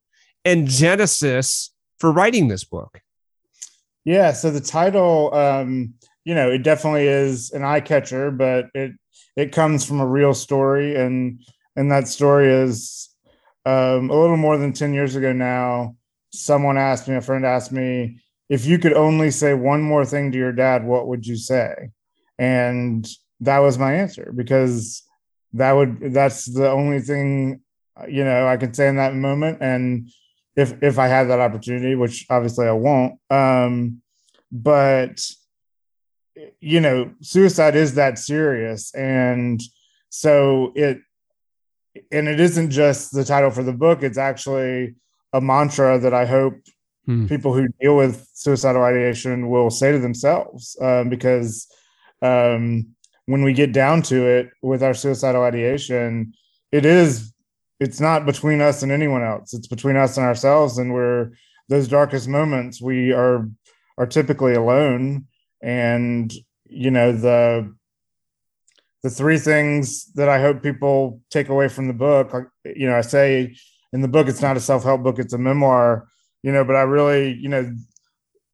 and 0.44 0.68
genesis 0.68 1.72
for 1.98 2.12
writing 2.12 2.48
this 2.48 2.64
book. 2.64 3.00
Yeah, 4.04 4.33
so 4.33 4.50
the 4.50 4.61
title, 4.61 5.35
um, 5.35 5.94
you 6.24 6.35
know, 6.35 6.50
it 6.50 6.62
definitely 6.62 7.07
is 7.07 7.50
an 7.52 7.64
eye 7.64 7.81
catcher, 7.81 8.31
but 8.31 8.66
it 8.74 8.92
it 9.37 9.52
comes 9.52 9.85
from 9.85 10.00
a 10.00 10.07
real 10.07 10.35
story, 10.35 10.96
and 10.96 11.40
and 11.76 11.90
that 11.92 12.09
story 12.09 12.52
is 12.52 13.11
um, 13.66 14.11
a 14.11 14.18
little 14.18 14.37
more 14.37 14.57
than 14.57 14.72
ten 14.72 14.94
years 14.94 15.16
ago 15.16 15.33
now. 15.33 15.96
Someone 16.31 16.78
asked 16.78 17.09
me, 17.09 17.16
a 17.16 17.20
friend 17.20 17.44
asked 17.44 17.72
me, 17.72 18.20
if 18.48 18.66
you 18.66 18.78
could 18.78 18.92
only 18.92 19.31
say 19.31 19.54
one 19.54 19.83
more 19.83 20.04
thing 20.04 20.31
to 20.33 20.38
your 20.38 20.52
dad, 20.52 20.85
what 20.85 21.09
would 21.09 21.26
you 21.26 21.37
say? 21.37 21.90
and 22.38 23.09
that 23.40 23.59
was 23.59 23.78
my 23.78 23.94
answer 23.94 24.33
because 24.35 25.02
that 25.52 25.72
would 25.72 26.12
that's 26.12 26.44
the 26.46 26.70
only 26.70 27.00
thing 27.00 27.61
you 28.08 28.24
know 28.24 28.46
I 28.46 28.56
can 28.56 28.74
say 28.74 28.88
in 28.88 28.96
that 28.96 29.14
moment 29.14 29.58
and 29.61 30.08
if 30.56 30.82
if 30.82 30.98
I 30.98 31.08
had 31.08 31.24
that 31.24 31.40
opportunity 31.40 31.94
which 31.94 32.26
obviously 32.30 32.66
I 32.66 32.72
won't 32.72 33.18
um 33.30 34.02
but 34.52 35.20
you 36.61 36.80
know 36.80 37.11
suicide 37.20 37.76
is 37.76 37.94
that 37.94 38.18
serious 38.18 38.94
and 38.94 39.61
so 40.11 40.72
it 40.74 41.00
and 42.12 42.28
it 42.28 42.38
isn't 42.38 42.70
just 42.70 43.12
the 43.12 43.24
title 43.24 43.50
for 43.50 43.62
the 43.62 43.72
book 43.72 44.02
it's 44.02 44.18
actually 44.18 44.94
a 45.32 45.40
mantra 45.40 45.98
that 45.98 46.14
I 46.14 46.26
hope 46.26 46.54
hmm. 47.06 47.26
people 47.26 47.52
who 47.52 47.68
deal 47.80 47.96
with 47.96 48.26
suicidal 48.34 48.82
ideation 48.82 49.48
will 49.48 49.70
say 49.70 49.92
to 49.92 49.98
themselves 49.98 50.76
um, 50.80 51.08
because 51.08 51.66
um, 52.22 52.94
when 53.26 53.42
we 53.42 53.52
get 53.52 53.72
down 53.72 54.02
to 54.02 54.26
it 54.26 54.50
with 54.62 54.82
our 54.82 54.94
suicidal 54.94 55.42
ideation, 55.42 56.32
it 56.72 56.87
is 56.87 57.32
it's 57.80 58.00
not 58.00 58.26
between 58.26 58.60
us 58.60 58.82
and 58.82 58.90
anyone 58.90 59.22
else. 59.22 59.54
It's 59.54 59.68
between 59.68 59.96
us 59.96 60.16
and 60.16 60.26
ourselves, 60.26 60.78
and 60.78 60.92
we're 60.92 61.30
those 61.68 61.88
darkest 61.88 62.28
moments 62.28 62.80
we 62.80 63.12
are 63.12 63.48
are 63.96 64.06
typically 64.06 64.54
alone. 64.54 65.26
And 65.62 66.32
you 66.66 66.90
know 66.90 67.12
the 67.12 67.74
the 69.02 69.10
three 69.10 69.38
things 69.38 70.12
that 70.14 70.28
I 70.28 70.40
hope 70.40 70.62
people 70.62 71.20
take 71.30 71.48
away 71.48 71.68
from 71.68 71.86
the 71.86 71.94
book. 71.94 72.34
You 72.64 72.88
know, 72.88 72.96
I 72.96 73.02
say 73.02 73.56
in 73.92 74.02
the 74.02 74.08
book 74.08 74.28
it's 74.28 74.42
not 74.42 74.56
a 74.56 74.60
self 74.60 74.82
help 74.84 75.02
book; 75.02 75.18
it's 75.18 75.32
a 75.32 75.38
memoir. 75.38 76.08
You 76.42 76.52
know, 76.52 76.64
but 76.64 76.76
I 76.76 76.82
really, 76.82 77.32
you 77.34 77.48
know, 77.48 77.74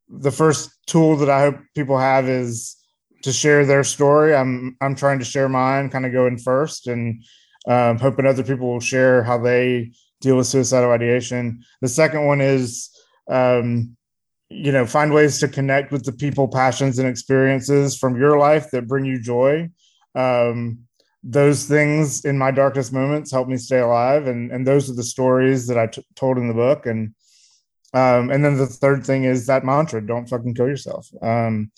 the 0.08 0.30
first 0.30 0.70
tool 0.86 1.16
that 1.16 1.30
I 1.30 1.40
hope 1.40 1.56
people 1.74 1.98
have 1.98 2.28
is 2.28 2.76
to 3.22 3.32
share 3.32 3.64
their 3.64 3.84
story. 3.84 4.34
I'm 4.34 4.76
I'm 4.80 4.94
trying 4.94 5.18
to 5.18 5.24
share 5.24 5.48
mine, 5.48 5.88
kind 5.88 6.04
of 6.04 6.12
going 6.12 6.38
first, 6.38 6.86
and 6.86 7.22
um, 7.66 7.98
hoping 7.98 8.26
other 8.26 8.42
people 8.42 8.72
will 8.72 8.80
share 8.80 9.22
how 9.22 9.38
they 9.38 9.92
deal 10.20 10.36
with 10.36 10.46
suicidal 10.46 10.90
ideation. 10.90 11.64
The 11.80 11.88
second 11.88 12.26
one 12.26 12.40
is, 12.40 12.90
um, 13.28 13.96
you 14.48 14.72
know, 14.72 14.86
find 14.86 15.12
ways 15.12 15.38
to 15.40 15.48
connect 15.48 15.92
with 15.92 16.04
the 16.04 16.12
people, 16.12 16.48
passions, 16.48 16.98
and 16.98 17.08
experiences 17.08 17.96
from 17.96 18.16
your 18.16 18.38
life 18.38 18.70
that 18.70 18.88
bring 18.88 19.04
you 19.04 19.20
joy. 19.20 19.70
Um, 20.14 20.80
those 21.22 21.64
things 21.64 22.24
in 22.24 22.36
my 22.36 22.50
darkest 22.50 22.92
moments 22.92 23.32
help 23.32 23.48
me 23.48 23.56
stay 23.56 23.78
alive, 23.78 24.26
and 24.26 24.52
and 24.52 24.66
those 24.66 24.90
are 24.90 24.94
the 24.94 25.02
stories 25.02 25.66
that 25.68 25.78
I 25.78 25.86
t- 25.86 26.04
told 26.14 26.36
in 26.36 26.48
the 26.48 26.54
book. 26.54 26.84
And 26.84 27.14
um, 27.94 28.30
and 28.30 28.44
then 28.44 28.58
the 28.58 28.66
third 28.66 29.06
thing 29.06 29.24
is 29.24 29.46
that 29.46 29.64
mantra: 29.64 30.06
don't 30.06 30.28
fucking 30.28 30.54
kill 30.54 30.68
yourself. 30.68 31.08
Um, 31.22 31.72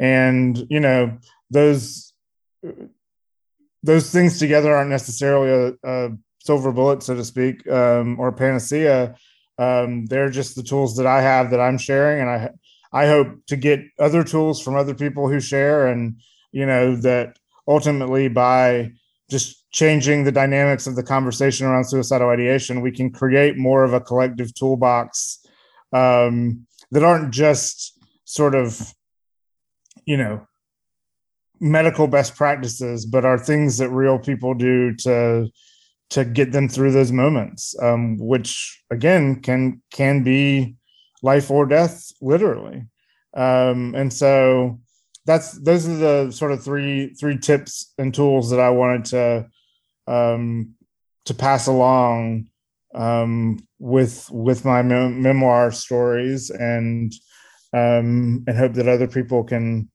and 0.00 0.66
you 0.68 0.80
know 0.80 1.18
those 1.50 2.12
those 3.82 4.10
things 4.10 4.38
together 4.38 4.74
aren't 4.74 4.90
necessarily 4.90 5.76
a, 5.84 5.88
a 5.88 6.10
silver 6.40 6.72
bullet 6.72 7.02
so 7.02 7.14
to 7.14 7.24
speak 7.24 7.66
um, 7.70 8.18
or 8.18 8.32
panacea. 8.32 9.14
Um, 9.58 10.06
they're 10.06 10.30
just 10.30 10.54
the 10.54 10.62
tools 10.62 10.96
that 10.96 11.06
i 11.06 11.20
have 11.20 11.50
that 11.50 11.60
i'm 11.60 11.78
sharing 11.78 12.20
and 12.20 12.30
i 12.30 12.50
i 12.92 13.06
hope 13.08 13.44
to 13.48 13.56
get 13.56 13.80
other 13.98 14.22
tools 14.22 14.62
from 14.62 14.76
other 14.76 14.94
people 14.94 15.28
who 15.28 15.40
share 15.40 15.88
and 15.88 16.20
you 16.52 16.64
know 16.64 16.94
that 16.96 17.38
ultimately 17.66 18.28
by 18.28 18.92
just 19.28 19.70
changing 19.72 20.24
the 20.24 20.32
dynamics 20.32 20.86
of 20.86 20.96
the 20.96 21.02
conversation 21.02 21.66
around 21.66 21.84
suicidal 21.84 22.28
ideation 22.28 22.80
we 22.80 22.92
can 22.92 23.10
create 23.10 23.56
more 23.56 23.84
of 23.84 23.92
a 23.92 24.00
collective 24.00 24.54
toolbox 24.54 25.44
um, 25.92 26.66
that 26.90 27.02
aren't 27.02 27.32
just 27.32 27.98
sort 28.24 28.54
of 28.54 28.94
you 30.06 30.16
know 30.16 30.46
medical 31.60 32.06
best 32.06 32.36
practices 32.36 33.06
but 33.06 33.24
are 33.24 33.38
things 33.38 33.78
that 33.78 33.90
real 33.90 34.18
people 34.18 34.54
do 34.54 34.94
to 34.94 35.48
to 36.10 36.24
get 36.24 36.52
them 36.52 36.68
through 36.68 36.90
those 36.92 37.12
moments 37.12 37.74
um, 37.82 38.16
which 38.18 38.82
again 38.90 39.40
can 39.42 39.82
can 39.90 40.22
be 40.22 40.76
life 41.22 41.50
or 41.50 41.66
death 41.66 42.12
literally. 42.20 42.86
Um, 43.36 43.94
and 43.94 44.12
so 44.12 44.80
that's 45.26 45.52
those 45.60 45.86
are 45.86 45.96
the 45.96 46.30
sort 46.30 46.52
of 46.52 46.62
three 46.62 47.14
three 47.14 47.36
tips 47.36 47.92
and 47.98 48.14
tools 48.14 48.50
that 48.50 48.60
i 48.60 48.70
wanted 48.70 49.04
to 49.04 49.46
um, 50.06 50.74
to 51.26 51.34
pass 51.34 51.66
along 51.66 52.48
um, 52.94 53.58
with 53.78 54.28
with 54.30 54.64
my 54.64 54.80
memoir 54.80 55.70
stories 55.70 56.48
and 56.48 57.12
um, 57.74 58.42
and 58.46 58.56
hope 58.56 58.72
that 58.74 58.88
other 58.88 59.06
people 59.06 59.44
can 59.44 59.90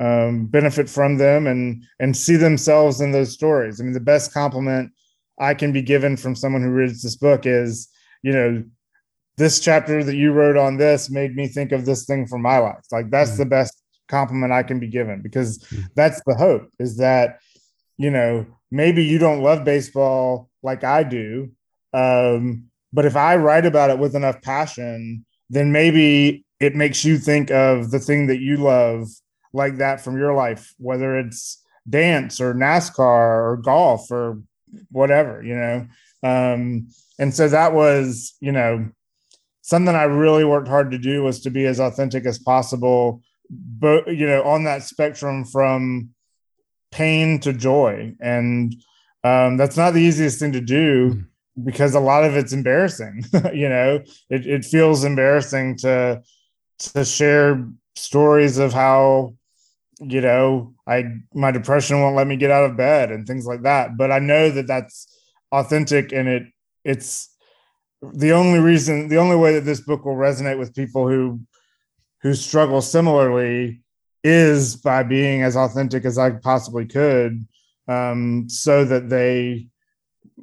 um, 0.00 0.46
benefit 0.46 0.88
from 0.88 1.18
them 1.18 1.46
and 1.46 1.84
and 1.98 2.16
see 2.16 2.36
themselves 2.36 3.00
in 3.00 3.12
those 3.12 3.32
stories. 3.32 3.80
I 3.80 3.84
mean, 3.84 3.92
the 3.92 4.00
best 4.00 4.32
compliment 4.32 4.92
I 5.38 5.54
can 5.54 5.72
be 5.72 5.82
given 5.82 6.16
from 6.16 6.34
someone 6.34 6.62
who 6.62 6.70
reads 6.70 7.02
this 7.02 7.16
book 7.16 7.46
is, 7.46 7.88
you 8.22 8.32
know, 8.32 8.64
this 9.36 9.60
chapter 9.60 10.02
that 10.02 10.16
you 10.16 10.32
wrote 10.32 10.56
on 10.56 10.76
this 10.76 11.10
made 11.10 11.34
me 11.34 11.46
think 11.46 11.72
of 11.72 11.84
this 11.84 12.04
thing 12.04 12.26
for 12.26 12.38
my 12.38 12.58
life. 12.58 12.84
Like 12.90 13.10
that's 13.10 13.30
mm-hmm. 13.30 13.40
the 13.40 13.46
best 13.46 13.82
compliment 14.08 14.52
I 14.52 14.62
can 14.62 14.80
be 14.80 14.88
given 14.88 15.22
because 15.22 15.58
mm-hmm. 15.58 15.86
that's 15.94 16.20
the 16.26 16.34
hope 16.34 16.68
is 16.78 16.96
that, 16.96 17.38
you 17.96 18.10
know, 18.10 18.46
maybe 18.70 19.04
you 19.04 19.18
don't 19.18 19.42
love 19.42 19.64
baseball 19.64 20.48
like 20.62 20.84
I 20.84 21.02
do. 21.02 21.50
Um, 21.92 22.64
but 22.92 23.04
if 23.04 23.16
I 23.16 23.36
write 23.36 23.66
about 23.66 23.90
it 23.90 23.98
with 23.98 24.16
enough 24.16 24.42
passion, 24.42 25.24
then 25.50 25.72
maybe 25.72 26.44
it 26.60 26.74
makes 26.74 27.04
you 27.04 27.18
think 27.18 27.50
of 27.50 27.90
the 27.90 28.00
thing 28.00 28.26
that 28.26 28.40
you 28.40 28.56
love 28.56 29.08
like 29.58 29.76
that 29.76 30.00
from 30.00 30.16
your 30.16 30.32
life, 30.32 30.74
whether 30.78 31.18
it's 31.18 31.62
dance 31.88 32.40
or 32.40 32.54
NASCAR 32.54 32.98
or 32.98 33.60
golf 33.62 34.10
or 34.10 34.40
whatever, 34.90 35.42
you 35.42 35.54
know. 35.54 35.86
Um, 36.22 36.88
and 37.18 37.34
so 37.34 37.48
that 37.48 37.74
was, 37.74 38.34
you 38.40 38.52
know, 38.52 38.88
something 39.62 39.94
I 39.94 40.04
really 40.04 40.44
worked 40.44 40.68
hard 40.68 40.90
to 40.92 40.98
do 40.98 41.22
was 41.22 41.40
to 41.40 41.50
be 41.50 41.66
as 41.66 41.80
authentic 41.80 42.24
as 42.24 42.38
possible, 42.38 43.22
but 43.50 44.08
you 44.08 44.26
know, 44.26 44.42
on 44.44 44.64
that 44.64 44.82
spectrum 44.82 45.44
from 45.44 46.10
pain 46.90 47.38
to 47.40 47.52
joy. 47.52 48.14
And 48.20 48.74
um, 49.24 49.56
that's 49.56 49.76
not 49.76 49.92
the 49.92 50.00
easiest 50.00 50.38
thing 50.38 50.52
to 50.52 50.60
do 50.60 51.10
mm. 51.10 51.24
because 51.64 51.94
a 51.94 52.00
lot 52.00 52.24
of 52.24 52.36
it's 52.36 52.52
embarrassing. 52.52 53.24
you 53.52 53.68
know, 53.68 54.02
it, 54.30 54.46
it 54.46 54.64
feels 54.64 55.04
embarrassing 55.04 55.76
to 55.78 56.22
to 56.78 57.04
share 57.04 57.66
stories 57.96 58.58
of 58.58 58.72
how 58.72 59.34
you 60.00 60.20
know 60.20 60.72
i 60.86 61.04
my 61.34 61.50
depression 61.50 62.00
won't 62.00 62.16
let 62.16 62.26
me 62.26 62.36
get 62.36 62.50
out 62.50 62.68
of 62.68 62.76
bed 62.76 63.10
and 63.10 63.26
things 63.26 63.46
like 63.46 63.62
that. 63.62 63.96
But 63.96 64.12
i 64.12 64.18
know 64.18 64.50
that 64.50 64.66
that's 64.66 65.06
authentic 65.52 66.12
and 66.12 66.28
it 66.28 66.42
it's 66.84 67.34
the 68.02 68.32
only 68.32 68.60
reason 68.60 69.08
the 69.08 69.18
only 69.18 69.36
way 69.36 69.54
that 69.54 69.64
this 69.64 69.80
book 69.80 70.04
will 70.04 70.14
resonate 70.14 70.58
with 70.58 70.74
people 70.74 71.08
who 71.08 71.40
who 72.22 72.34
struggle 72.34 72.80
similarly 72.80 73.80
is 74.24 74.76
by 74.76 75.02
being 75.02 75.42
as 75.42 75.56
authentic 75.56 76.04
as 76.04 76.18
i 76.18 76.30
possibly 76.30 76.86
could 76.86 77.46
um, 77.88 78.48
so 78.48 78.84
that 78.84 79.08
they 79.08 79.68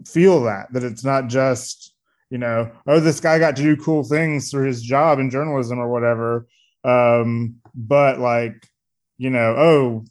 feel 0.06 0.44
that 0.44 0.72
that 0.74 0.84
it's 0.84 1.04
not 1.06 1.28
just 1.28 1.94
you 2.30 2.38
know 2.38 2.70
oh 2.88 3.00
this 3.00 3.20
guy 3.20 3.40
got 3.40 3.56
to 3.56 3.62
do 3.62 3.78
cool 3.78 4.04
things 4.04 4.50
through 4.50 4.66
his 4.66 4.82
job 4.82 5.20
in 5.20 5.30
journalism 5.30 5.80
or 5.80 5.88
whatever. 5.88 6.48
Um, 6.84 7.56
but 7.74 8.20
like 8.20 8.68
you 9.18 9.30
know, 9.30 9.56
oh, 9.58 10.06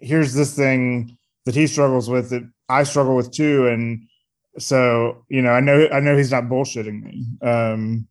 here's 0.00 0.34
this 0.34 0.54
thing 0.54 1.16
that 1.44 1.54
he 1.54 1.66
struggles 1.66 2.08
with 2.08 2.30
that 2.30 2.48
I 2.68 2.82
struggle 2.84 3.16
with 3.16 3.30
too. 3.30 3.66
And 3.68 4.08
so, 4.58 5.24
you 5.28 5.42
know, 5.42 5.50
I 5.50 5.60
know 5.60 5.88
I 5.92 6.00
know 6.00 6.16
he's 6.16 6.30
not 6.30 6.44
bullshitting 6.44 7.02
me. 7.02 7.26
Um 7.42 8.08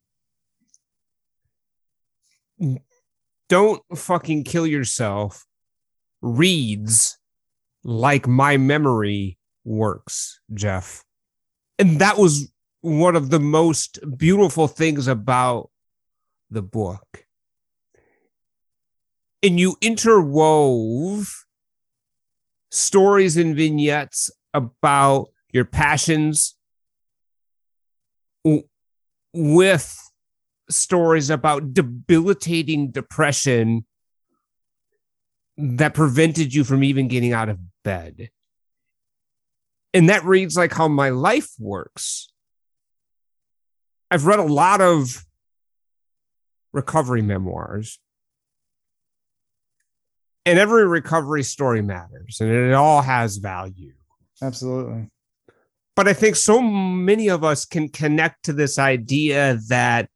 don't 3.50 3.82
fucking 3.96 4.44
kill 4.44 4.68
yourself 4.68 5.46
reads 6.21 7.17
like 7.84 8.28
my 8.28 8.58
memory 8.58 9.38
works, 9.63 10.40
Jeff. 10.54 11.04
And 11.80 12.00
that 12.00 12.17
was 12.17 12.52
one 12.82 13.15
of 13.15 13.30
the 13.30 13.40
most 13.40 14.00
beautiful 14.17 14.67
things 14.67 15.08
about 15.08 15.69
the 16.50 16.62
book 16.62 17.21
and 19.44 19.60
you 19.60 19.75
interwove 19.81 21.31
stories 22.69 23.37
and 23.37 23.56
vignettes 23.56 24.29
about 24.54 25.29
your 25.52 25.65
passions 25.65 26.56
with 29.33 29.98
stories 30.69 31.29
about 31.29 31.73
debilitating 31.73 32.92
depression 32.92 33.85
that 35.58 35.94
prevented 35.94 36.54
you 36.54 36.63
from 36.63 36.83
even 36.83 37.08
getting 37.08 37.33
out 37.33 37.50
of 37.50 37.60
bed. 37.83 38.29
And 39.94 40.10
that 40.10 40.23
reads 40.23 40.56
like 40.56 40.73
how 40.73 40.87
my 40.87 41.10
life 41.10 41.50
works. 41.60 42.29
I've 44.10 44.25
read 44.25 44.39
a 44.39 44.44
lot 44.44 44.81
of 44.81 45.25
recovery 46.73 47.21
memoirs 47.21 48.00
and 50.46 50.60
every 50.60 50.87
recovery 50.87 51.44
story 51.44 51.81
matters 51.81 52.39
and 52.39 52.50
it 52.52 52.73
all 52.73 53.02
has 53.02 53.37
value. 53.37 53.94
Absolutely. 54.42 55.08
But 55.96 56.08
I 56.08 56.13
think 56.13 56.35
so 56.35 56.62
many 56.62 57.29
of 57.29 57.44
us 57.44 57.65
can 57.65 57.89
connect 57.89 58.46
to 58.46 58.54
this 58.54 58.79
idea 58.79 59.60
that 59.67 60.10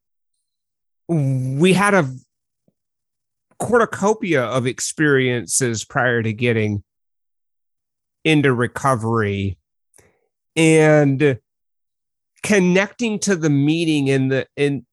we 1.07 1.73
had 1.73 1.93
a 1.93 2.09
cornucopia 3.59 4.43
of 4.43 4.65
experiences 4.65 5.86
prior 5.86 6.23
to 6.23 6.34
getting 6.34 6.84
into 8.23 8.53
recovery 8.53 9.57
and 10.55 11.39
connecting 12.41 13.19
to 13.19 13.36
the 13.36 13.49
meaning 13.49 14.09
and 14.09 14.32
the 14.32 14.47
in 14.55 14.86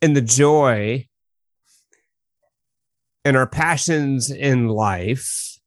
in 0.00 0.12
the 0.12 0.20
joy 0.20 1.06
and 3.28 3.36
our 3.36 3.46
passions 3.46 4.30
in 4.30 4.68
life 4.68 5.58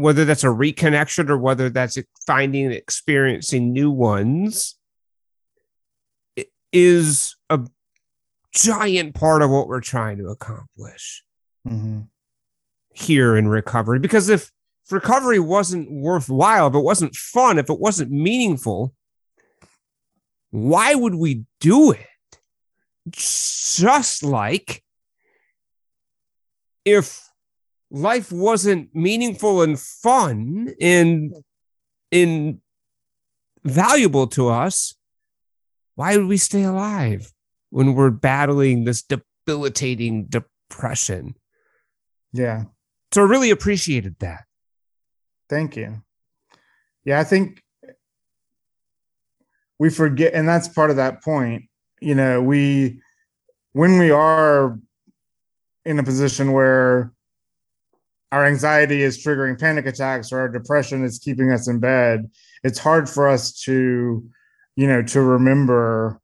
whether 0.00 0.24
that's 0.24 0.44
a 0.44 0.48
reconnection 0.48 1.28
or 1.28 1.38
whether 1.38 1.68
that's 1.68 1.98
finding 2.26 2.64
and 2.66 2.74
experiencing 2.74 3.72
new 3.72 3.90
ones 3.90 4.76
is 6.72 7.36
a 7.50 7.60
giant 8.52 9.14
part 9.14 9.42
of 9.42 9.50
what 9.50 9.68
we're 9.68 9.80
trying 9.80 10.18
to 10.18 10.28
accomplish 10.28 11.22
mm-hmm. 11.68 12.00
here 12.92 13.36
in 13.36 13.48
recovery. 13.48 13.98
Because 13.98 14.28
if 14.28 14.50
recovery 14.90 15.38
wasn't 15.38 15.90
worthwhile, 15.90 16.68
if 16.68 16.74
it 16.74 16.80
wasn't 16.80 17.14
fun, 17.14 17.58
if 17.58 17.68
it 17.68 17.78
wasn't 17.78 18.10
meaningful, 18.10 18.94
why 20.50 20.94
would 20.94 21.14
we 21.14 21.44
do 21.60 21.92
it? 21.92 22.06
Just 23.10 24.22
like 24.22 24.82
if 26.84 27.28
life 27.90 28.30
wasn't 28.30 28.94
meaningful 28.94 29.62
and 29.62 29.78
fun 29.78 30.72
and 30.80 31.34
in 32.10 32.60
valuable 33.64 34.26
to 34.28 34.48
us, 34.48 34.94
why 35.94 36.16
would 36.16 36.26
we 36.26 36.36
stay 36.36 36.62
alive 36.62 37.32
when 37.70 37.94
we're 37.94 38.10
battling 38.10 38.84
this 38.84 39.02
debilitating 39.02 40.26
depression? 40.26 41.34
Yeah. 42.32 42.64
So 43.12 43.22
I 43.22 43.26
really 43.26 43.50
appreciated 43.50 44.16
that. 44.20 44.44
Thank 45.48 45.76
you. 45.76 46.02
Yeah, 47.04 47.18
I 47.18 47.24
think 47.24 47.62
we 49.78 49.90
forget, 49.90 50.32
and 50.34 50.48
that's 50.48 50.68
part 50.68 50.90
of 50.90 50.96
that 50.96 51.22
point. 51.22 51.64
You 52.00 52.14
know, 52.14 52.40
we, 52.40 53.00
when 53.72 53.98
we 53.98 54.10
are 54.10 54.78
in 55.84 55.98
a 55.98 56.04
position 56.04 56.52
where 56.52 57.12
our 58.32 58.46
anxiety 58.46 59.02
is 59.02 59.24
triggering 59.24 59.58
panic 59.58 59.86
attacks 59.86 60.32
or 60.32 60.40
our 60.40 60.48
depression 60.48 61.04
is 61.04 61.18
keeping 61.18 61.50
us 61.50 61.68
in 61.68 61.80
bed, 61.80 62.30
it's 62.62 62.78
hard 62.78 63.08
for 63.08 63.28
us 63.28 63.52
to 63.62 64.30
you 64.80 64.86
know, 64.86 65.02
to 65.02 65.20
remember 65.20 66.20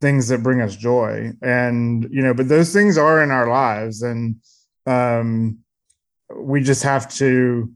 things 0.00 0.28
that 0.28 0.42
bring 0.42 0.60
us 0.60 0.76
joy. 0.76 1.32
And, 1.42 2.06
you 2.12 2.22
know, 2.22 2.32
but 2.32 2.48
those 2.48 2.72
things 2.72 2.96
are 2.96 3.22
in 3.24 3.32
our 3.32 3.48
lives. 3.48 4.02
And 4.02 4.36
um, 4.86 5.58
we 6.32 6.62
just 6.62 6.84
have 6.84 7.12
to 7.14 7.72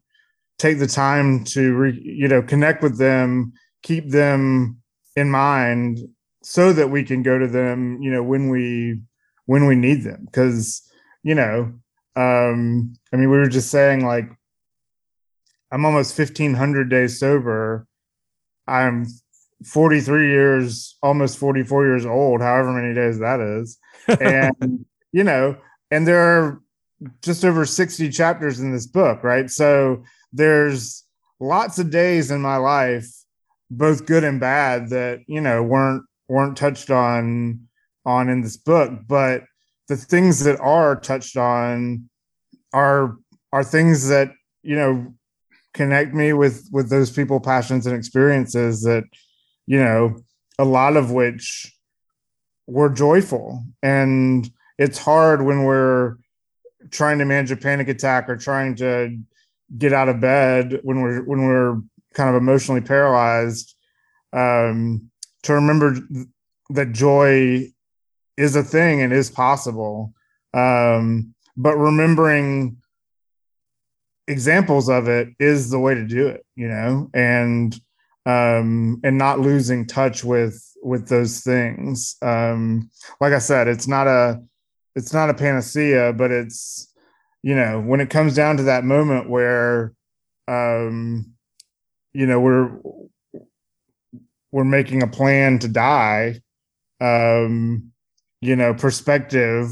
take 0.58 0.78
the 0.78 0.86
time 0.86 1.42
to, 1.44 1.74
re, 1.74 2.00
you 2.00 2.28
know, 2.28 2.40
connect 2.40 2.84
with 2.84 2.98
them, 2.98 3.52
keep 3.82 4.10
them 4.10 4.78
in 5.16 5.28
mind 5.28 5.98
so 6.44 6.72
that 6.72 6.90
we 6.90 7.02
can 7.02 7.24
go 7.24 7.36
to 7.36 7.48
them, 7.48 8.00
you 8.00 8.12
know, 8.12 8.22
when 8.22 8.48
we, 8.48 9.00
when 9.46 9.66
we 9.66 9.74
need 9.74 10.04
them. 10.04 10.28
Cause, 10.32 10.85
you 11.26 11.34
know, 11.34 11.72
um, 12.14 12.94
I 13.12 13.16
mean, 13.16 13.28
we 13.28 13.36
were 13.36 13.48
just 13.48 13.68
saying 13.68 14.06
like, 14.06 14.30
I'm 15.72 15.84
almost 15.84 16.16
1500 16.16 16.88
days 16.88 17.18
sober. 17.18 17.88
I'm 18.68 19.06
43 19.64 20.28
years, 20.30 20.96
almost 21.02 21.36
44 21.38 21.84
years 21.84 22.06
old, 22.06 22.40
however 22.40 22.72
many 22.72 22.94
days 22.94 23.18
that 23.18 23.40
is. 23.40 23.76
And, 24.20 24.86
you 25.12 25.24
know, 25.24 25.56
and 25.90 26.06
there 26.06 26.20
are 26.20 26.62
just 27.22 27.44
over 27.44 27.66
60 27.66 28.08
chapters 28.10 28.60
in 28.60 28.70
this 28.70 28.86
book, 28.86 29.24
right? 29.24 29.50
So 29.50 30.04
there's 30.32 31.02
lots 31.40 31.80
of 31.80 31.90
days 31.90 32.30
in 32.30 32.40
my 32.40 32.56
life, 32.56 33.08
both 33.68 34.06
good 34.06 34.22
and 34.22 34.38
bad, 34.38 34.90
that, 34.90 35.22
you 35.26 35.40
know, 35.40 35.60
weren't 35.60 36.04
weren't 36.28 36.56
touched 36.56 36.90
on 36.90 37.66
on 38.04 38.28
in 38.28 38.42
this 38.42 38.56
book, 38.56 38.92
but 39.08 39.42
the 39.88 39.96
things 39.96 40.40
that 40.44 40.58
are 40.60 40.96
touched 40.96 41.36
on 41.36 42.08
are 42.72 43.16
are 43.52 43.64
things 43.64 44.08
that, 44.08 44.32
you 44.62 44.76
know, 44.76 45.14
connect 45.74 46.14
me 46.14 46.32
with 46.32 46.68
with 46.72 46.90
those 46.90 47.10
people 47.10 47.40
passions 47.40 47.86
and 47.86 47.96
experiences 47.96 48.82
that 48.82 49.04
you 49.66 49.78
know, 49.78 50.16
a 50.58 50.64
lot 50.64 50.96
of 50.96 51.10
which 51.10 51.72
were 52.66 52.88
joyful. 52.88 53.64
And 53.82 54.48
it's 54.78 54.98
hard 54.98 55.42
when 55.42 55.64
we're 55.64 56.16
trying 56.90 57.18
to 57.18 57.24
manage 57.24 57.50
a 57.50 57.56
panic 57.56 57.88
attack 57.88 58.28
or 58.28 58.36
trying 58.36 58.76
to 58.76 59.18
get 59.76 59.92
out 59.92 60.08
of 60.08 60.20
bed 60.20 60.80
when 60.82 61.00
we're 61.00 61.22
when 61.24 61.42
we're 61.42 61.80
kind 62.14 62.30
of 62.30 62.36
emotionally 62.36 62.80
paralyzed 62.80 63.74
um, 64.32 65.10
to 65.42 65.54
remember 65.54 65.96
that 66.70 66.92
joy 66.92 67.68
is 68.36 68.56
a 68.56 68.62
thing 68.62 69.02
and 69.02 69.12
is 69.12 69.30
possible 69.30 70.12
um, 70.54 71.34
but 71.56 71.76
remembering 71.76 72.76
examples 74.28 74.88
of 74.88 75.08
it 75.08 75.28
is 75.38 75.70
the 75.70 75.78
way 75.78 75.94
to 75.94 76.04
do 76.06 76.26
it 76.26 76.44
you 76.54 76.68
know 76.68 77.08
and 77.14 77.80
um, 78.26 79.00
and 79.04 79.16
not 79.16 79.38
losing 79.38 79.86
touch 79.86 80.24
with 80.24 80.60
with 80.82 81.08
those 81.08 81.40
things. 81.40 82.16
Um, 82.20 82.90
like 83.20 83.32
I 83.32 83.38
said, 83.38 83.68
it's 83.68 83.88
not 83.88 84.08
a 84.08 84.42
it's 84.94 85.12
not 85.12 85.30
a 85.30 85.34
panacea, 85.34 86.12
but 86.12 86.30
it's 86.30 86.92
you 87.42 87.54
know 87.54 87.80
when 87.80 88.00
it 88.00 88.10
comes 88.10 88.34
down 88.34 88.56
to 88.58 88.64
that 88.64 88.84
moment 88.84 89.30
where 89.30 89.94
um, 90.48 91.32
you 92.12 92.26
know 92.26 92.40
we're 92.40 92.78
we're 94.50 94.64
making 94.64 95.02
a 95.02 95.08
plan 95.08 95.60
to 95.60 95.68
die 95.68 96.40
um, 97.00 97.92
you 98.40 98.56
know 98.56 98.74
perspective 98.74 99.70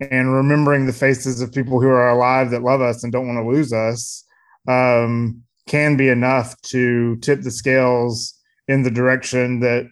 and 0.00 0.32
remembering 0.32 0.86
the 0.86 0.92
faces 0.92 1.40
of 1.40 1.52
people 1.52 1.80
who 1.80 1.88
are 1.88 2.10
alive 2.10 2.50
that 2.50 2.62
love 2.62 2.80
us 2.80 3.04
and 3.04 3.12
don't 3.12 3.26
want 3.26 3.38
to 3.38 3.48
lose 3.48 3.72
us 3.72 4.24
um, 4.68 5.42
can 5.66 5.96
be 5.96 6.08
enough 6.08 6.60
to 6.62 7.16
tip 7.16 7.42
the 7.42 7.50
scales 7.50 8.38
in 8.68 8.82
the 8.82 8.90
direction 8.90 9.60
that 9.60 9.86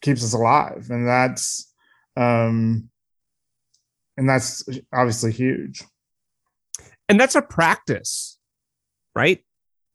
keeps 0.00 0.22
us 0.24 0.34
alive. 0.34 0.86
And 0.90 1.06
that's 1.06 1.72
um 2.16 2.90
and 4.16 4.28
that's 4.28 4.68
obviously 4.92 5.32
huge. 5.32 5.84
And 7.08 7.18
that's 7.18 7.34
a 7.34 7.42
practice 7.42 8.38
right? 9.14 9.44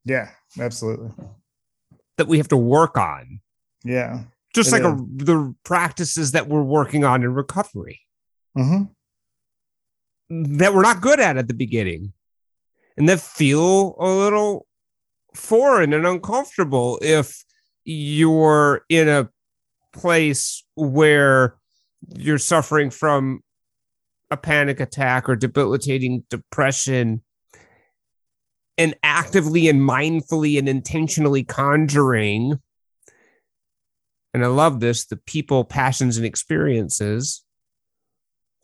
Yeah 0.05 0.29
absolutely. 0.59 1.11
That 2.17 2.27
we 2.27 2.37
have 2.37 2.49
to 2.49 2.57
work 2.57 2.97
on. 2.97 3.39
Yeah 3.83 4.23
just 4.53 4.71
like 4.71 4.83
a, 4.83 4.95
the 5.15 5.53
practices 5.63 6.31
that 6.33 6.47
we're 6.47 6.63
working 6.63 7.03
on 7.03 7.23
in 7.23 7.33
recovery 7.33 8.01
mm-hmm. 8.57 8.83
that 10.57 10.73
we're 10.73 10.81
not 10.81 11.01
good 11.01 11.19
at 11.19 11.37
at 11.37 11.47
the 11.47 11.53
beginning 11.53 12.13
and 12.97 13.09
that 13.09 13.19
feel 13.19 13.95
a 13.99 14.07
little 14.07 14.65
foreign 15.33 15.93
and 15.93 16.05
uncomfortable 16.05 16.99
if 17.01 17.43
you're 17.85 18.85
in 18.89 19.09
a 19.09 19.29
place 19.91 20.63
where 20.75 21.55
you're 22.15 22.37
suffering 22.37 22.89
from 22.89 23.41
a 24.31 24.37
panic 24.37 24.79
attack 24.79 25.27
or 25.29 25.35
debilitating 25.35 26.23
depression 26.29 27.21
and 28.77 28.95
actively 29.03 29.67
and 29.67 29.81
mindfully 29.81 30.57
and 30.57 30.67
intentionally 30.67 31.43
conjuring 31.43 32.59
and 34.33 34.43
I 34.43 34.47
love 34.47 34.79
this 34.79 35.05
the 35.05 35.17
people, 35.17 35.63
passions, 35.63 36.17
and 36.17 36.25
experiences 36.25 37.43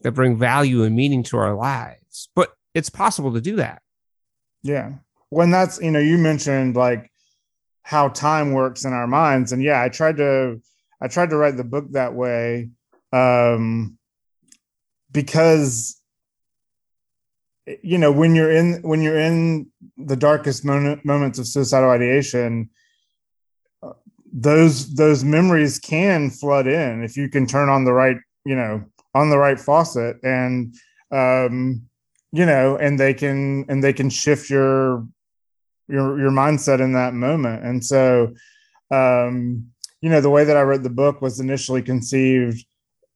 that 0.01 0.13
bring 0.13 0.37
value 0.37 0.83
and 0.83 0.95
meaning 0.95 1.23
to 1.23 1.37
our 1.37 1.55
lives. 1.55 2.29
But 2.35 2.53
it's 2.73 2.89
possible 2.89 3.33
to 3.33 3.41
do 3.41 3.57
that. 3.57 3.81
Yeah 4.63 4.93
when 5.29 5.51
that's 5.51 5.79
you 5.81 5.91
know 5.91 5.99
you 5.99 6.17
mentioned 6.17 6.75
like 6.75 7.11
how 7.83 8.09
time 8.09 8.51
works 8.51 8.85
in 8.85 8.93
our 8.93 9.07
minds 9.07 9.51
and 9.51 9.63
yeah 9.63 9.81
i 9.81 9.89
tried 9.89 10.17
to 10.17 10.61
i 11.01 11.07
tried 11.07 11.29
to 11.29 11.37
write 11.37 11.57
the 11.57 11.63
book 11.63 11.85
that 11.91 12.13
way 12.13 12.69
um 13.13 13.97
because 15.11 15.99
you 17.83 17.97
know 17.97 18.11
when 18.11 18.35
you're 18.35 18.51
in 18.51 18.81
when 18.81 19.01
you're 19.01 19.19
in 19.19 19.67
the 19.97 20.15
darkest 20.15 20.65
moment, 20.65 21.05
moments 21.05 21.37
of 21.37 21.47
suicidal 21.47 21.89
ideation 21.89 22.69
those 24.31 24.93
those 24.95 25.23
memories 25.23 25.79
can 25.79 26.29
flood 26.29 26.67
in 26.67 27.03
if 27.03 27.17
you 27.17 27.29
can 27.29 27.45
turn 27.45 27.69
on 27.69 27.83
the 27.83 27.93
right 27.93 28.17
you 28.45 28.55
know 28.55 28.83
on 29.15 29.29
the 29.29 29.37
right 29.37 29.59
faucet 29.59 30.17
and 30.23 30.75
um, 31.11 31.89
you 32.31 32.45
know, 32.45 32.77
and 32.77 32.99
they 32.99 33.13
can 33.13 33.65
and 33.69 33.83
they 33.83 33.93
can 33.93 34.09
shift 34.09 34.49
your 34.49 35.07
your 35.87 36.19
your 36.19 36.31
mindset 36.31 36.79
in 36.79 36.93
that 36.93 37.13
moment. 37.13 37.63
And 37.65 37.83
so, 37.83 38.33
um, 38.91 39.67
you 40.01 40.09
know, 40.09 40.21
the 40.21 40.29
way 40.29 40.43
that 40.43 40.57
I 40.57 40.61
wrote 40.61 40.83
the 40.83 40.89
book 40.89 41.21
was 41.21 41.39
initially 41.39 41.81
conceived 41.81 42.65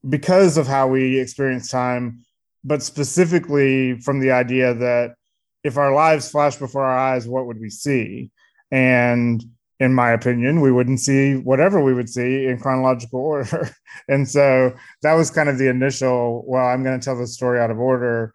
because 0.10 0.58
of 0.58 0.68
how 0.68 0.88
we 0.88 1.20
experience 1.20 1.70
time, 1.70 2.26
but 2.64 2.82
specifically 2.82 4.00
from 4.00 4.20
the 4.20 4.32
idea 4.32 4.74
that 4.74 5.16
if 5.64 5.78
our 5.78 5.94
lives 5.94 6.30
flash 6.30 6.58
before 6.58 6.84
our 6.84 6.98
eyes, 6.98 7.28
what 7.28 7.46
would 7.46 7.60
we 7.60 7.70
see? 7.70 8.32
And 8.72 9.44
in 9.80 9.94
my 9.94 10.12
opinion, 10.12 10.62
we 10.62 10.72
wouldn't 10.72 11.00
see 11.00 11.36
whatever 11.36 11.82
we 11.82 11.94
would 11.94 12.10
see 12.10 12.46
in 12.46 12.60
chronological 12.60 13.20
order. 13.34 13.70
and 14.08 14.28
so 14.28 14.74
that 15.02 15.14
was 15.14 15.30
kind 15.32 15.50
of 15.50 15.58
the 15.58 15.70
initial, 15.70 16.44
well, 16.48 16.66
I'm 16.66 16.84
going 16.84 17.00
to 17.00 17.04
tell 17.04 17.18
the 17.18 17.28
story 17.28 17.60
out 17.60 17.72
of 17.72 17.80
order. 17.80 18.34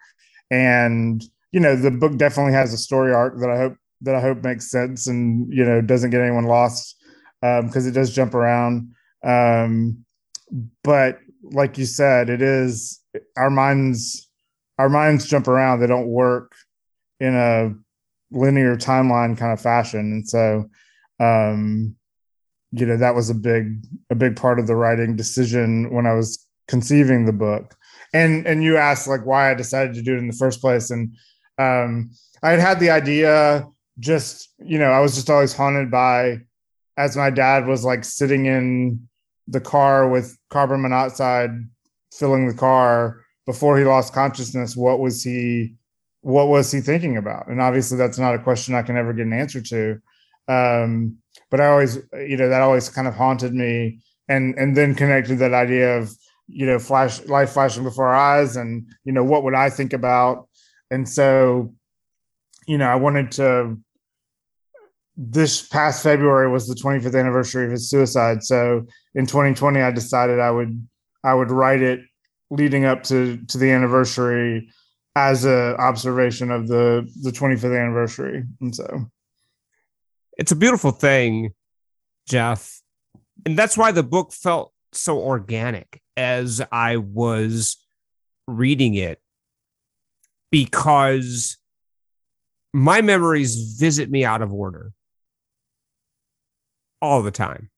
And, 0.50 1.22
you 1.52 1.60
know, 1.60 1.76
the 1.76 1.90
book 1.90 2.16
definitely 2.16 2.52
has 2.52 2.72
a 2.72 2.78
story 2.78 3.12
arc 3.12 3.38
that 3.40 3.50
I 3.50 3.56
hope 3.56 3.76
that 4.00 4.14
I 4.14 4.20
hope 4.20 4.44
makes 4.44 4.70
sense 4.70 5.08
and, 5.08 5.52
you 5.52 5.64
know, 5.64 5.80
doesn't 5.80 6.10
get 6.10 6.20
anyone 6.20 6.44
lost 6.44 6.96
because 7.40 7.84
um, 7.84 7.88
it 7.88 7.94
does 7.94 8.14
jump 8.14 8.34
around. 8.34 8.94
Um, 9.24 10.04
but 10.84 11.18
like 11.42 11.78
you 11.78 11.84
said, 11.84 12.30
it 12.30 12.42
is 12.42 13.00
our 13.36 13.50
minds, 13.50 14.28
our 14.78 14.88
minds 14.88 15.26
jump 15.26 15.48
around. 15.48 15.80
They 15.80 15.86
don't 15.86 16.06
work 16.06 16.54
in 17.20 17.34
a 17.34 17.74
linear 18.30 18.76
timeline 18.76 19.36
kind 19.36 19.52
of 19.52 19.60
fashion. 19.60 20.00
And 20.00 20.28
so, 20.28 20.70
um, 21.20 21.96
you 22.72 22.86
know, 22.86 22.96
that 22.96 23.14
was 23.14 23.30
a 23.30 23.34
big, 23.34 23.84
a 24.10 24.14
big 24.14 24.36
part 24.36 24.58
of 24.58 24.66
the 24.66 24.76
writing 24.76 25.16
decision 25.16 25.92
when 25.92 26.06
I 26.06 26.14
was 26.14 26.46
conceiving 26.66 27.24
the 27.24 27.32
book. 27.32 27.74
And, 28.12 28.46
and 28.46 28.62
you 28.62 28.76
asked 28.76 29.08
like 29.08 29.26
why 29.26 29.50
I 29.50 29.54
decided 29.54 29.94
to 29.94 30.02
do 30.02 30.14
it 30.14 30.18
in 30.18 30.28
the 30.28 30.36
first 30.36 30.60
place. 30.60 30.90
And, 30.90 31.14
um, 31.58 32.10
I 32.42 32.50
had 32.50 32.60
had 32.60 32.80
the 32.80 32.90
idea 32.90 33.66
just, 33.98 34.52
you 34.58 34.78
know, 34.78 34.90
I 34.90 35.00
was 35.00 35.14
just 35.14 35.30
always 35.30 35.52
haunted 35.52 35.90
by, 35.90 36.40
as 36.96 37.16
my 37.16 37.30
dad 37.30 37.66
was 37.66 37.84
like 37.84 38.04
sitting 38.04 38.46
in 38.46 39.08
the 39.46 39.60
car 39.60 40.08
with 40.08 40.36
carbon 40.50 40.82
monoxide 40.82 41.50
filling 42.12 42.46
the 42.46 42.54
car 42.54 43.22
before 43.46 43.78
he 43.78 43.84
lost 43.84 44.12
consciousness, 44.12 44.76
what 44.76 45.00
was 45.00 45.22
he 45.22 45.74
what 46.20 46.48
was 46.48 46.70
he 46.70 46.80
thinking 46.80 47.16
about? 47.16 47.46
And 47.48 47.62
obviously, 47.62 47.96
that's 47.96 48.18
not 48.18 48.34
a 48.34 48.38
question 48.38 48.74
I 48.74 48.82
can 48.82 48.96
ever 48.96 49.12
get 49.12 49.26
an 49.26 49.32
answer 49.32 49.62
to. 49.62 50.00
Um, 50.48 51.18
but 51.50 51.60
I 51.60 51.66
always, 51.66 51.98
you 52.12 52.36
know, 52.36 52.48
that 52.48 52.62
always 52.62 52.88
kind 52.88 53.08
of 53.08 53.14
haunted 53.14 53.54
me, 53.54 54.00
and 54.28 54.54
and 54.58 54.76
then 54.76 54.94
connected 54.94 55.36
that 55.36 55.54
idea 55.54 55.98
of 55.98 56.10
you 56.46 56.66
know 56.66 56.78
flash 56.78 57.24
life 57.26 57.50
flashing 57.50 57.84
before 57.84 58.08
our 58.08 58.14
eyes, 58.14 58.56
and 58.56 58.86
you 59.04 59.12
know 59.12 59.24
what 59.24 59.44
would 59.44 59.54
I 59.54 59.70
think 59.70 59.92
about? 59.92 60.48
And 60.90 61.08
so, 61.08 61.74
you 62.66 62.78
know, 62.78 62.88
I 62.88 62.96
wanted 62.96 63.32
to. 63.32 63.78
This 65.20 65.66
past 65.66 66.04
February 66.04 66.48
was 66.48 66.68
the 66.68 66.76
25th 66.76 67.18
anniversary 67.18 67.64
of 67.64 67.72
his 67.72 67.90
suicide. 67.90 68.44
So 68.44 68.86
in 69.16 69.26
2020, 69.26 69.80
I 69.80 69.90
decided 69.90 70.38
I 70.38 70.52
would 70.52 70.86
I 71.24 71.34
would 71.34 71.50
write 71.50 71.82
it 71.82 72.00
leading 72.50 72.84
up 72.84 73.02
to 73.04 73.38
to 73.48 73.58
the 73.58 73.70
anniversary 73.70 74.70
as 75.16 75.44
a 75.44 75.74
observation 75.78 76.50
of 76.50 76.68
the 76.68 77.08
the 77.22 77.30
25th 77.30 77.78
anniversary 77.78 78.44
and 78.60 78.74
so 78.74 79.10
it's 80.38 80.52
a 80.52 80.56
beautiful 80.56 80.90
thing 80.90 81.50
jeff. 82.28 82.80
And 83.46 83.56
that's 83.56 83.76
why 83.76 83.92
the 83.92 84.02
book 84.02 84.32
felt 84.32 84.72
so 84.92 85.18
organic 85.18 86.00
as 86.16 86.62
i 86.72 86.96
was 86.96 87.76
reading 88.46 88.94
it. 88.94 89.20
Because 90.50 91.58
my 92.72 93.02
memories 93.02 93.76
visit 93.78 94.10
me 94.10 94.24
out 94.24 94.40
of 94.40 94.52
order 94.52 94.92
all 97.02 97.22
the 97.22 97.30
time. 97.30 97.70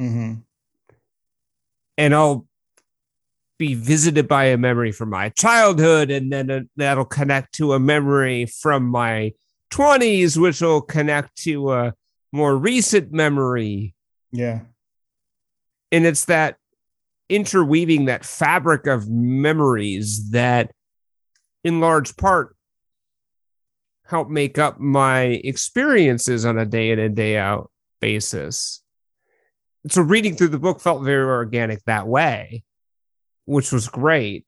Mm-hmm. 0.00 0.34
and 1.96 2.14
i'll 2.14 2.46
be 3.58 3.74
visited 3.74 4.28
by 4.28 4.44
a 4.44 4.56
memory 4.56 4.92
from 4.92 5.10
my 5.10 5.28
childhood, 5.30 6.10
and 6.10 6.32
then 6.32 6.50
uh, 6.50 6.60
that'll 6.76 7.04
connect 7.04 7.54
to 7.54 7.72
a 7.72 7.80
memory 7.80 8.46
from 8.46 8.84
my 8.84 9.32
20s, 9.72 10.36
which 10.36 10.60
will 10.60 10.80
connect 10.80 11.36
to 11.42 11.72
a 11.72 11.94
more 12.32 12.56
recent 12.56 13.12
memory. 13.12 13.94
Yeah. 14.32 14.60
And 15.90 16.04
it's 16.04 16.26
that 16.26 16.56
interweaving, 17.28 18.06
that 18.06 18.24
fabric 18.24 18.86
of 18.86 19.08
memories 19.08 20.30
that, 20.30 20.72
in 21.64 21.80
large 21.80 22.16
part, 22.16 22.56
help 24.04 24.28
make 24.28 24.58
up 24.58 24.78
my 24.80 25.20
experiences 25.22 26.44
on 26.44 26.58
a 26.58 26.66
day 26.66 26.90
in 26.90 26.98
and 26.98 27.16
day 27.16 27.36
out 27.36 27.70
basis. 28.00 28.82
So, 29.88 30.02
reading 30.02 30.36
through 30.36 30.48
the 30.48 30.58
book 30.58 30.80
felt 30.80 31.02
very 31.04 31.24
organic 31.24 31.82
that 31.84 32.06
way 32.06 32.64
which 33.48 33.72
was 33.72 33.88
great. 33.88 34.44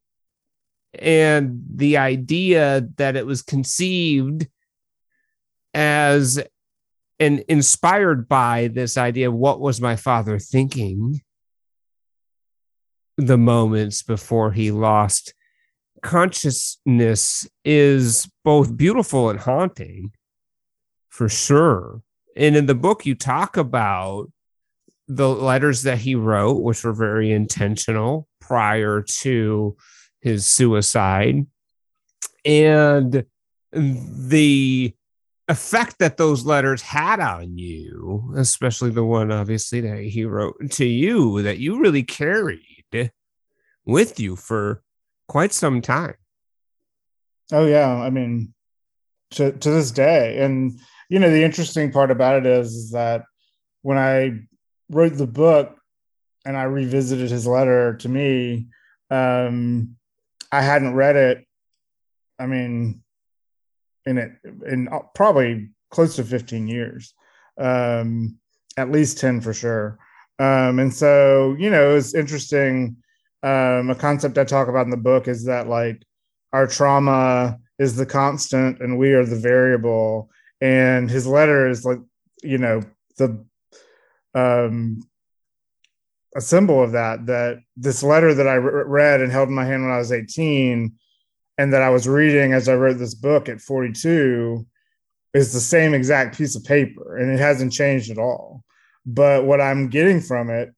And 0.93 1.63
the 1.73 1.97
idea 1.97 2.87
that 2.97 3.15
it 3.15 3.25
was 3.25 3.41
conceived 3.41 4.47
as 5.73 6.39
and 7.21 7.43
inspired 7.47 8.27
by 8.27 8.67
this 8.73 8.97
idea 8.97 9.29
of 9.29 9.35
what 9.35 9.61
was 9.61 9.79
my 9.79 9.95
father 9.95 10.39
thinking 10.39 11.21
the 13.15 13.37
moments 13.37 14.01
before 14.01 14.51
he 14.51 14.71
lost 14.71 15.35
consciousness 16.01 17.47
is 17.63 18.27
both 18.43 18.75
beautiful 18.75 19.29
and 19.29 19.39
haunting 19.39 20.11
for 21.09 21.29
sure. 21.29 22.01
And 22.35 22.55
in 22.55 22.65
the 22.65 22.73
book, 22.73 23.05
you 23.05 23.13
talk 23.13 23.55
about 23.55 24.31
the 25.07 25.29
letters 25.29 25.83
that 25.83 25.99
he 25.99 26.15
wrote, 26.15 26.63
which 26.63 26.83
were 26.83 26.93
very 26.93 27.31
intentional 27.31 28.27
prior 28.39 29.03
to 29.19 29.77
his 30.21 30.47
suicide, 30.47 31.45
and 32.43 33.25
the 33.71 34.95
effect 35.51 35.99
that 35.99 36.17
those 36.17 36.45
letters 36.45 36.81
had 36.81 37.19
on 37.19 37.57
you, 37.57 38.33
especially 38.37 38.89
the 38.89 39.03
one 39.03 39.31
obviously 39.31 39.81
that 39.81 40.01
he 40.03 40.25
wrote 40.25 40.71
to 40.71 40.85
you, 40.85 41.41
that 41.43 41.59
you 41.59 41.79
really 41.79 42.03
carried 42.03 42.83
with 43.85 44.19
you 44.19 44.35
for 44.35 44.81
quite 45.27 45.53
some 45.53 45.81
time. 45.81 46.15
Oh 47.51 47.65
yeah, 47.65 47.89
I 47.89 48.09
mean, 48.09 48.53
to 49.31 49.51
to 49.51 49.69
this 49.69 49.91
day, 49.91 50.43
and 50.43 50.79
you 51.09 51.19
know 51.19 51.29
the 51.29 51.43
interesting 51.43 51.91
part 51.91 52.11
about 52.11 52.37
it 52.37 52.45
is, 52.45 52.73
is 52.73 52.91
that 52.91 53.25
when 53.81 53.97
I 53.97 54.41
wrote 54.89 55.17
the 55.17 55.27
book 55.27 55.77
and 56.45 56.55
I 56.55 56.63
revisited 56.63 57.29
his 57.29 57.45
letter 57.45 57.97
to 57.97 58.09
me, 58.09 58.67
um, 59.09 59.97
I 60.51 60.61
hadn't 60.61 60.95
read 60.95 61.15
it. 61.15 61.45
I 62.39 62.45
mean, 62.45 63.03
in 64.05 64.17
it 64.17 64.31
in 64.67 64.89
probably 65.15 65.69
close 65.89 66.15
to 66.15 66.23
15 66.23 66.67
years, 66.67 67.13
um, 67.59 68.37
at 68.77 68.91
least 68.91 69.19
10 69.19 69.41
for 69.41 69.53
sure. 69.53 69.99
Um, 70.39 70.79
and 70.79 70.93
so, 70.93 71.55
you 71.59 71.69
know, 71.69 71.95
it's 71.95 72.15
interesting. 72.15 72.97
Um, 73.43 73.89
a 73.89 73.95
concept 73.95 74.37
I 74.37 74.43
talk 74.43 74.67
about 74.67 74.85
in 74.85 74.91
the 74.91 74.97
book 74.97 75.27
is 75.27 75.45
that 75.45 75.67
like 75.67 76.03
our 76.53 76.67
trauma 76.67 77.57
is 77.79 77.95
the 77.95 78.05
constant 78.05 78.79
and 78.79 78.97
we 78.97 79.13
are 79.13 79.25
the 79.25 79.39
variable. 79.39 80.29
And 80.61 81.09
his 81.09 81.25
letter 81.25 81.67
is 81.67 81.85
like, 81.85 81.99
you 82.43 82.57
know, 82.57 82.81
the 83.17 83.43
um, 84.33 85.01
a 86.35 86.41
symbol 86.41 86.81
of 86.83 86.93
that. 86.93 87.25
That 87.25 87.59
this 87.75 88.03
letter 88.03 88.33
that 88.33 88.47
I 88.47 88.55
re- 88.55 88.83
read 88.85 89.21
and 89.21 89.31
held 89.31 89.49
in 89.49 89.55
my 89.55 89.65
hand 89.65 89.83
when 89.83 89.91
I 89.91 89.97
was 89.97 90.11
18, 90.11 90.93
and 91.61 91.73
that 91.73 91.81
I 91.81 91.89
was 91.89 92.07
reading 92.07 92.53
as 92.53 92.67
I 92.67 92.75
wrote 92.75 92.97
this 92.97 93.13
book 93.13 93.49
at 93.49 93.61
42, 93.61 94.65
is 95.33 95.53
the 95.53 95.59
same 95.59 95.93
exact 95.93 96.37
piece 96.37 96.55
of 96.55 96.63
paper, 96.63 97.17
and 97.17 97.31
it 97.31 97.39
hasn't 97.39 97.71
changed 97.71 98.11
at 98.11 98.17
all. 98.17 98.63
But 99.05 99.45
what 99.45 99.61
I'm 99.61 99.87
getting 99.89 100.21
from 100.21 100.49
it 100.49 100.73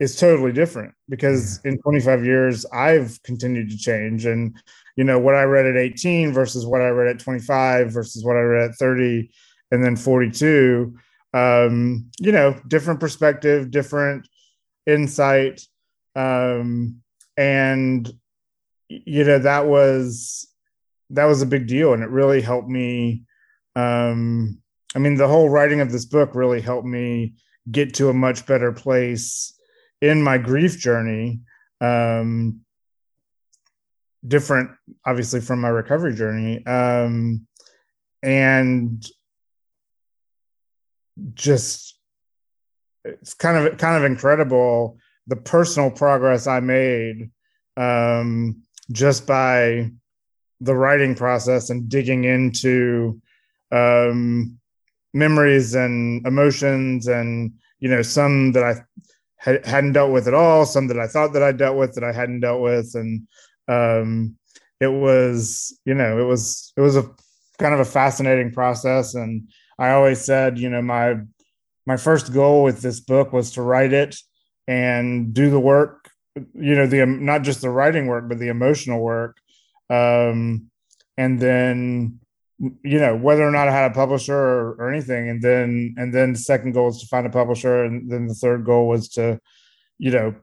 is 0.00 0.16
totally 0.16 0.52
different 0.52 0.94
because 1.08 1.60
in 1.64 1.78
25 1.78 2.24
years 2.24 2.64
I've 2.72 3.20
continued 3.24 3.68
to 3.70 3.76
change 3.76 4.26
and 4.26 4.56
you 4.96 5.02
know 5.02 5.18
what 5.18 5.34
I 5.34 5.42
read 5.42 5.66
at 5.66 5.76
18 5.76 6.32
versus 6.32 6.64
what 6.64 6.80
I 6.80 6.88
read 6.88 7.16
at 7.16 7.20
25 7.20 7.92
versus 7.92 8.24
what 8.24 8.36
I 8.36 8.40
read 8.40 8.70
at 8.70 8.76
30 8.76 9.28
and 9.72 9.82
then 9.82 9.96
42 9.96 10.96
um, 11.34 12.10
you 12.18 12.32
know, 12.32 12.58
different 12.66 13.00
perspective, 13.00 13.70
different 13.70 14.28
insight. 14.86 15.62
Um, 16.16 17.02
and 17.36 18.10
you 18.88 19.24
know, 19.24 19.38
that 19.38 19.66
was 19.66 20.48
that 21.10 21.24
was 21.24 21.40
a 21.42 21.46
big 21.46 21.66
deal 21.66 21.92
and 21.92 22.02
it 22.02 22.10
really 22.10 22.40
helped 22.40 22.68
me. 22.68 23.24
Um, 23.76 24.60
I 24.94 24.98
mean, 24.98 25.16
the 25.16 25.28
whole 25.28 25.48
writing 25.48 25.80
of 25.80 25.92
this 25.92 26.04
book 26.04 26.34
really 26.34 26.60
helped 26.60 26.86
me 26.86 27.34
get 27.70 27.94
to 27.94 28.08
a 28.08 28.14
much 28.14 28.46
better 28.46 28.72
place 28.72 29.54
in 30.00 30.22
my 30.22 30.38
grief 30.38 30.78
journey. 30.78 31.40
Um, 31.80 32.60
different, 34.26 34.70
obviously, 35.06 35.40
from 35.40 35.60
my 35.60 35.68
recovery 35.68 36.14
journey. 36.14 36.64
Um, 36.66 37.46
and 38.22 39.04
just 41.34 41.98
it's 43.04 43.34
kind 43.34 43.66
of 43.66 43.78
kind 43.78 43.96
of 43.96 44.10
incredible 44.10 44.98
the 45.26 45.36
personal 45.36 45.90
progress 45.90 46.46
I 46.46 46.60
made 46.60 47.30
um, 47.76 48.62
just 48.92 49.26
by 49.26 49.90
the 50.60 50.74
writing 50.74 51.14
process 51.14 51.70
and 51.70 51.88
digging 51.88 52.24
into 52.24 53.20
um, 53.70 54.58
memories 55.14 55.74
and 55.74 56.26
emotions 56.26 57.06
and 57.06 57.52
you 57.80 57.88
know 57.88 58.02
some 58.02 58.52
that 58.52 58.64
I 58.64 58.74
had, 59.36 59.64
hadn't 59.64 59.92
dealt 59.92 60.12
with 60.12 60.26
at 60.26 60.34
all, 60.34 60.66
some 60.66 60.88
that 60.88 60.98
I 60.98 61.06
thought 61.06 61.32
that 61.34 61.42
I 61.42 61.52
dealt 61.52 61.76
with 61.76 61.94
that 61.94 62.04
I 62.04 62.12
hadn't 62.12 62.40
dealt 62.40 62.60
with, 62.60 62.94
and 62.94 63.26
um, 63.68 64.36
it 64.80 64.88
was 64.88 65.78
you 65.84 65.94
know 65.94 66.18
it 66.18 66.24
was 66.24 66.72
it 66.76 66.80
was 66.80 66.96
a 66.96 67.08
kind 67.58 67.74
of 67.74 67.80
a 67.80 67.84
fascinating 67.84 68.52
process. 68.52 69.14
And 69.14 69.48
I 69.78 69.90
always 69.90 70.24
said, 70.24 70.58
you 70.58 70.70
know, 70.70 70.82
my 70.82 71.16
my 71.86 71.96
first 71.96 72.32
goal 72.32 72.62
with 72.62 72.80
this 72.80 73.00
book 73.00 73.32
was 73.32 73.52
to 73.52 73.62
write 73.62 73.92
it 73.92 74.16
and 74.66 75.32
do 75.32 75.50
the 75.50 75.60
work 75.60 76.07
you 76.54 76.74
know 76.74 76.86
the 76.86 77.04
not 77.06 77.42
just 77.42 77.60
the 77.60 77.70
writing 77.70 78.06
work 78.06 78.28
but 78.28 78.38
the 78.38 78.48
emotional 78.48 79.00
work 79.00 79.36
um 79.90 80.70
and 81.16 81.40
then 81.40 82.18
you 82.82 82.98
know 82.98 83.16
whether 83.16 83.46
or 83.46 83.50
not 83.50 83.68
i 83.68 83.72
had 83.72 83.90
a 83.90 83.94
publisher 83.94 84.36
or, 84.36 84.72
or 84.78 84.92
anything 84.92 85.28
and 85.28 85.42
then 85.42 85.94
and 85.96 86.12
then 86.12 86.32
the 86.32 86.38
second 86.38 86.72
goal 86.72 86.88
is 86.88 87.00
to 87.00 87.06
find 87.06 87.26
a 87.26 87.30
publisher 87.30 87.84
and 87.84 88.10
then 88.10 88.26
the 88.26 88.34
third 88.34 88.64
goal 88.64 88.88
was 88.88 89.08
to 89.08 89.38
you 89.98 90.10
know 90.10 90.34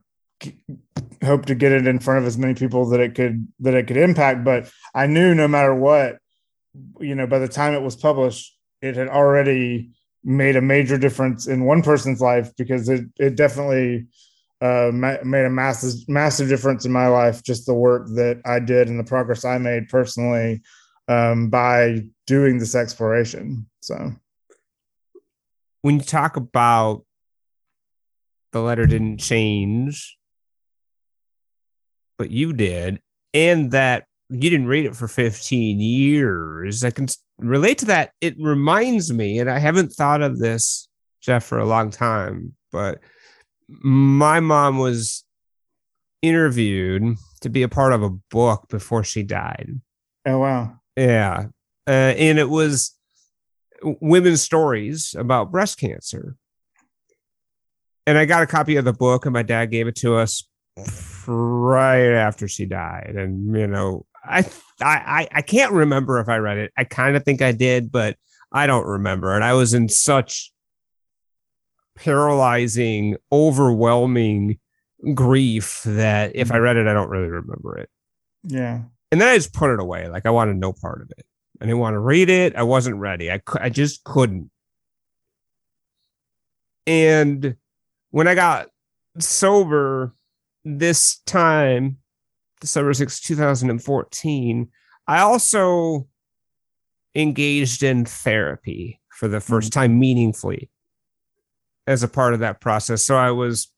hope 1.24 1.46
to 1.46 1.54
get 1.54 1.72
it 1.72 1.86
in 1.86 1.98
front 1.98 2.20
of 2.20 2.26
as 2.26 2.38
many 2.38 2.54
people 2.54 2.88
that 2.90 3.00
it 3.00 3.14
could 3.14 3.48
that 3.60 3.74
it 3.74 3.86
could 3.86 3.96
impact. 3.96 4.44
But 4.44 4.70
i 4.94 5.06
knew 5.06 5.34
no 5.34 5.48
matter 5.48 5.74
what 5.74 6.18
you 7.00 7.14
know 7.14 7.26
by 7.26 7.38
the 7.38 7.48
time 7.48 7.74
it 7.74 7.82
was 7.82 7.96
published 7.96 8.56
it 8.82 8.96
had 8.96 9.08
already 9.08 9.90
made 10.22 10.56
a 10.56 10.60
major 10.60 10.98
difference 10.98 11.46
in 11.46 11.64
one 11.64 11.82
person's 11.82 12.20
life 12.20 12.54
because 12.56 12.88
it 12.88 13.06
it 13.18 13.36
definitely 13.36 14.06
uh, 14.60 14.90
ma- 14.92 15.22
made 15.24 15.44
a 15.44 15.50
massive 15.50 16.08
massive 16.08 16.48
difference 16.48 16.84
in 16.84 16.92
my 16.92 17.08
life. 17.08 17.42
Just 17.42 17.66
the 17.66 17.74
work 17.74 18.08
that 18.14 18.40
I 18.44 18.58
did 18.58 18.88
and 18.88 18.98
the 18.98 19.04
progress 19.04 19.44
I 19.44 19.58
made 19.58 19.88
personally 19.88 20.62
um, 21.08 21.50
by 21.50 22.04
doing 22.26 22.58
this 22.58 22.74
exploration. 22.74 23.66
So, 23.80 24.12
when 25.82 25.96
you 25.96 26.02
talk 26.02 26.36
about 26.36 27.04
the 28.52 28.62
letter 28.62 28.86
didn't 28.86 29.18
change, 29.18 30.16
but 32.16 32.30
you 32.30 32.52
did, 32.52 33.00
and 33.34 33.70
that 33.72 34.06
you 34.30 34.50
didn't 34.50 34.66
read 34.66 34.86
it 34.86 34.96
for 34.96 35.08
15 35.08 35.78
years. 35.78 36.82
I 36.82 36.90
can 36.90 37.06
relate 37.38 37.78
to 37.78 37.86
that. 37.86 38.12
It 38.20 38.34
reminds 38.38 39.12
me, 39.12 39.38
and 39.38 39.50
I 39.50 39.58
haven't 39.58 39.92
thought 39.92 40.22
of 40.22 40.38
this, 40.38 40.88
Jeff, 41.20 41.44
for 41.44 41.58
a 41.58 41.66
long 41.66 41.90
time, 41.90 42.54
but 42.72 43.00
my 43.68 44.40
mom 44.40 44.78
was 44.78 45.24
interviewed 46.22 47.16
to 47.40 47.48
be 47.48 47.62
a 47.62 47.68
part 47.68 47.92
of 47.92 48.02
a 48.02 48.10
book 48.10 48.66
before 48.68 49.04
she 49.04 49.22
died. 49.22 49.80
Oh, 50.24 50.38
wow. 50.38 50.80
Yeah. 50.96 51.46
Uh, 51.86 51.90
and 51.90 52.38
it 52.38 52.48
was 52.48 52.96
women's 53.82 54.42
stories 54.42 55.14
about 55.16 55.52
breast 55.52 55.78
cancer. 55.78 56.36
And 58.06 58.16
I 58.16 58.24
got 58.24 58.42
a 58.42 58.46
copy 58.46 58.76
of 58.76 58.84
the 58.84 58.92
book, 58.92 59.26
and 59.26 59.32
my 59.32 59.42
dad 59.42 59.70
gave 59.70 59.88
it 59.88 59.96
to 59.96 60.14
us 60.16 60.48
right 61.26 62.12
after 62.12 62.46
she 62.46 62.66
died. 62.66 63.14
And, 63.16 63.56
you 63.56 63.66
know, 63.66 64.06
I 64.24 64.48
I 64.80 65.28
I 65.32 65.42
can't 65.42 65.72
remember 65.72 66.18
if 66.18 66.28
I 66.28 66.36
read 66.36 66.58
it. 66.58 66.72
I 66.76 66.84
kind 66.84 67.16
of 67.16 67.24
think 67.24 67.42
I 67.42 67.52
did, 67.52 67.90
but 67.90 68.16
I 68.52 68.66
don't 68.66 68.86
remember. 68.86 69.34
And 69.34 69.44
I 69.44 69.54
was 69.54 69.74
in 69.74 69.88
such 69.88 70.52
paralyzing, 71.96 73.16
overwhelming 73.32 74.58
grief 75.14 75.82
that 75.84 76.32
if 76.34 76.50
I 76.50 76.54
mm-hmm. 76.54 76.64
read 76.64 76.76
it, 76.76 76.86
I 76.86 76.92
don't 76.92 77.10
really 77.10 77.28
remember 77.28 77.78
it. 77.78 77.90
Yeah. 78.44 78.82
And 79.10 79.20
then 79.20 79.28
I 79.28 79.36
just 79.36 79.52
put 79.52 79.72
it 79.72 79.80
away. 79.80 80.08
Like 80.08 80.26
I 80.26 80.30
wanted 80.30 80.56
no 80.56 80.72
part 80.72 81.02
of 81.02 81.10
it. 81.16 81.26
I 81.60 81.64
didn't 81.64 81.80
want 81.80 81.94
to 81.94 82.00
read 82.00 82.28
it. 82.28 82.54
I 82.54 82.62
wasn't 82.62 82.96
ready. 82.96 83.30
I 83.30 83.40
I 83.58 83.70
just 83.70 84.04
couldn't. 84.04 84.50
And 86.86 87.56
when 88.10 88.28
I 88.28 88.34
got 88.34 88.68
sober 89.18 90.14
this 90.64 91.18
time 91.26 91.98
December 92.60 92.94
6, 92.94 93.20
2014, 93.20 94.68
I 95.08 95.20
also 95.20 96.08
engaged 97.14 97.82
in 97.82 98.04
therapy 98.04 99.00
for 99.08 99.28
the 99.28 99.38
1st 99.38 99.48
mm-hmm. 99.48 99.68
time 99.68 99.98
meaningfully 99.98 100.70
as 101.86 102.02
a 102.02 102.08
part 102.08 102.34
of 102.34 102.40
that 102.40 102.60
process. 102.60 103.04
So 103.04 103.16
I 103.16 103.30
was 103.30 103.72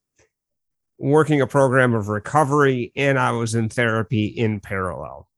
working 0.99 1.41
a 1.41 1.47
program 1.47 1.95
of 1.95 2.09
recovery 2.09 2.93
and 2.97 3.19
I 3.19 3.33
was 3.33 3.55
in 3.55 3.69
therapy 3.69 4.27
in 4.27 4.61
parallel. 4.61 5.29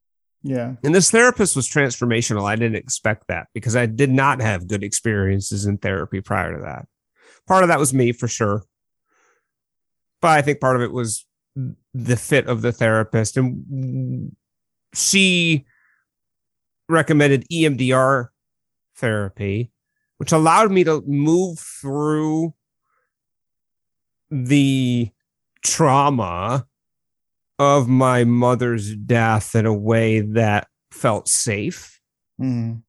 Yeah. 0.43 0.75
And 0.83 0.95
this 0.95 1.11
therapist 1.11 1.55
was 1.55 1.69
transformational. 1.69 2.49
I 2.49 2.57
didn't 2.57 2.77
expect 2.77 3.27
that 3.29 3.49
because 3.53 3.77
I 3.77 3.87
did 3.87 4.11
not 4.11 4.41
have 4.41 4.69
good 4.69 4.83
experiences 4.83 5.67
in 5.67 5.77
therapy 5.77 6.23
prior 6.23 6.57
to 6.57 6.63
that. 6.63 6.87
Part 7.47 7.63
of 7.63 7.69
that 7.69 7.79
was 7.79 7.93
me 7.93 8.13
for 8.13 8.29
sure. 8.29 8.65
But 10.23 10.39
I 10.39 10.43
think 10.43 10.61
part 10.61 10.77
of 10.77 10.83
it 10.83 10.93
was 10.93 11.27
the 11.93 12.17
fit 12.17 12.47
of 12.47 12.63
the 12.63 12.73
therapist 12.73 13.37
and 13.37 14.35
she 14.95 15.67
recommended 16.89 17.47
EMDR 17.53 18.29
therapy 18.97 19.73
which 20.21 20.33
allowed 20.33 20.71
me 20.71 20.85
to 20.85 21.03
move 21.07 21.59
through 21.59 22.53
the 24.31 25.11
trauma 25.63 26.67
of 27.59 27.89
my 27.89 28.25
mother's 28.25 28.95
death 28.95 29.55
in 29.55 29.67
a 29.67 29.75
way 29.75 30.21
that 30.21 30.67
felt 30.91 31.29
safe 31.29 32.01
mm. 32.41 32.81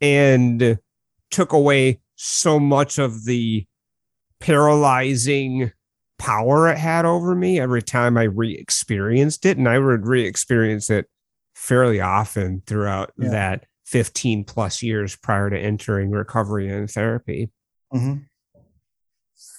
and 0.00 0.78
took 1.30 1.52
away 1.52 2.00
so 2.16 2.58
much 2.58 2.98
of 2.98 3.24
the 3.24 3.64
paralyzing 4.40 5.70
power 6.18 6.68
it 6.68 6.78
had 6.78 7.04
over 7.04 7.34
me 7.34 7.60
every 7.60 7.82
time 7.82 8.16
I 8.16 8.24
re 8.24 8.52
experienced 8.54 9.46
it. 9.46 9.58
And 9.58 9.68
I 9.68 9.78
would 9.78 10.06
re 10.06 10.26
experience 10.26 10.90
it 10.90 11.06
fairly 11.54 12.00
often 12.00 12.62
throughout 12.66 13.12
yeah. 13.16 13.30
that 13.30 13.66
15 13.86 14.44
plus 14.44 14.82
years 14.82 15.16
prior 15.16 15.50
to 15.50 15.58
entering 15.58 16.10
recovery 16.10 16.68
and 16.68 16.90
therapy. 16.90 17.50
Mm-hmm. 17.94 18.22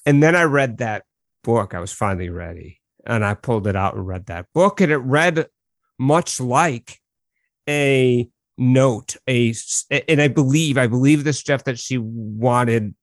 And 0.07 0.23
then 0.23 0.35
I 0.35 0.43
read 0.43 0.77
that 0.77 1.03
book. 1.43 1.75
I 1.75 1.79
was 1.79 1.91
finally 1.91 2.29
ready. 2.29 2.81
And 3.05 3.23
I 3.23 3.33
pulled 3.33 3.67
it 3.67 3.75
out 3.75 3.93
and 3.93 4.07
read 4.07 4.27
that 4.27 4.47
book. 4.53 4.81
And 4.81 4.91
it 4.91 4.97
read 4.97 5.47
much 5.99 6.39
like 6.39 6.99
a 7.67 8.29
note, 8.57 9.17
a 9.27 9.53
and 9.91 10.21
I 10.21 10.29
believe, 10.29 10.77
I 10.77 10.87
believe 10.87 11.23
this, 11.23 11.43
Jeff, 11.43 11.65
that 11.65 11.77
she 11.77 11.97
wanted 11.97 12.95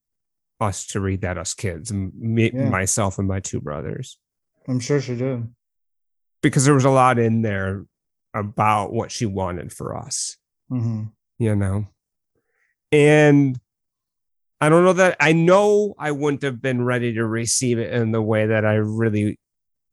us 0.60 0.86
to 0.88 1.00
read 1.00 1.20
that, 1.20 1.36
us 1.36 1.52
kids, 1.52 1.92
me, 1.92 2.50
yeah. 2.52 2.70
myself 2.70 3.18
and 3.18 3.28
my 3.28 3.40
two 3.40 3.60
brothers. 3.60 4.18
I'm 4.66 4.80
sure 4.80 5.00
she 5.00 5.14
did. 5.14 5.46
Because 6.42 6.64
there 6.64 6.74
was 6.74 6.86
a 6.86 6.90
lot 6.90 7.18
in 7.18 7.42
there 7.42 7.84
about 8.32 8.92
what 8.92 9.12
she 9.12 9.26
wanted 9.26 9.72
for 9.72 9.96
us, 9.96 10.36
mm-hmm. 10.70 11.04
you 11.38 11.54
know? 11.54 11.86
And 12.90 13.60
I 14.64 14.70
don't 14.70 14.84
know 14.84 14.94
that 14.94 15.16
I 15.20 15.32
know 15.32 15.94
I 15.98 16.10
wouldn't 16.10 16.40
have 16.40 16.62
been 16.62 16.82
ready 16.82 17.12
to 17.14 17.26
receive 17.26 17.78
it 17.78 17.92
in 17.92 18.12
the 18.12 18.22
way 18.22 18.46
that 18.46 18.64
I 18.64 18.76
really 18.76 19.38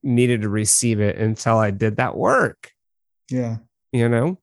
needed 0.01 0.43
to 0.43 0.49
receive 0.49 1.01
it 1.01 1.17
until 1.17 1.57
I 1.57 1.72
did 1.72 1.97
that 1.97 2.15
work. 2.15 2.72
Yeah. 3.30 3.57
You 3.91 4.07
know? 4.07 4.39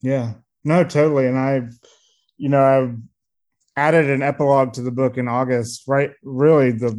Yeah. 0.00 0.34
No, 0.64 0.82
totally. 0.82 1.26
And 1.26 1.38
I, 1.38 1.68
you 2.38 2.48
know, 2.48 2.62
I've 2.62 2.96
added 3.76 4.08
an 4.08 4.22
epilogue 4.22 4.72
to 4.74 4.82
the 4.82 4.90
book 4.90 5.18
in 5.18 5.28
August, 5.28 5.82
right? 5.86 6.12
Really, 6.22 6.72
the 6.72 6.98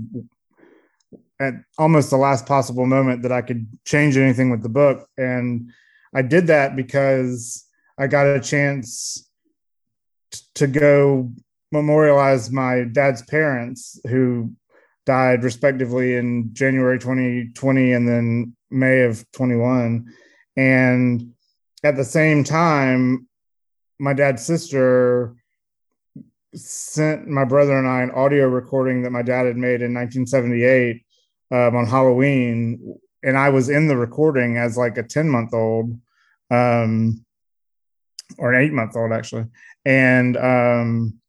at 1.40 1.54
almost 1.80 2.12
the 2.12 2.18
last 2.18 2.46
possible 2.46 2.86
moment 2.86 3.24
that 3.24 3.32
I 3.32 3.42
could 3.42 3.68
change 3.86 4.18
anything 4.18 4.52
with 4.52 4.62
the 4.62 4.70
book. 4.70 5.08
And 5.18 5.72
I 6.14 6.22
did 6.22 6.46
that 6.48 6.76
because 6.76 7.66
I 7.98 8.06
got 8.06 8.28
a 8.28 8.40
chance 8.40 9.28
to 10.54 10.68
go 10.68 11.34
memorialize 11.72 12.52
my 12.52 12.84
dad's 12.92 13.22
parents 13.24 14.00
who 14.08 14.54
died 15.06 15.44
respectively 15.44 16.16
in 16.16 16.50
January 16.54 17.00
2020 17.00 17.94
and 17.94 18.08
then 18.08 18.56
May 18.72 19.02
of 19.02 19.30
21. 19.32 20.06
And 20.58 21.34
at 21.84 21.96
the 21.96 22.04
same 22.04 22.44
time, 22.44 23.28
my 24.00 24.14
dad's 24.14 24.44
sister 24.44 25.36
sent 26.56 27.28
my 27.28 27.44
brother 27.46 27.78
and 27.78 27.88
I 27.88 28.02
an 28.02 28.12
audio 28.12 28.48
recording 28.48 29.04
that 29.04 29.12
my 29.12 29.22
dad 29.22 29.46
had 29.46 29.58
made 29.58 29.82
in 29.82 29.94
1978 29.94 31.06
um, 31.52 31.76
on 31.76 31.86
Halloween, 31.86 32.98
and 33.24 33.38
I 33.38 33.50
was 33.50 33.70
in 33.70 33.88
the 33.88 33.98
recording 33.98 34.58
as 34.58 34.78
like 34.78 34.98
a 34.98 35.04
10 35.04 35.30
month 35.30 35.54
old, 35.54 36.00
um, 36.50 37.24
or 38.38 38.54
an 38.54 38.64
eight 38.64 38.74
month 38.74 38.96
old 38.96 39.12
actually. 39.12 39.46
And, 39.86 40.38
um, 40.38 41.20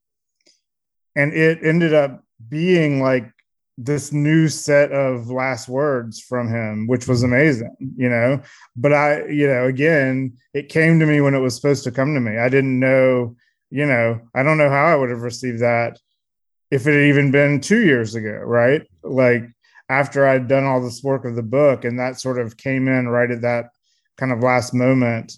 and 1.16 1.32
it 1.32 1.58
ended 1.62 1.94
up 1.94 2.22
being 2.48 3.00
like 3.00 3.32
this 3.78 4.12
new 4.12 4.48
set 4.48 4.92
of 4.92 5.28
last 5.28 5.68
words 5.68 6.20
from 6.20 6.48
him, 6.48 6.86
which 6.86 7.08
was 7.08 7.22
amazing, 7.22 7.74
you 7.96 8.08
know. 8.08 8.40
But 8.76 8.92
I, 8.92 9.26
you 9.26 9.46
know, 9.46 9.66
again, 9.66 10.36
it 10.54 10.68
came 10.68 10.98
to 11.00 11.06
me 11.06 11.20
when 11.20 11.34
it 11.34 11.40
was 11.40 11.56
supposed 11.56 11.84
to 11.84 11.90
come 11.90 12.14
to 12.14 12.20
me. 12.20 12.38
I 12.38 12.48
didn't 12.48 12.78
know, 12.78 13.36
you 13.70 13.86
know, 13.86 14.20
I 14.34 14.42
don't 14.42 14.58
know 14.58 14.70
how 14.70 14.86
I 14.86 14.94
would 14.96 15.10
have 15.10 15.22
received 15.22 15.60
that 15.60 15.98
if 16.70 16.86
it 16.86 16.92
had 16.92 17.08
even 17.08 17.30
been 17.30 17.60
two 17.60 17.84
years 17.84 18.14
ago, 18.14 18.30
right? 18.30 18.82
Like 19.02 19.44
after 19.88 20.26
I'd 20.26 20.48
done 20.48 20.64
all 20.64 20.80
this 20.80 21.02
work 21.02 21.24
of 21.24 21.36
the 21.36 21.42
book, 21.42 21.84
and 21.84 21.98
that 21.98 22.20
sort 22.20 22.38
of 22.38 22.56
came 22.56 22.88
in 22.88 23.08
right 23.08 23.30
at 23.30 23.42
that 23.42 23.70
kind 24.16 24.32
of 24.32 24.40
last 24.40 24.74
moment, 24.74 25.34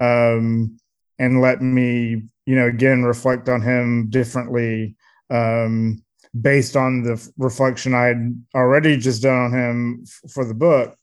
um, 0.00 0.78
and 1.18 1.40
let 1.40 1.62
me, 1.62 2.22
you 2.46 2.56
know, 2.56 2.66
again 2.66 3.04
reflect 3.04 3.48
on 3.48 3.60
him 3.60 4.08
differently. 4.10 4.96
Um, 5.32 6.04
based 6.40 6.76
on 6.76 7.02
the 7.02 7.30
reflection 7.36 7.94
I 7.94 8.06
had 8.06 8.44
already 8.54 8.96
just 8.96 9.22
done 9.22 9.36
on 9.36 9.52
him 9.52 10.04
f- 10.06 10.30
for 10.30 10.44
the 10.44 10.54
book. 10.54 10.96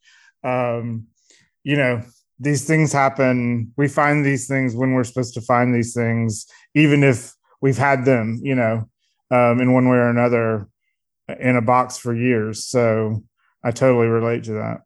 Um, 0.43 1.07
you 1.63 1.77
know, 1.77 2.01
these 2.39 2.65
things 2.65 2.91
happen. 2.91 3.73
We 3.77 3.87
find 3.87 4.25
these 4.25 4.47
things 4.47 4.75
when 4.75 4.93
we're 4.93 5.03
supposed 5.03 5.33
to 5.35 5.41
find 5.41 5.75
these 5.75 5.93
things, 5.93 6.47
even 6.73 7.03
if 7.03 7.35
we've 7.61 7.77
had 7.77 8.05
them, 8.05 8.39
you 8.41 8.55
know, 8.55 8.89
um, 9.31 9.59
in 9.59 9.73
one 9.73 9.87
way 9.87 9.97
or 9.97 10.09
another 10.09 10.67
in 11.39 11.55
a 11.55 11.61
box 11.61 11.97
for 11.97 12.15
years. 12.15 12.65
So 12.65 13.23
I 13.63 13.71
totally 13.71 14.07
relate 14.07 14.45
to 14.45 14.53
that. 14.53 14.81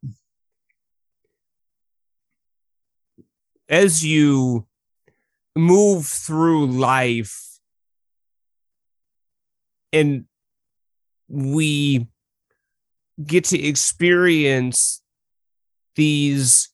As 3.70 4.04
you 4.04 4.68
move 5.56 6.06
through 6.08 6.68
life 6.68 7.53
and 9.94 10.26
we 11.30 12.08
get 13.24 13.46
to 13.46 13.62
experience 13.62 15.02
these 15.96 16.70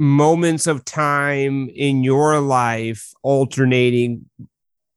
moments 0.00 0.66
of 0.66 0.84
time 0.84 1.68
in 1.74 2.04
your 2.04 2.40
life 2.40 3.12
alternating 3.22 4.26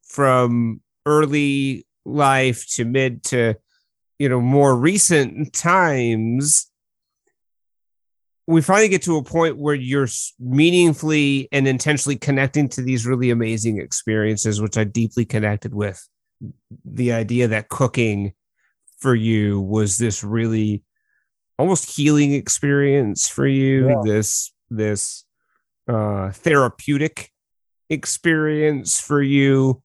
from 0.04 0.82
early 1.06 1.86
life 2.06 2.68
to 2.68 2.86
mid 2.86 3.24
to 3.24 3.56
you 4.20 4.30
know 4.30 4.42
more 4.42 4.76
recent 4.76 5.54
times 5.54 6.68
we 8.48 8.62
finally 8.62 8.90
get 8.90 9.04
to 9.04 9.18
a 9.18 9.24
point 9.24 9.58
where 9.58 9.76
you're 9.76 10.08
meaningfully 10.40 11.48
and 11.52 11.68
intentionally 11.68 12.18
connecting 12.18 12.68
to 12.68 12.82
these 12.82 13.06
really 13.06 13.30
amazing 13.30 13.80
experiences 13.80 14.62
which 14.62 14.78
i 14.78 14.84
deeply 14.84 15.26
connected 15.26 15.74
with 15.74 16.08
the 16.86 17.12
idea 17.12 17.48
that 17.48 17.70
cooking 17.70 18.34
for 19.00 19.16
you 19.16 19.60
was 19.60 19.98
this 19.98 20.24
really 20.24 20.84
almost 21.58 21.96
healing 21.96 22.34
experience 22.34 23.28
for 23.28 23.46
you 23.46 23.90
yeah. 23.90 24.02
this 24.04 24.52
this 24.70 25.26
uh 25.88 26.32
therapeutic 26.32 27.32
experience 27.90 29.00
for 29.00 29.22
you 29.22 29.82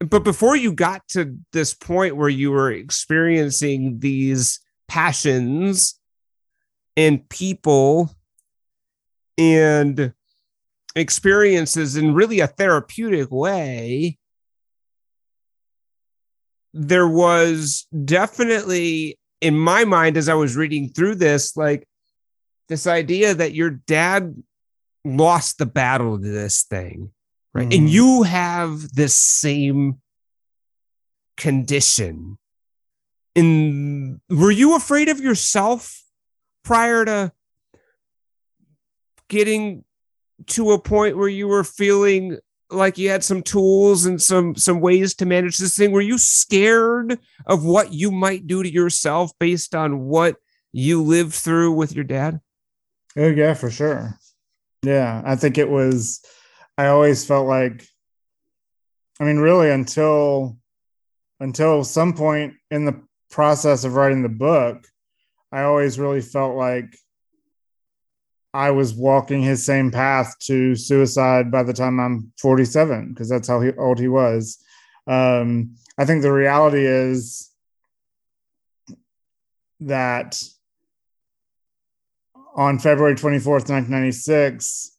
but 0.00 0.24
before 0.24 0.56
you 0.56 0.72
got 0.72 1.06
to 1.08 1.36
this 1.52 1.74
point 1.74 2.16
where 2.16 2.28
you 2.28 2.50
were 2.50 2.70
experiencing 2.70 3.98
these 3.98 4.60
passions 4.88 5.98
and 6.96 7.28
people 7.28 8.10
and 9.36 10.12
experiences 10.96 11.96
in 11.96 12.14
really 12.14 12.40
a 12.40 12.46
therapeutic 12.46 13.30
way 13.30 14.17
there 16.72 17.08
was 17.08 17.86
definitely 18.04 19.18
in 19.40 19.58
my 19.58 19.84
mind 19.84 20.16
as 20.16 20.28
I 20.28 20.34
was 20.34 20.56
reading 20.56 20.88
through 20.88 21.16
this, 21.16 21.56
like 21.56 21.86
this 22.68 22.86
idea 22.86 23.34
that 23.34 23.54
your 23.54 23.70
dad 23.70 24.42
lost 25.04 25.58
the 25.58 25.66
battle 25.66 26.18
to 26.18 26.28
this 26.28 26.64
thing, 26.64 27.10
right? 27.54 27.68
Mm. 27.68 27.76
And 27.76 27.90
you 27.90 28.22
have 28.24 28.92
this 28.94 29.14
same 29.14 30.00
condition. 31.36 32.38
And 33.36 34.20
were 34.28 34.50
you 34.50 34.76
afraid 34.76 35.08
of 35.08 35.20
yourself 35.20 36.02
prior 36.64 37.04
to 37.04 37.32
getting 39.28 39.84
to 40.46 40.72
a 40.72 40.80
point 40.80 41.16
where 41.16 41.28
you 41.28 41.46
were 41.48 41.64
feeling 41.64 42.38
like 42.70 42.98
you 42.98 43.08
had 43.08 43.24
some 43.24 43.42
tools 43.42 44.06
and 44.06 44.20
some 44.20 44.54
some 44.54 44.80
ways 44.80 45.14
to 45.16 45.26
manage 45.26 45.58
this 45.58 45.76
thing. 45.76 45.90
Were 45.92 46.00
you 46.00 46.18
scared 46.18 47.18
of 47.46 47.64
what 47.64 47.92
you 47.92 48.10
might 48.10 48.46
do 48.46 48.62
to 48.62 48.70
yourself 48.70 49.32
based 49.38 49.74
on 49.74 50.00
what 50.00 50.36
you 50.72 51.02
lived 51.02 51.34
through 51.34 51.72
with 51.72 51.94
your 51.94 52.04
dad? 52.04 52.40
Oh 53.16 53.28
yeah 53.28 53.54
for 53.54 53.70
sure. 53.70 54.18
Yeah 54.82 55.22
i 55.24 55.34
think 55.34 55.58
it 55.58 55.68
was 55.68 56.24
i 56.76 56.86
always 56.86 57.24
felt 57.26 57.48
like 57.48 57.84
i 59.18 59.24
mean 59.24 59.38
really 59.38 59.70
until 59.70 60.56
until 61.40 61.82
some 61.82 62.14
point 62.14 62.54
in 62.70 62.84
the 62.84 63.02
process 63.30 63.84
of 63.84 63.94
writing 63.94 64.22
the 64.22 64.28
book 64.28 64.86
i 65.50 65.62
always 65.62 65.98
really 65.98 66.20
felt 66.20 66.56
like 66.56 66.96
I 68.54 68.70
was 68.70 68.94
walking 68.94 69.42
his 69.42 69.64
same 69.64 69.90
path 69.90 70.34
to 70.40 70.74
suicide 70.74 71.50
by 71.50 71.62
the 71.62 71.72
time 71.72 72.00
I'm 72.00 72.32
47 72.40 73.10
because 73.10 73.28
that's 73.28 73.48
how 73.48 73.60
he, 73.60 73.72
old 73.72 73.98
he 73.98 74.08
was. 74.08 74.58
Um, 75.06 75.76
I 75.98 76.04
think 76.04 76.22
the 76.22 76.32
reality 76.32 76.86
is 76.86 77.50
that 79.80 80.42
on 82.56 82.78
February 82.78 83.14
24th, 83.14 83.68
1996, 83.68 84.96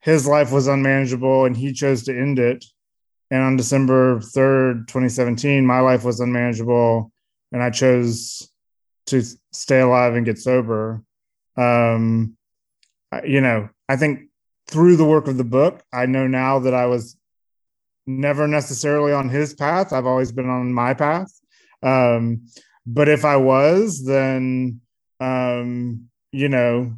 his 0.00 0.26
life 0.26 0.52
was 0.52 0.66
unmanageable 0.66 1.44
and 1.44 1.56
he 1.56 1.72
chose 1.72 2.02
to 2.04 2.16
end 2.16 2.38
it. 2.38 2.64
And 3.30 3.42
on 3.42 3.56
December 3.56 4.18
3rd, 4.18 4.88
2017, 4.88 5.64
my 5.64 5.80
life 5.80 6.04
was 6.04 6.20
unmanageable 6.20 7.10
and 7.50 7.62
I 7.62 7.70
chose 7.70 8.50
to 9.06 9.22
stay 9.52 9.80
alive 9.80 10.14
and 10.14 10.26
get 10.26 10.38
sober. 10.38 11.02
Um, 11.56 12.36
you 13.24 13.40
know, 13.40 13.68
I 13.88 13.96
think 13.96 14.28
through 14.68 14.96
the 14.96 15.04
work 15.04 15.28
of 15.28 15.36
the 15.36 15.44
book, 15.44 15.82
I 15.92 16.06
know 16.06 16.26
now 16.26 16.60
that 16.60 16.74
I 16.74 16.86
was 16.86 17.16
never 18.06 18.48
necessarily 18.48 19.12
on 19.12 19.28
his 19.28 19.54
path. 19.54 19.92
I've 19.92 20.06
always 20.06 20.32
been 20.32 20.48
on 20.48 20.72
my 20.72 20.94
path. 20.94 21.30
Um, 21.82 22.46
but 22.86 23.08
if 23.08 23.24
I 23.24 23.36
was, 23.36 24.04
then, 24.04 24.80
um, 25.20 26.08
you 26.32 26.48
know, 26.48 26.94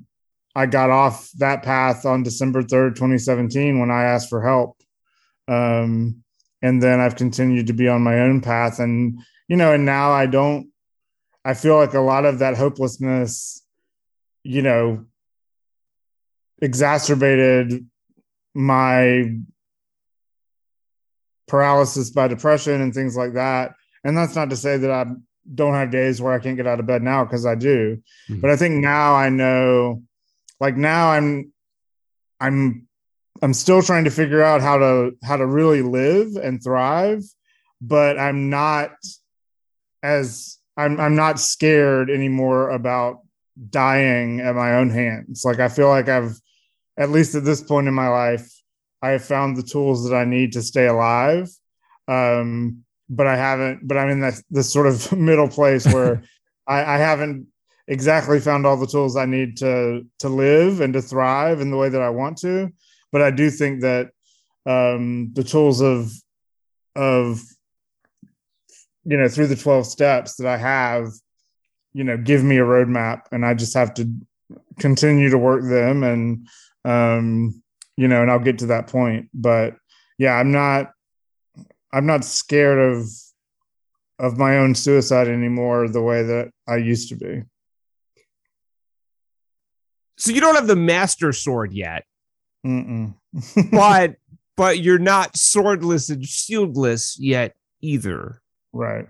I 0.55 0.67
got 0.67 0.91
off 0.91 1.31
that 1.39 1.63
path 1.63 2.07
on 2.07 2.23
December 2.23 2.63
3rd, 2.63 2.95
2017, 2.95 3.81
when 3.81 3.91
I 3.91 4.05
asked 4.05 4.29
for 4.29 4.43
help. 4.43 4.81
Um, 5.49 6.23
and 6.63 6.83
then 6.83 7.01
I've 7.01 7.17
continued 7.17 7.67
to 7.67 7.73
be 7.73 7.89
on 7.89 8.03
my 8.03 8.21
own 8.21 8.41
path. 8.41 8.79
And, 8.79 9.19
you 9.49 9.57
know, 9.57 9.73
and 9.73 9.85
now 9.85 10.13
I 10.13 10.27
don't, 10.27 10.69
I 11.45 11.55
feel 11.55 11.77
like 11.77 11.93
a 11.93 12.01
lot 12.01 12.25
of 12.25 12.39
that 12.39 12.57
hopelessness, 12.57 13.63
you 14.45 14.63
know, 14.63 15.05
exacerbated 16.61 17.87
my 18.55 19.37
paralysis 21.47 22.11
by 22.11 22.29
depression 22.29 22.81
and 22.81 22.95
things 22.95 23.17
like 23.17 23.35
that. 23.35 23.73
And 24.05 24.17
that's 24.17 24.35
not 24.35 24.51
to 24.51 24.57
say 24.57 24.77
that 24.77 24.91
I 24.91 25.07
don't 25.53 25.75
have 25.75 25.91
days 25.91 26.21
where 26.21 26.33
I 26.33 26.39
can't 26.39 26.57
get 26.57 26.67
out 26.67 26.81
of 26.81 26.87
bed 26.87 27.03
now 27.03 27.25
because 27.25 27.45
I 27.45 27.55
do. 27.55 28.03
Mm-hmm. 28.31 28.41
But 28.41 28.51
I 28.51 28.57
think 28.57 28.77
now 28.77 29.15
I 29.15 29.29
know 29.29 30.03
like 30.61 30.77
now 30.77 31.11
I'm 31.11 31.53
I'm 32.41 32.87
I'm 33.43 33.55
still 33.55 33.83
trying 33.83 34.05
to 34.05 34.11
figure 34.11 34.43
out 34.43 34.61
how 34.61 34.79
to 34.79 35.13
how 35.23 35.37
to 35.37 35.47
really 35.47 35.83
live 35.83 36.37
and 36.37 36.63
thrive, 36.63 37.23
but 37.81 38.19
I'm 38.19 38.49
not 38.49 38.93
as 40.03 40.59
I'm 40.77 41.01
I'm 41.01 41.17
not 41.17 41.41
scared 41.41 42.11
anymore 42.11 42.71
about 42.71 43.21
dying 43.71 44.41
at 44.41 44.55
my 44.55 44.77
own 44.77 44.91
hands. 44.91 45.45
Like 45.45 45.61
I 45.61 45.69
feel 45.69 45.89
like 45.89 46.09
I've 46.09 46.39
at 46.97 47.11
least 47.11 47.35
at 47.35 47.45
this 47.45 47.63
point 47.63 47.89
in 47.89 47.95
my 47.95 48.09
life, 48.09 48.51
I 49.03 49.11
have 49.11 49.25
found 49.25 49.57
the 49.57 49.63
tools 49.63 50.09
that 50.09 50.17
I 50.17 50.25
need 50.25 50.53
to 50.53 50.63
stay 50.63 50.87
alive. 50.87 51.51
Um, 52.09 52.85
but 53.09 53.27
I 53.27 53.37
haven't, 53.37 53.87
but 53.87 53.97
I'm 53.97 54.09
in 54.09 54.21
this, 54.21 54.43
this 54.51 54.73
sort 54.73 54.87
of 54.87 55.13
middle 55.19 55.49
place 55.49 55.87
where 55.87 56.23
I, 56.67 56.95
I 56.95 56.99
haven't 56.99 57.47
exactly 57.87 58.41
found 58.41 58.65
all 58.65 58.79
the 58.79 58.87
tools 58.87 59.17
I 59.17 59.27
need 59.27 59.59
to 59.59 60.07
to 60.21 60.29
live 60.31 60.81
and 60.81 60.95
to 60.95 61.03
thrive 61.03 61.61
in 61.61 61.71
the 61.71 61.77
way 61.77 61.91
that 61.91 62.01
I 62.01 62.09
want 62.11 62.39
to. 62.39 62.73
But 63.13 63.21
I 63.21 63.31
do 63.31 63.51
think 63.51 63.83
that 63.83 64.11
um, 64.65 65.33
the 65.35 65.45
tools 65.45 65.83
of 65.83 66.11
of 66.97 67.43
you 69.05 69.19
know 69.19 69.29
through 69.29 69.49
the 69.49 69.57
12 69.57 69.87
steps 69.87 70.37
that 70.37 70.47
I 70.47 70.57
have 70.57 71.09
you 71.95 72.05
know 72.05 72.19
give 72.19 72.45
me 72.45 72.59
a 72.59 72.65
roadmap 72.65 73.23
and 73.33 73.47
i 73.47 73.55
just 73.55 73.73
have 73.73 73.95
to 73.95 74.13
continue 74.79 75.31
to 75.31 75.39
work 75.39 75.63
them 75.63 76.03
and 76.03 76.47
um 76.85 77.63
you 77.97 78.09
know 78.09 78.23
and 78.23 78.31
i'll 78.31 78.39
get 78.39 78.59
to 78.59 78.67
that 78.67 78.87
point 78.87 79.29
but 79.33 79.75
yeah 80.19 80.33
i'm 80.35 80.53
not 80.53 80.91
i'm 81.93 82.07
not 82.07 82.25
scared 82.25 82.79
of 82.79 83.07
of 84.19 84.39
my 84.39 84.59
own 84.59 84.75
suicide 84.75 85.29
anymore 85.29 85.89
the 85.89 86.03
way 86.03 86.23
that 86.23 86.51
i 86.69 86.77
used 86.77 87.09
to 87.09 87.17
be. 87.17 87.43
So 90.17 90.33
you 90.33 90.41
don't 90.41 90.55
have 90.55 90.67
the 90.67 90.77
master 90.77 91.33
sword 91.33 91.73
yet. 91.73 92.05
But 93.73 94.17
but 94.57 94.79
you're 94.79 94.99
not 94.99 95.35
swordless 95.35 96.11
and 96.11 96.23
shieldless 96.23 97.17
yet 97.19 97.55
either. 97.83 98.41
Right. 98.73 99.09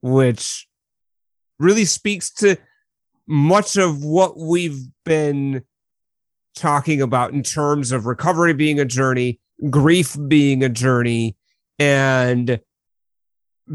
Which 0.00 0.68
really 1.58 1.84
speaks 1.84 2.30
to 2.34 2.56
much 3.26 3.76
of 3.76 4.04
what 4.04 4.38
we've 4.38 4.80
been 5.04 5.64
talking 6.58 7.00
about 7.00 7.32
in 7.32 7.42
terms 7.42 7.92
of 7.92 8.06
recovery 8.06 8.52
being 8.52 8.78
a 8.80 8.84
journey, 8.84 9.38
grief 9.70 10.16
being 10.26 10.62
a 10.62 10.68
journey, 10.68 11.36
and 11.78 12.60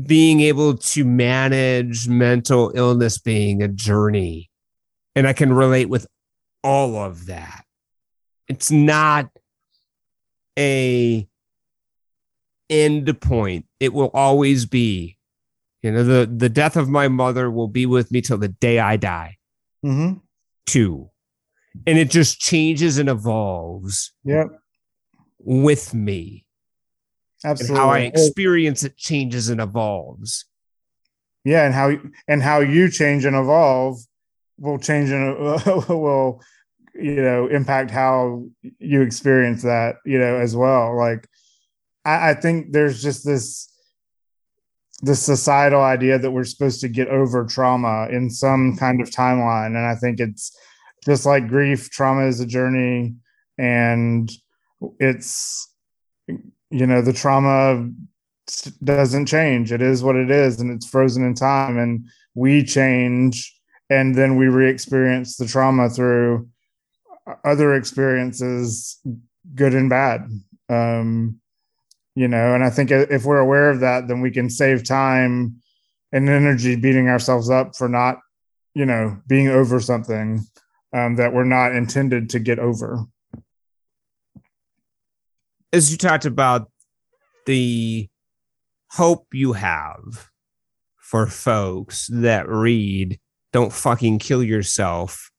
being 0.05 0.41
able 0.41 0.77
to 0.77 1.05
manage 1.05 2.07
mental 2.07 2.71
illness 2.75 3.17
being 3.17 3.61
a 3.61 3.67
journey. 3.67 4.49
And 5.15 5.27
I 5.27 5.33
can 5.33 5.53
relate 5.53 5.89
with 5.89 6.07
all 6.63 6.95
of 6.95 7.27
that. 7.27 7.65
It's 8.47 8.71
not 8.71 9.29
a 10.57 11.27
end 12.69 13.21
point. 13.21 13.65
It 13.79 13.93
will 13.93 14.09
always 14.13 14.65
be 14.65 15.17
you 15.83 15.91
know, 15.91 16.03
the 16.03 16.25
the 16.33 16.49
death 16.49 16.77
of 16.77 16.87
my 16.87 17.09
mother 17.09 17.51
will 17.51 17.67
be 17.67 17.85
with 17.85 18.09
me 18.09 18.21
till 18.21 18.37
the 18.37 18.47
day 18.47 18.79
I 18.79 18.95
die. 18.95 19.37
Mm-hmm. 19.85 20.19
Two, 20.65 21.09
and 21.87 21.97
it 21.97 22.09
just 22.09 22.39
changes 22.39 22.97
and 22.97 23.09
evolves. 23.09 24.13
Yep. 24.23 24.47
With 25.39 25.93
me. 25.93 26.45
Absolutely. 27.43 27.75
And 27.75 27.83
how 27.83 27.89
I 27.89 27.99
experience 27.99 28.83
it 28.83 28.97
changes 28.97 29.49
and 29.49 29.59
evolves. 29.59 30.45
Yeah, 31.43 31.65
and 31.65 31.73
how 31.73 31.91
and 32.27 32.41
how 32.41 32.59
you 32.59 32.89
change 32.89 33.25
and 33.25 33.35
evolve 33.35 33.99
will 34.57 34.79
change 34.79 35.09
and 35.09 35.37
will 35.89 36.41
you 36.95 37.21
know 37.21 37.47
impact 37.47 37.91
how 37.91 38.45
you 38.79 39.01
experience 39.01 39.63
that 39.63 39.95
you 40.05 40.17
know 40.17 40.37
as 40.37 40.55
well. 40.55 40.95
Like 40.95 41.27
I, 42.05 42.29
I 42.29 42.33
think 42.35 42.71
there's 42.71 43.01
just 43.01 43.25
this 43.25 43.69
the 45.01 45.15
societal 45.15 45.81
idea 45.81 46.17
that 46.17 46.31
we're 46.31 46.45
supposed 46.45 46.79
to 46.79 46.87
get 46.87 47.09
over 47.09 47.45
trauma 47.45 48.07
in 48.09 48.29
some 48.29 48.77
kind 48.77 49.01
of 49.01 49.09
timeline. 49.09 49.75
And 49.75 49.85
I 49.85 49.95
think 49.95 50.21
it's 50.21 50.57
just 51.03 51.25
like 51.25 51.47
grief, 51.47 51.89
trauma 51.89 52.25
is 52.27 52.39
a 52.39 52.45
journey 52.45 53.15
and 53.57 54.31
it's, 54.99 55.73
you 56.27 56.87
know, 56.87 57.01
the 57.01 57.13
trauma 57.13 57.89
doesn't 58.83 59.27
change. 59.27 59.71
It 59.71 59.81
is 59.81 60.03
what 60.03 60.15
it 60.15 60.31
is 60.31 60.59
and 60.59 60.71
it's 60.71 60.89
frozen 60.89 61.25
in 61.25 61.33
time. 61.33 61.77
And 61.77 62.05
we 62.35 62.63
change 62.63 63.53
and 63.89 64.15
then 64.15 64.37
we 64.37 64.47
re 64.47 64.69
experience 64.69 65.37
the 65.37 65.47
trauma 65.47 65.89
through 65.89 66.49
other 67.45 67.75
experiences, 67.75 68.99
good 69.55 69.73
and 69.73 69.89
bad. 69.89 70.27
Um, 70.69 71.39
you 72.15 72.27
know 72.27 72.53
and 72.53 72.63
i 72.63 72.69
think 72.69 72.91
if 72.91 73.25
we're 73.25 73.39
aware 73.39 73.69
of 73.69 73.79
that 73.79 74.07
then 74.07 74.21
we 74.21 74.31
can 74.31 74.49
save 74.49 74.83
time 74.83 75.55
and 76.11 76.29
energy 76.29 76.75
beating 76.75 77.09
ourselves 77.09 77.49
up 77.49 77.75
for 77.75 77.89
not 77.89 78.19
you 78.73 78.85
know 78.85 79.17
being 79.27 79.47
over 79.47 79.79
something 79.79 80.41
um, 80.93 81.15
that 81.15 81.33
we're 81.33 81.43
not 81.43 81.75
intended 81.75 82.29
to 82.31 82.39
get 82.39 82.59
over. 82.59 83.05
As 85.71 85.91
you 85.91 85.97
talked 85.97 86.25
about 86.25 86.69
the 87.45 88.07
hope 88.91 89.27
you 89.33 89.53
have 89.53 90.29
for 90.97 91.25
folks 91.25 92.07
that 92.11 92.47
read 92.47 93.19
don't 93.51 93.73
fucking 93.73 94.19
kill 94.19 94.43
yourself 94.43 95.31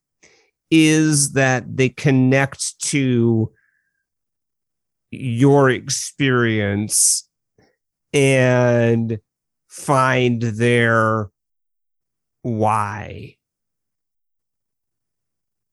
is 0.71 1.33
that 1.33 1.65
they 1.77 1.89
connect 1.89 2.81
to 2.81 3.53
your 5.11 5.71
experience 5.71 7.29
and 8.13 9.19
find 9.69 10.43
their 10.43 11.31
why 12.43 13.37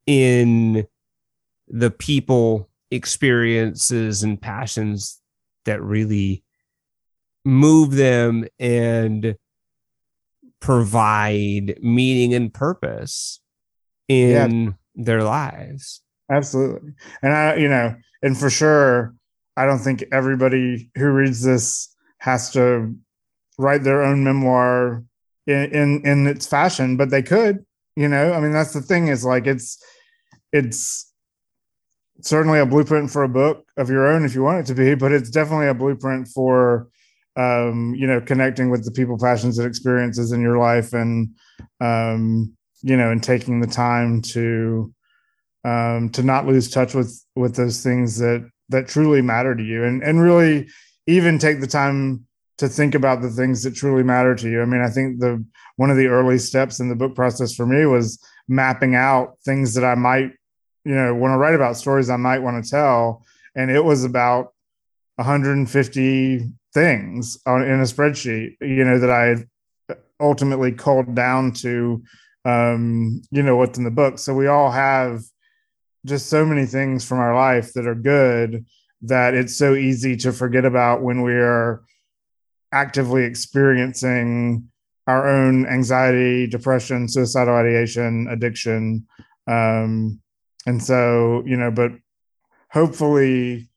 in 0.06 0.88
the 1.68 1.92
people 1.92 2.70
experiences 2.90 4.24
and 4.24 4.42
passions 4.42 5.22
that 5.66 5.82
really 5.82 6.44
move 7.46 7.92
them 7.96 8.46
and 8.60 9.36
provide 10.60 11.80
meaning 11.82 12.34
and 12.34 12.54
purpose 12.54 13.40
in 14.08 14.64
yeah. 14.64 14.72
their 14.96 15.24
lives 15.24 16.02
absolutely 16.30 16.92
and 17.24 17.34
i 17.34 17.56
you 17.56 17.68
know 17.68 17.96
and 18.22 18.38
for 18.38 18.50
sure 18.50 19.16
I 19.58 19.66
don't 19.66 19.80
think 19.80 20.04
everybody 20.12 20.90
who 20.96 21.12
reads 21.12 21.44
this 21.44 21.94
has 22.20 22.52
to 22.52 22.96
write 23.58 23.84
their 23.84 24.02
own 24.02 24.24
memoir 24.24 25.04
in, 25.46 25.72
in 25.72 26.02
in 26.06 26.28
its 26.28 26.48
fashion, 26.48 26.98
but 26.98 27.10
they 27.10 27.22
could. 27.22 27.66
You 27.96 28.08
know, 28.08 28.34
I 28.34 28.40
mean, 28.40 28.52
that's 28.52 28.74
the 28.74 28.82
thing 28.82 29.08
is 29.08 29.26
like 29.26 29.48
it's 29.48 29.84
it's 30.54 31.12
certainly 32.22 32.60
a 32.60 32.66
blueprint 32.66 33.12
for 33.12 33.24
a 33.24 33.30
book 33.30 33.66
of 33.78 33.90
your 33.90 34.08
own 34.08 34.26
if 34.26 34.36
you 34.36 34.44
want 34.44 34.60
it 34.60 34.66
to 34.68 34.76
be, 34.76 34.96
but 34.96 35.12
it's 35.12 35.30
definitely 35.30 35.68
a 35.68 35.74
blueprint 35.74 36.28
for 36.28 36.88
um, 37.36 37.94
you 37.96 38.08
know 38.08 38.22
connecting 38.22 38.70
with 38.70 38.86
the 38.86 38.92
people, 38.92 39.18
passions, 39.18 39.58
and 39.58 39.68
experiences 39.68 40.32
in 40.32 40.42
your 40.42 40.58
life, 40.58 40.94
and 40.94 41.30
um, 41.80 42.54
you 42.82 42.98
know, 42.98 43.12
and 43.12 43.24
taking 43.24 43.62
the 43.62 43.68
time 43.68 44.22
to 44.22 44.94
um, 45.64 46.10
to 46.10 46.24
not 46.24 46.48
lose 46.48 46.70
touch 46.70 46.94
with 46.94 47.24
with 47.36 47.56
those 47.56 47.84
things 47.84 48.18
that 48.20 48.50
that 48.70 48.88
truly 48.88 49.22
matter 49.22 49.56
to 49.56 49.64
you 49.64 49.84
and 49.84 50.02
and 50.02 50.22
really 50.22 50.68
even 51.08 51.38
take 51.38 51.60
the 51.60 51.68
time 51.68 52.26
to 52.58 52.70
think 52.70 52.96
about 52.96 53.22
the 53.22 53.30
things 53.30 53.64
that 53.64 53.76
truly 53.76 54.04
matter 54.04 54.36
to 54.36 54.50
you. 54.50 54.62
I 54.62 54.66
mean, 54.66 54.82
I 54.82 54.90
think 54.90 55.20
the 55.20 55.44
one 55.76 55.90
of 55.90 55.98
the 55.98 56.08
early 56.08 56.38
steps 56.38 56.80
in 56.80 56.90
the 56.90 56.96
book 56.96 57.16
process 57.16 57.56
for 57.56 57.66
me 57.66 57.86
was 57.86 58.20
mapping 58.48 58.96
out 58.96 59.38
things 59.46 59.74
that 59.76 59.86
I 59.86 59.96
might, 59.96 60.32
you 60.84 60.96
know, 60.96 61.14
want 61.16 61.34
to 61.34 61.38
write 61.38 61.56
about 61.56 61.78
stories 61.78 62.10
I 62.10 62.18
might 62.18 62.40
want 62.40 62.64
to 62.64 62.70
tell. 62.70 63.26
And 63.56 63.72
it 63.72 63.84
was 63.84 64.04
about 64.04 64.54
150 65.16 66.52
things 66.74 67.38
on 67.46 67.64
in 67.64 67.80
a 67.80 67.84
spreadsheet, 67.84 68.56
you 68.62 68.86
know, 68.86 69.00
that 69.00 69.10
I 69.10 69.96
ultimately 70.20 70.72
called 70.72 71.16
down 71.16 71.52
to 71.54 72.02
um, 72.46 73.22
you 73.32 73.44
know, 73.44 73.56
what's 73.56 73.78
in 73.78 73.84
the 73.84 73.92
book. 73.92 74.20
So 74.20 74.34
we 74.34 74.48
all 74.48 74.72
have 74.72 75.22
just 76.06 76.28
so 76.28 76.46
many 76.46 76.66
things 76.66 77.06
from 77.06 77.20
our 77.20 77.36
life 77.36 77.74
that 77.74 77.88
are 77.88 77.96
good 77.96 78.66
that 79.04 79.34
it's 79.34 79.56
so 79.56 79.76
easy 79.76 80.16
to 80.16 80.32
forget 80.32 80.66
about 80.66 81.02
when 81.02 81.22
we 81.22 81.34
are 81.34 81.84
actively 82.72 83.24
experiencing 83.24 84.71
our 85.12 85.28
own 85.28 85.66
anxiety, 85.68 86.48
depression, 86.48 87.08
suicidal 87.08 87.54
ideation, 87.56 88.28
addiction. 88.30 89.06
Um, 89.48 90.22
and 90.66 90.82
so, 90.82 91.44
you 91.46 91.58
know, 91.58 91.72
but 91.72 91.92
hopefully 92.72 93.70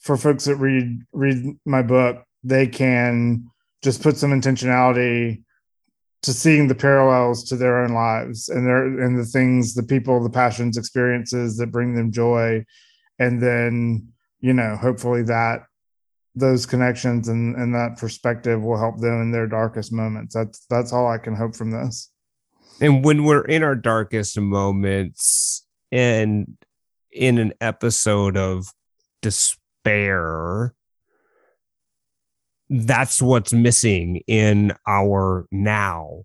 for 0.00 0.16
folks 0.16 0.44
that 0.44 0.56
read 0.56 1.00
read 1.12 1.38
my 1.64 1.82
book, 1.82 2.24
they 2.44 2.66
can 2.66 3.50
just 3.82 4.02
put 4.02 4.16
some 4.16 4.32
intentionality 4.32 5.42
to 6.22 6.32
seeing 6.32 6.68
the 6.68 6.74
parallels 6.74 7.44
to 7.44 7.56
their 7.56 7.82
own 7.82 7.92
lives 7.92 8.48
and 8.48 8.66
their 8.66 8.84
and 8.84 9.18
the 9.18 9.24
things 9.24 9.74
the 9.74 9.82
people 9.82 10.22
the 10.22 10.30
passions 10.30 10.76
experiences 10.76 11.56
that 11.56 11.72
bring 11.72 11.94
them 11.94 12.12
joy 12.12 12.64
and 13.18 13.42
then 13.42 14.06
you 14.40 14.52
know 14.52 14.76
hopefully 14.76 15.22
that 15.22 15.62
those 16.34 16.64
connections 16.66 17.28
and 17.28 17.56
and 17.56 17.74
that 17.74 17.98
perspective 17.98 18.62
will 18.62 18.78
help 18.78 18.98
them 18.98 19.20
in 19.20 19.32
their 19.32 19.46
darkest 19.46 19.92
moments. 19.92 20.34
That's 20.34 20.64
that's 20.70 20.92
all 20.92 21.06
i 21.06 21.18
can 21.18 21.34
hope 21.34 21.54
from 21.54 21.70
this. 21.70 22.10
And 22.80 23.04
when 23.04 23.24
we're 23.24 23.44
in 23.44 23.62
our 23.62 23.76
darkest 23.76 24.38
moments 24.38 25.66
and 25.90 26.56
in 27.12 27.38
an 27.38 27.52
episode 27.60 28.36
of 28.36 28.72
despair 29.20 30.74
that's 32.74 33.20
what's 33.20 33.52
missing 33.52 34.22
in 34.26 34.72
our 34.86 35.46
now 35.50 36.22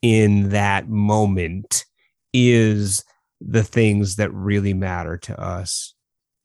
in 0.00 0.48
that 0.48 0.88
moment 0.88 1.84
is 2.32 3.04
the 3.40 3.62
things 3.62 4.16
that 4.16 4.32
really 4.32 4.72
matter 4.72 5.18
to 5.18 5.38
us 5.38 5.94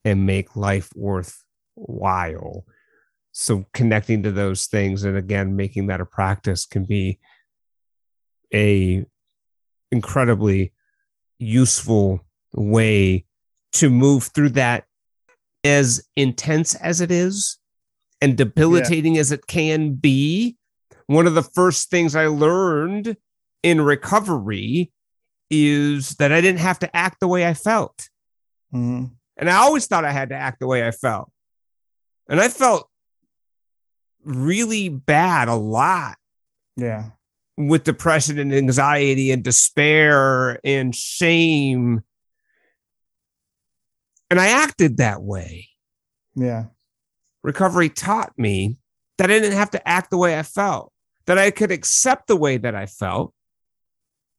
and 0.03 0.25
make 0.25 0.57
life 0.57 0.89
worthwhile 0.93 2.65
so 3.37 3.65
connecting 3.73 4.23
to 4.23 4.31
those 4.31 4.67
things 4.67 5.03
and 5.03 5.17
again 5.17 5.57
making 5.57 5.87
that 5.87 5.99
a 5.99 6.05
practice 6.05 6.65
can 6.65 6.85
be 6.85 7.19
a 8.53 9.05
incredibly 9.91 10.71
useful 11.37 12.25
way 12.53 13.25
to 13.73 13.89
move 13.89 14.23
through 14.33 14.47
that 14.47 14.85
as 15.65 16.01
intense 16.15 16.75
as 16.75 17.01
it 17.01 17.11
is 17.11 17.57
and 18.21 18.37
debilitating 18.37 19.15
yeah. 19.15 19.21
as 19.21 19.33
it 19.33 19.45
can 19.47 19.95
be. 19.95 20.55
One 21.07 21.27
of 21.27 21.35
the 21.35 21.43
first 21.43 21.89
things 21.89 22.15
I 22.15 22.27
learned 22.27 23.17
in 23.63 23.81
recovery 23.81 24.93
is 25.49 26.15
that 26.15 26.31
I 26.31 26.39
didn't 26.39 26.61
have 26.61 26.79
to 26.79 26.95
act 26.95 27.19
the 27.19 27.27
way 27.27 27.45
I 27.45 27.53
felt. 27.53 28.09
Mm-hmm. 28.73 29.07
And 29.35 29.49
I 29.49 29.57
always 29.57 29.87
thought 29.87 30.05
I 30.05 30.11
had 30.11 30.29
to 30.29 30.35
act 30.35 30.61
the 30.61 30.67
way 30.67 30.87
I 30.87 30.91
felt. 30.91 31.29
And 32.29 32.39
I 32.39 32.47
felt 32.47 32.89
really 34.25 34.89
bad 34.89 35.47
a 35.47 35.55
lot. 35.55 36.17
Yeah. 36.75 37.11
With 37.57 37.85
depression 37.85 38.37
and 38.37 38.53
anxiety 38.53 39.31
and 39.31 39.43
despair 39.43 40.59
and 40.65 40.93
shame. 40.93 42.01
And 44.29 44.39
I 44.39 44.47
acted 44.47 44.97
that 44.97 45.21
way. 45.21 45.69
Yeah. 46.35 46.65
Recovery 47.43 47.89
taught 47.89 48.33
me 48.37 48.77
that 49.17 49.31
I 49.31 49.39
didn't 49.39 49.57
have 49.57 49.71
to 49.71 49.87
act 49.87 50.09
the 50.09 50.17
way 50.17 50.37
I 50.37 50.43
felt, 50.43 50.91
that 51.27 51.37
I 51.37 51.51
could 51.51 51.71
accept 51.71 52.27
the 52.27 52.35
way 52.35 52.57
that 52.57 52.75
I 52.75 52.87
felt, 52.87 53.33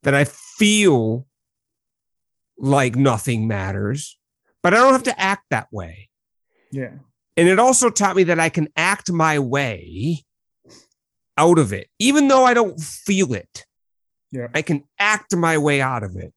that 0.02 0.14
I 0.14 0.24
feel 0.24 1.26
like 2.58 2.96
nothing 2.96 3.48
matters, 3.48 4.18
but 4.62 4.74
I 4.74 4.78
don't 4.78 4.92
have 4.92 5.04
to 5.04 5.18
act 5.20 5.44
that 5.50 5.68
way. 5.72 6.10
Yeah. 6.70 6.96
And 7.36 7.48
it 7.48 7.58
also 7.58 7.90
taught 7.90 8.16
me 8.16 8.24
that 8.24 8.40
I 8.40 8.48
can 8.48 8.68
act 8.76 9.10
my 9.12 9.38
way 9.38 10.24
out 11.36 11.58
of 11.58 11.72
it, 11.72 11.88
even 11.98 12.28
though 12.28 12.44
I 12.44 12.54
don't 12.54 12.80
feel 12.80 13.34
it. 13.34 13.66
Yeah. 14.32 14.48
I 14.54 14.62
can 14.62 14.84
act 14.98 15.36
my 15.36 15.58
way 15.58 15.80
out 15.80 16.02
of 16.02 16.16
it. 16.16 16.32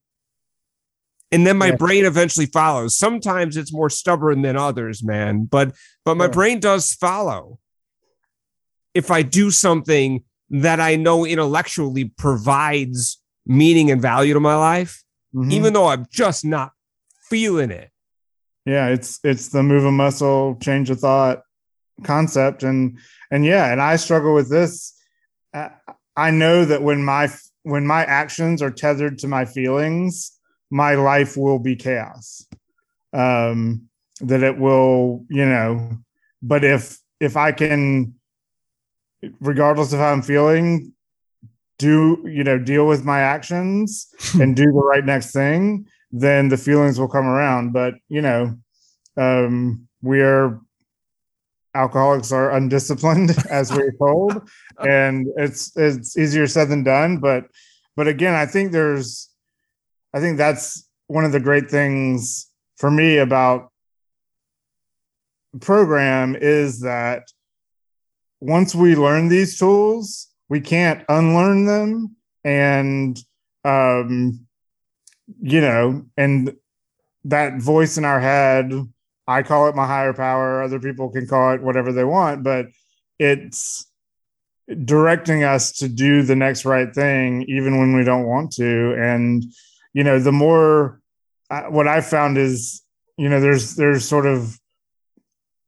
And 1.32 1.46
then 1.46 1.58
my 1.58 1.68
yeah. 1.68 1.76
brain 1.76 2.06
eventually 2.06 2.48
follows. 2.48 2.98
Sometimes 2.98 3.56
it's 3.56 3.72
more 3.72 3.90
stubborn 3.90 4.42
than 4.42 4.58
others, 4.58 5.04
man, 5.04 5.46
but 5.46 5.76
but 6.04 6.16
my 6.16 6.26
yeah. 6.26 6.32
brain 6.32 6.60
does 6.60 6.94
follow. 6.94 7.60
If 8.94 9.12
I 9.12 9.22
do 9.22 9.52
something 9.52 10.24
that 10.50 10.80
I 10.80 10.96
know 10.96 11.26
intellectually 11.26 12.06
provides 12.06 13.22
meaning 13.46 13.92
and 13.92 14.02
value 14.02 14.34
to 14.34 14.40
my 14.40 14.56
life, 14.56 15.04
mm-hmm. 15.34 15.52
even 15.52 15.74
though 15.74 15.88
I'm 15.88 16.08
just 16.12 16.44
not 16.44 16.72
feeling 17.30 17.70
it. 17.70 17.92
Yeah, 18.70 18.90
it's 18.90 19.20
it's 19.24 19.48
the 19.50 19.64
move 19.64 19.84
a 19.84 19.92
muscle, 19.92 20.56
change 20.62 20.92
a 20.92 20.96
thought 20.96 21.42
concept, 22.04 22.62
and 22.62 23.00
and 23.32 23.44
yeah, 23.44 23.72
and 23.72 23.82
I 23.82 23.96
struggle 23.96 24.36
with 24.36 24.48
this. 24.48 24.94
I 26.16 26.30
know 26.30 26.66
that 26.66 26.84
when 26.84 27.04
my 27.04 27.32
when 27.64 27.88
my 27.88 28.04
actions 28.06 28.62
are 28.62 28.70
tethered 28.70 29.18
to 29.20 29.28
my 29.28 29.46
feelings, 29.46 30.38
my 30.70 30.94
life 30.94 31.36
will 31.36 31.58
be 31.58 31.76
chaos. 31.76 32.46
Um, 33.12 33.90
that 34.22 34.44
it 34.44 34.60
will, 34.60 35.26
you 35.32 35.46
know, 35.46 35.98
but 36.44 36.64
if 36.64 37.00
if 37.20 37.38
I 37.38 37.52
can, 37.54 38.14
regardless 39.42 39.94
of 39.94 40.00
how 40.00 40.12
I'm 40.12 40.22
feeling, 40.22 40.94
do 41.80 42.24
you 42.24 42.44
know 42.44 42.60
deal 42.60 42.86
with 42.86 43.04
my 43.04 43.22
actions 43.22 44.14
and 44.40 44.56
do 44.56 44.66
the 44.66 44.72
right 44.72 45.04
next 45.04 45.32
thing 45.32 45.88
then 46.12 46.50
the 46.50 46.58
feelings 46.58 47.00
will 47.00 47.08
come 47.08 47.26
around. 47.26 47.74
But 47.74 47.96
you 48.08 48.22
know 48.22 48.58
um 49.18 49.88
we 50.02 50.22
are 50.22 50.60
alcoholics 51.76 52.32
are 52.32 52.52
undisciplined 52.52 53.36
as 53.50 53.72
we're 53.72 53.94
told. 53.94 54.50
And 54.80 55.28
it's 55.38 55.76
it's 55.76 56.18
easier 56.18 56.48
said 56.48 56.70
than 56.70 56.84
done. 56.84 57.18
But 57.18 57.46
but 57.96 58.08
again 58.08 58.34
i 58.34 58.46
think 58.46 58.72
there's 58.72 59.30
i 60.14 60.22
think 60.22 60.38
that's 60.38 60.88
one 61.08 61.26
of 61.26 61.34
the 61.34 61.40
great 61.40 61.70
things 61.70 62.50
for 62.78 62.90
me 62.90 63.18
about 63.18 63.74
program 65.60 66.34
is 66.40 66.80
that 66.80 67.24
once 68.40 68.74
we 68.74 68.96
learn 68.96 69.28
these 69.28 69.60
tools 69.60 70.30
we 70.50 70.60
can't 70.60 71.06
unlearn 71.08 71.66
them. 71.66 72.16
And 72.44 73.20
um 73.64 74.48
you 75.42 75.62
know 75.62 76.06
and 76.18 76.56
that 77.26 77.62
voice 77.62 77.98
in 77.98 78.06
our 78.06 78.20
head 78.20 78.72
i 79.28 79.44
call 79.44 79.68
it 79.68 79.76
my 79.76 79.86
higher 79.86 80.14
power 80.14 80.64
other 80.64 80.80
people 80.80 81.10
can 81.10 81.28
call 81.28 81.54
it 81.54 81.62
whatever 81.62 81.92
they 81.92 82.04
want 82.04 82.44
but 82.44 82.68
it's 83.20 83.90
directing 84.86 85.44
us 85.44 85.72
to 85.72 85.90
do 85.90 86.22
the 86.22 86.36
next 86.36 86.64
right 86.64 86.94
thing 86.94 87.44
even 87.44 87.80
when 87.80 87.96
we 87.96 88.04
don't 88.04 88.26
want 88.26 88.52
to. 88.54 88.94
And 88.98 89.44
you 89.94 90.04
know 90.04 90.20
the 90.20 90.32
more 90.32 91.02
uh, 91.50 91.64
what 91.64 91.88
i 91.88 92.00
found 92.00 92.38
is 92.38 92.84
you 93.18 93.28
know 93.28 93.42
there's 93.42 93.76
there's 93.76 94.08
sort 94.08 94.28
of 94.28 94.60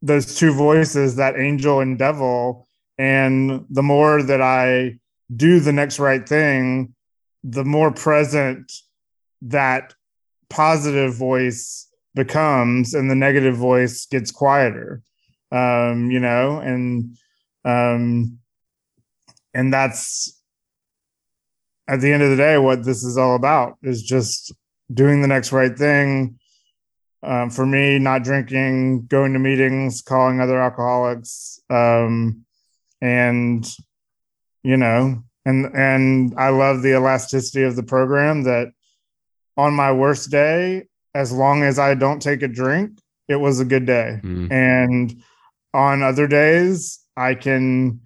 those 0.04 0.36
two 0.36 0.54
voices 0.54 1.16
that 1.16 1.40
angel 1.40 1.80
and 1.80 1.98
devil 1.98 2.68
and 2.98 3.66
the 3.70 3.82
more 3.82 4.22
that 4.22 4.42
I 4.42 5.00
do 5.36 5.60
the 5.60 5.74
next 5.74 5.98
right 5.98 6.28
thing, 6.28 6.94
the 7.44 7.66
more 7.66 7.92
present 7.92 8.72
that 9.44 9.94
positive 10.50 11.16
voice 11.16 11.88
becomes 12.14 12.94
and 12.94 13.10
the 13.10 13.16
negative 13.16 13.56
voice 13.56 14.06
gets 14.06 14.32
quieter. 14.32 15.02
Um, 15.52 16.10
you 16.12 16.20
know, 16.20 16.60
and 16.60 17.18
um 17.66 18.40
and 19.54 19.74
that's 19.74 20.42
at 21.88 22.00
the 22.00 22.12
end 22.12 22.24
of 22.24 22.30
the 22.30 22.38
day 22.38 22.58
what 22.58 22.84
this 22.84 23.04
is 23.04 23.18
all 23.18 23.36
about 23.36 23.78
is 23.84 24.02
just 24.02 24.54
doing 24.94 25.22
the 25.22 25.28
next 25.28 25.52
right 25.52 25.78
thing 25.78 26.38
um, 27.24 27.50
for 27.50 27.66
me 27.66 28.00
not 28.00 28.24
drinking 28.24 29.06
going 29.06 29.34
to 29.34 29.40
meetings 29.40 30.02
calling 30.02 30.40
other 30.40 30.60
alcoholics 30.62 31.60
um, 31.70 32.46
and 33.02 33.68
you 34.64 34.78
know 34.78 35.22
and 35.46 35.66
and 35.76 36.34
i 36.38 36.50
love 36.50 36.82
the 36.82 36.94
elasticity 36.94 37.64
of 37.64 37.76
the 37.76 37.84
program 37.84 38.44
that 38.44 38.72
on 39.58 39.74
my 39.74 39.92
worst 39.92 40.32
day 40.32 40.84
as 41.14 41.32
long 41.32 41.64
as 41.64 41.80
i 41.80 41.94
don't 41.94 42.22
take 42.22 42.42
a 42.42 42.48
drink 42.48 43.00
it 43.28 43.36
was 43.36 43.60
a 43.60 43.66
good 43.66 43.86
day 43.86 44.20
mm. 44.24 44.52
and 44.52 45.22
on 45.74 46.04
other 46.04 46.28
days 46.28 47.00
i 47.18 47.34
can 47.34 48.00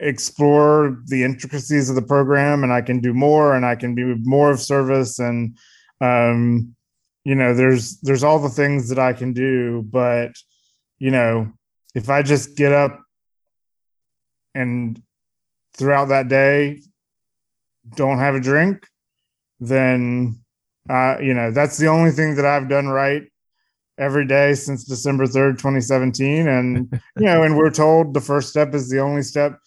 explore 0.00 0.98
the 1.06 1.22
intricacies 1.22 1.88
of 1.88 1.94
the 1.94 2.02
program 2.02 2.64
and 2.64 2.72
i 2.72 2.80
can 2.80 3.00
do 3.00 3.14
more 3.14 3.54
and 3.54 3.64
i 3.64 3.74
can 3.74 3.94
be 3.94 4.14
more 4.22 4.50
of 4.50 4.60
service 4.60 5.18
and 5.18 5.56
um 6.00 6.74
you 7.24 7.34
know 7.34 7.54
there's 7.54 7.98
there's 8.00 8.24
all 8.24 8.38
the 8.38 8.48
things 8.48 8.88
that 8.88 8.98
i 8.98 9.12
can 9.12 9.32
do 9.32 9.82
but 9.82 10.32
you 10.98 11.10
know 11.10 11.50
if 11.94 12.10
i 12.10 12.22
just 12.22 12.56
get 12.56 12.72
up 12.72 13.00
and 14.54 15.00
throughout 15.74 16.06
that 16.06 16.28
day 16.28 16.80
don't 17.94 18.18
have 18.18 18.34
a 18.34 18.40
drink, 18.40 18.86
then 19.60 20.41
uh, 20.88 21.16
you 21.20 21.34
know 21.34 21.50
that's 21.50 21.78
the 21.78 21.86
only 21.86 22.10
thing 22.10 22.34
that 22.36 22.44
I've 22.44 22.68
done 22.68 22.88
right 22.88 23.22
every 23.98 24.26
day 24.26 24.54
since 24.54 24.84
December 24.84 25.26
3rd, 25.26 25.58
2017. 25.58 26.48
And 26.48 26.88
you 27.16 27.24
know, 27.24 27.42
and 27.42 27.56
we're 27.56 27.70
told 27.70 28.14
the 28.14 28.20
first 28.20 28.48
step 28.48 28.74
is 28.74 28.90
the 28.90 29.00
only 29.00 29.22
step, 29.22 29.58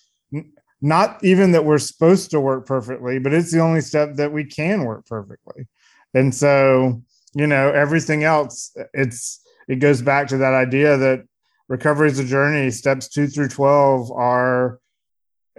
not 0.81 1.23
even 1.23 1.51
that 1.51 1.65
we're 1.65 1.77
supposed 1.77 2.31
to 2.31 2.39
work 2.39 2.65
perfectly, 2.65 3.19
but 3.19 3.33
it's 3.33 3.51
the 3.51 3.61
only 3.61 3.81
step 3.81 4.15
that 4.15 4.31
we 4.31 4.43
can 4.43 4.83
work 4.83 5.05
perfectly. 5.05 5.67
And 6.13 6.33
so, 6.33 7.01
you 7.33 7.47
know, 7.47 7.71
everything 7.71 8.23
else, 8.23 8.75
it's 8.93 9.41
it 9.67 9.77
goes 9.77 10.01
back 10.01 10.27
to 10.27 10.37
that 10.37 10.53
idea 10.53 10.97
that 10.97 11.25
recovery 11.67 12.09
is 12.09 12.19
a 12.19 12.25
journey. 12.25 12.69
Steps 12.71 13.07
two 13.07 13.27
through 13.27 13.49
12 13.49 14.11
are, 14.11 14.79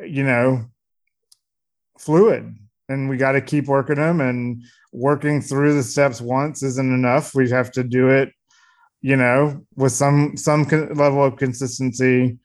you 0.04 0.22
know, 0.22 0.64
fluid 1.98 2.56
and 2.88 3.08
we 3.08 3.16
got 3.16 3.32
to 3.32 3.40
keep 3.40 3.66
working 3.66 3.96
them 3.96 4.20
and 4.20 4.62
working 4.96 5.40
through 5.40 5.74
the 5.74 5.82
steps 5.82 6.20
once 6.20 6.62
isn't 6.62 6.94
enough. 6.94 7.34
We 7.34 7.50
have 7.50 7.70
to 7.72 7.84
do 7.84 8.08
it, 8.08 8.32
you 9.02 9.16
know, 9.16 9.64
with 9.74 9.92
some, 9.92 10.36
some 10.36 10.64
level 10.94 11.24
of 11.24 11.36
consistency 11.36 12.38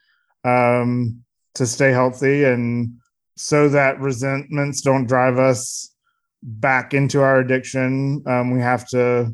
um, 0.44 1.24
to 1.56 1.66
stay 1.66 1.92
healthy 1.92 2.44
and 2.44 2.96
so 3.38 3.70
that 3.70 4.00
resentments 4.00 4.82
don't 4.82 5.08
drive 5.08 5.40
us 5.40 5.96
back 6.44 6.94
into 6.94 7.22
our 7.22 7.40
addiction. 7.40 8.24
Um, 8.28 8.52
we 8.52 8.60
have 8.60 8.88
to, 8.90 9.34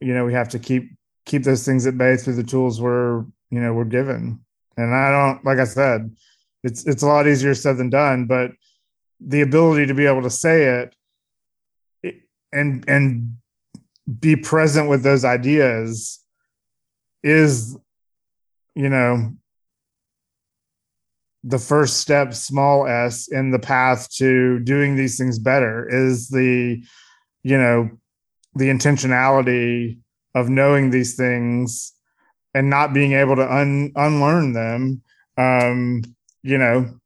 you 0.00 0.14
know, 0.14 0.24
we 0.24 0.34
have 0.34 0.50
to 0.50 0.58
keep, 0.58 0.90
keep 1.24 1.42
those 1.42 1.64
things 1.64 1.86
at 1.86 1.98
bay 1.98 2.16
through 2.16 2.34
the 2.34 2.44
tools 2.44 2.80
we're 2.80 3.24
you 3.50 3.60
know 3.60 3.72
we're 3.72 3.84
given 3.84 4.40
and 4.76 4.94
i 4.94 5.10
don't 5.10 5.44
like 5.44 5.58
i 5.58 5.64
said 5.64 6.10
it's 6.64 6.86
it's 6.86 7.02
a 7.02 7.06
lot 7.06 7.26
easier 7.26 7.54
said 7.54 7.76
than 7.76 7.90
done 7.90 8.26
but 8.26 8.50
the 9.20 9.40
ability 9.42 9.86
to 9.86 9.94
be 9.94 10.06
able 10.06 10.22
to 10.22 10.30
say 10.30 10.64
it 10.80 10.94
and 12.52 12.84
and 12.88 13.36
be 14.20 14.36
present 14.36 14.88
with 14.88 15.02
those 15.02 15.24
ideas 15.24 16.20
is 17.22 17.76
you 18.74 18.88
know 18.88 19.32
the 21.46 21.58
first 21.60 21.98
step, 21.98 22.34
small 22.34 22.88
s, 22.88 23.28
in 23.28 23.52
the 23.52 23.58
path 23.58 24.10
to 24.10 24.58
doing 24.60 24.96
these 24.96 25.16
things 25.16 25.38
better 25.38 25.88
is 25.88 26.28
the, 26.28 26.82
you 27.44 27.56
know, 27.56 27.88
the 28.56 28.64
intentionality 28.64 29.98
of 30.34 30.48
knowing 30.48 30.90
these 30.90 31.14
things 31.14 31.92
and 32.52 32.68
not 32.68 32.92
being 32.92 33.12
able 33.12 33.36
to 33.36 33.54
un- 33.54 33.92
unlearn 33.94 34.54
them. 34.54 35.02
Um, 35.38 36.02
you 36.42 36.58
know, 36.58 36.98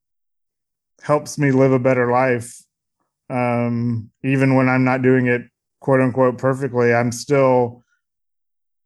helps 1.03 1.37
me 1.37 1.51
live 1.51 1.73
a 1.73 1.79
better 1.79 2.11
life. 2.11 2.63
Um, 3.31 4.11
even 4.25 4.57
when 4.57 4.69
I'm 4.69 4.85
not 4.85 5.03
doing 5.03 5.29
it 5.29 5.43
quote 5.81 6.01
unquote 6.01 6.37
perfectly, 6.37 6.93
I'm 6.93 7.13
still 7.13 7.85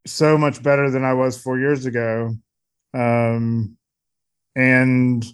so 0.06 0.36
much 0.36 0.62
better 0.62 0.90
than 0.90 1.04
I 1.04 1.14
was 1.14 1.40
four 1.40 1.58
years 1.58 1.86
ago. 1.86 2.36
Um, 2.92 3.76
and, 4.54 5.24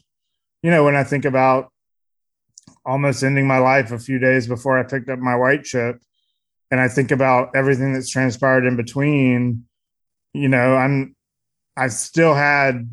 you 0.62 0.70
know, 0.70 0.84
when 0.84 0.94
I 0.94 1.04
think 1.04 1.24
about 1.24 1.72
almost 2.86 3.22
ending 3.22 3.46
my 3.46 3.58
life 3.58 3.92
a 3.92 3.98
few 3.98 4.18
days 4.18 4.46
before 4.46 4.78
I 4.78 4.84
picked 4.84 5.10
up 5.10 5.18
my 5.18 5.34
white 5.34 5.64
chip, 5.64 6.00
and 6.70 6.80
I 6.80 6.86
think 6.88 7.10
about 7.10 7.50
everything 7.56 7.92
that's 7.92 8.08
transpired 8.08 8.64
in 8.64 8.76
between, 8.76 9.64
you 10.32 10.48
know, 10.48 10.76
I'm, 10.76 11.16
I've 11.76 11.92
still 11.92 12.34
had 12.34 12.88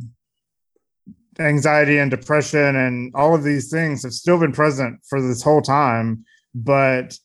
anxiety 1.39 1.97
and 1.97 2.09
depression 2.09 2.75
and 2.75 3.13
all 3.15 3.35
of 3.35 3.43
these 3.43 3.69
things 3.69 4.03
have 4.03 4.13
still 4.13 4.39
been 4.39 4.51
present 4.51 4.99
for 5.07 5.21
this 5.21 5.43
whole 5.43 5.61
time. 5.61 6.25
But 6.55 7.17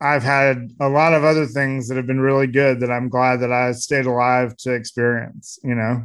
I've 0.00 0.22
had 0.22 0.70
a 0.80 0.88
lot 0.88 1.14
of 1.14 1.24
other 1.24 1.46
things 1.46 1.88
that 1.88 1.96
have 1.96 2.06
been 2.06 2.20
really 2.20 2.48
good 2.48 2.80
that 2.80 2.90
I'm 2.90 3.08
glad 3.08 3.36
that 3.40 3.52
I 3.52 3.72
stayed 3.72 4.06
alive 4.06 4.56
to 4.58 4.72
experience, 4.72 5.58
you 5.62 5.74
know, 5.74 6.04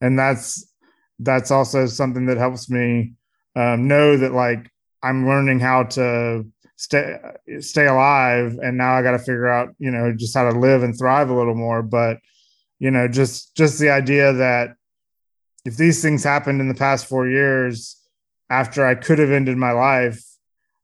and 0.00 0.18
that's 0.18 0.66
that's 1.18 1.50
also 1.50 1.86
something 1.86 2.26
that 2.26 2.38
helps 2.38 2.70
me 2.70 3.12
um, 3.54 3.88
know 3.88 4.16
that 4.16 4.32
like 4.32 4.70
I'm 5.02 5.26
learning 5.26 5.60
how 5.60 5.84
to 5.84 6.46
stay 6.76 7.18
stay 7.60 7.86
alive, 7.86 8.58
and 8.62 8.78
now 8.78 8.94
I 8.94 9.02
got 9.02 9.12
to 9.12 9.18
figure 9.18 9.48
out, 9.48 9.74
you 9.78 9.90
know, 9.90 10.14
just 10.16 10.34
how 10.34 10.50
to 10.50 10.58
live 10.58 10.82
and 10.82 10.96
thrive 10.96 11.28
a 11.28 11.34
little 11.34 11.54
more. 11.54 11.82
But 11.82 12.18
you 12.78 12.90
know, 12.90 13.06
just 13.06 13.54
just 13.56 13.78
the 13.78 13.90
idea 13.90 14.32
that 14.32 14.76
if 15.66 15.76
these 15.76 16.00
things 16.00 16.22
happened 16.22 16.60
in 16.60 16.68
the 16.68 16.74
past 16.74 17.06
four 17.06 17.28
years 17.28 17.96
after 18.48 18.86
I 18.86 18.94
could 18.94 19.18
have 19.18 19.30
ended 19.30 19.56
my 19.56 19.72
life, 19.72 20.22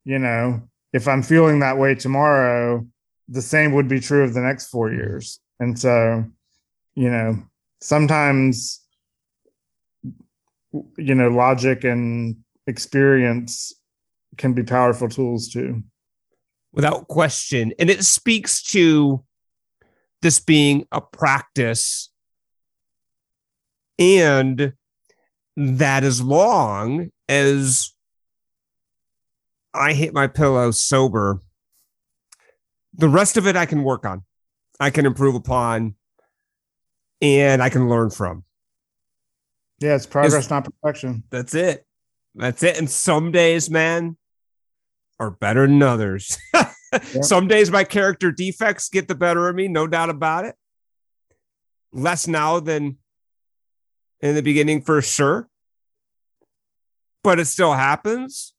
you 0.05 0.19
know, 0.19 0.69
if 0.93 1.07
I'm 1.07 1.23
feeling 1.23 1.61
that 1.61 1.79
way 1.79 1.95
tomorrow, 1.95 2.87
the 3.29 3.43
same 3.43 3.73
would 3.73 3.87
be 3.87 4.01
true 4.01 4.25
of 4.25 4.35
the 4.35 4.41
next 4.41 4.67
four 4.67 4.93
years. 4.93 5.39
And 5.61 5.79
so, 5.79 6.25
you 6.97 7.11
know, 7.11 7.45
sometimes, 7.81 8.81
you 10.99 11.15
know, 11.15 11.29
logic 11.29 11.85
and 11.85 12.37
experience 12.67 13.73
can 14.37 14.53
be 14.53 14.65
powerful 14.65 15.09
tools 15.09 15.49
too. 15.49 15.83
Without 16.73 17.07
question. 17.07 17.73
And 17.79 17.89
it 17.89 18.05
speaks 18.05 18.63
to 18.73 19.23
this 20.23 20.41
being 20.41 20.87
a 20.91 21.01
practice 21.01 22.12
and 23.99 24.73
that 25.57 26.05
as 26.05 26.21
long 26.21 27.11
as 27.29 27.93
I 29.75 29.93
hit 29.93 30.13
my 30.13 30.27
pillow 30.27 30.71
sober, 30.71 31.41
the 32.95 33.09
rest 33.09 33.37
of 33.37 33.47
it 33.47 33.57
I 33.57 33.67
can 33.67 33.85
work 33.85 34.05
on, 34.05 34.23
I 34.79 34.91
can 34.91 35.07
improve 35.07 35.35
upon, 35.35 35.95
and 37.21 37.63
I 37.63 37.69
can 37.69 37.89
learn 37.89 38.11
from. 38.11 38.45
Yeah, 39.81 39.97
it's 39.97 40.07
progress, 40.07 40.35
it's, 40.35 40.51
not 40.51 40.65
perfection. 40.65 41.25
That's 41.31 41.55
it. 41.55 41.85
That's 42.35 42.63
it. 42.63 42.79
And 42.79 42.89
some 42.89 43.33
days, 43.33 43.69
man, 43.69 44.17
are 45.19 45.31
better 45.31 45.67
than 45.67 45.83
others. 45.83 46.39
yep. 46.55 46.75
Some 47.23 47.49
days 47.49 47.71
my 47.71 47.85
character 47.85 48.31
defects 48.31 48.89
get 48.89 49.09
the 49.09 49.15
better 49.15 49.49
of 49.49 49.57
me, 49.57 49.69
no 49.69 49.87
doubt 49.87 50.11
about 50.11 50.45
it. 50.45 50.55
Less 51.93 52.27
now 52.27 52.61
than 52.61 52.99
in 54.23 54.35
the 54.35 54.43
beginning 54.43 54.83
for 54.83 55.03
sure. 55.03 55.49
But 57.23 57.39
it 57.39 57.47
still 57.47 57.75
happens. 57.75 58.55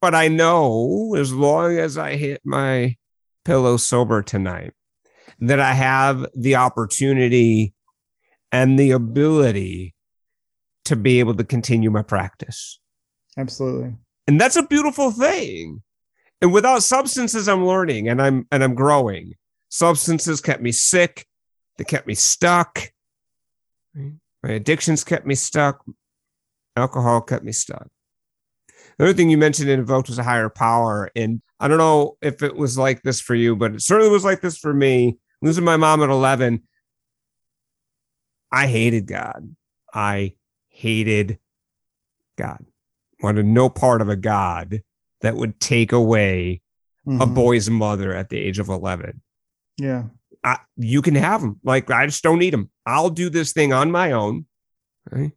But 0.00 0.14
I 0.14 0.28
know 0.28 1.14
as 1.16 1.32
long 1.32 1.78
as 1.78 1.96
I 1.96 2.16
hit 2.16 2.40
my 2.44 2.96
pillow 3.44 3.76
sober 3.76 4.22
tonight, 4.22 4.72
that 5.38 5.60
I 5.60 5.72
have 5.72 6.26
the 6.34 6.56
opportunity 6.56 7.74
and 8.52 8.78
the 8.78 8.90
ability 8.90 9.94
to 10.86 10.96
be 10.96 11.20
able 11.20 11.34
to 11.34 11.44
continue 11.44 11.90
my 11.90 12.02
practice. 12.02 12.80
Absolutely. 13.36 13.94
And 14.26 14.40
that's 14.40 14.56
a 14.56 14.66
beautiful 14.66 15.10
thing. 15.10 15.82
And 16.40 16.52
without 16.52 16.82
substances, 16.82 17.48
I'm 17.48 17.66
learning 17.66 18.08
and 18.08 18.20
I'm 18.20 18.46
and 18.50 18.64
I'm 18.64 18.74
growing. 18.74 19.34
Substances 19.68 20.40
kept 20.40 20.62
me 20.62 20.72
sick, 20.72 21.26
they 21.76 21.84
kept 21.84 22.06
me 22.06 22.14
stuck. 22.14 22.92
My 24.42 24.50
addictions 24.50 25.04
kept 25.04 25.26
me 25.26 25.34
stuck. 25.34 25.84
Alcohol 26.76 27.20
kept 27.20 27.44
me 27.44 27.52
stuck. 27.52 27.88
The 28.98 29.04
other 29.04 29.14
thing 29.14 29.30
you 29.30 29.38
mentioned 29.38 29.68
in 29.68 29.80
Invoked 29.80 30.08
was 30.08 30.18
a 30.18 30.22
higher 30.22 30.48
power. 30.48 31.10
And 31.16 31.40
I 31.58 31.68
don't 31.68 31.78
know 31.78 32.16
if 32.20 32.42
it 32.42 32.54
was 32.54 32.76
like 32.78 33.02
this 33.02 33.20
for 33.20 33.34
you, 33.34 33.56
but 33.56 33.74
it 33.74 33.82
certainly 33.82 34.12
was 34.12 34.24
like 34.24 34.40
this 34.40 34.58
for 34.58 34.72
me. 34.72 35.18
Losing 35.42 35.64
my 35.64 35.76
mom 35.76 36.02
at 36.02 36.10
11, 36.10 36.62
I 38.52 38.66
hated 38.66 39.06
God. 39.06 39.54
I 39.94 40.34
hated 40.68 41.38
God. 42.36 42.64
Wanted 43.22 43.46
no 43.46 43.68
part 43.68 44.02
of 44.02 44.08
a 44.08 44.16
God 44.16 44.82
that 45.20 45.34
would 45.34 45.60
take 45.60 45.92
away 45.92 46.60
mm-hmm. 47.06 47.20
a 47.20 47.26
boy's 47.26 47.70
mother 47.70 48.14
at 48.14 48.28
the 48.28 48.38
age 48.38 48.58
of 48.58 48.68
11. 48.68 49.20
Yeah. 49.78 50.04
I, 50.42 50.58
you 50.76 51.02
can 51.02 51.14
have 51.14 51.42
them. 51.42 51.60
Like, 51.62 51.90
I 51.90 52.06
just 52.06 52.22
don't 52.22 52.38
need 52.38 52.52
them. 52.52 52.70
I'll 52.90 53.10
do 53.10 53.30
this 53.30 53.52
thing 53.52 53.72
on 53.72 53.90
my 53.90 54.12
own. 54.12 54.46
Right? 55.10 55.32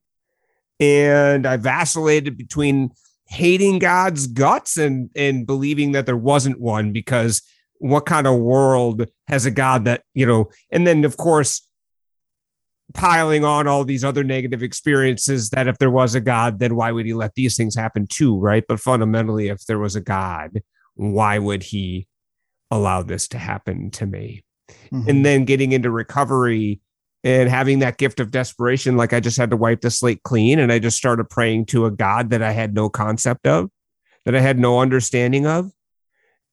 And 0.80 1.45
I 1.45 1.58
vacillated 1.58 2.38
between 2.38 2.91
hating 3.28 3.80
God's 3.80 4.28
guts 4.28 4.78
and 4.78 5.10
and 5.16 5.47
believing 5.47 5.93
that 5.93 6.06
there 6.06 6.18
wasn't 6.18 6.60
one 6.60 6.91
because 6.91 7.41
what 7.80 8.06
kind 8.06 8.28
of 8.28 8.39
world 8.39 9.10
has 9.28 9.45
a 9.45 9.51
God 9.51 9.86
that, 9.86 10.04
you 10.14 10.26
know, 10.26 10.49
and 10.72 10.86
then 10.86 11.04
of 11.06 11.18
course 11.18 11.68
piling 12.93 13.43
on 13.43 13.68
all 13.68 13.84
these 13.84 14.04
other 14.04 14.24
negative 14.24 14.62
experiences 14.62 15.49
that 15.49 15.68
if 15.68 15.78
there 15.80 15.89
was 15.89 16.16
a 16.16 16.22
God, 16.22 16.60
then 16.60 16.76
why 16.76 16.91
would 16.91 17.06
he 17.06 17.14
let 17.14 17.34
these 17.36 17.58
things 17.58 17.76
happen 17.76 18.08
too? 18.08 18.38
Right. 18.39 18.64
But 18.68 18.80
fundamentally, 18.80 19.49
if 19.49 19.66
there 19.66 19.80
was 19.80 19.95
a 19.95 20.01
God, 20.01 20.61
why 20.95 21.40
would 21.40 21.64
he 21.64 22.07
allow 22.69 23.02
this 23.02 23.28
to 23.30 23.38
happen 23.38 23.91
to 23.91 24.06
me? 24.06 24.44
Mm-hmm. 24.91 25.10
And 25.10 25.26
then 25.26 25.45
getting 25.45 25.72
into 25.72 25.91
recovery 25.91 26.82
and 27.24 27.50
having 27.50 27.80
that 27.80 27.98
gift 27.98 28.20
of 28.20 28.32
desperation 28.32 28.98
like 28.98 29.14
i 29.14 29.20
just 29.20 29.38
had 29.38 29.50
to 29.50 29.58
wipe 29.58 29.82
the 29.82 29.91
slate 29.91 30.24
clean 30.24 30.60
and 30.60 30.72
i 30.72 30.80
just 30.80 30.98
started 30.98 31.30
praying 31.30 31.66
to 31.66 31.86
a 31.86 31.91
god 31.91 32.30
that 32.30 32.41
i 32.41 32.52
had 32.52 32.74
no 32.74 32.90
concept 32.90 33.48
of 33.48 33.70
that 34.26 34.36
i 34.36 34.40
had 34.40 34.60
no 34.60 34.80
understanding 34.80 35.45
of. 35.45 35.72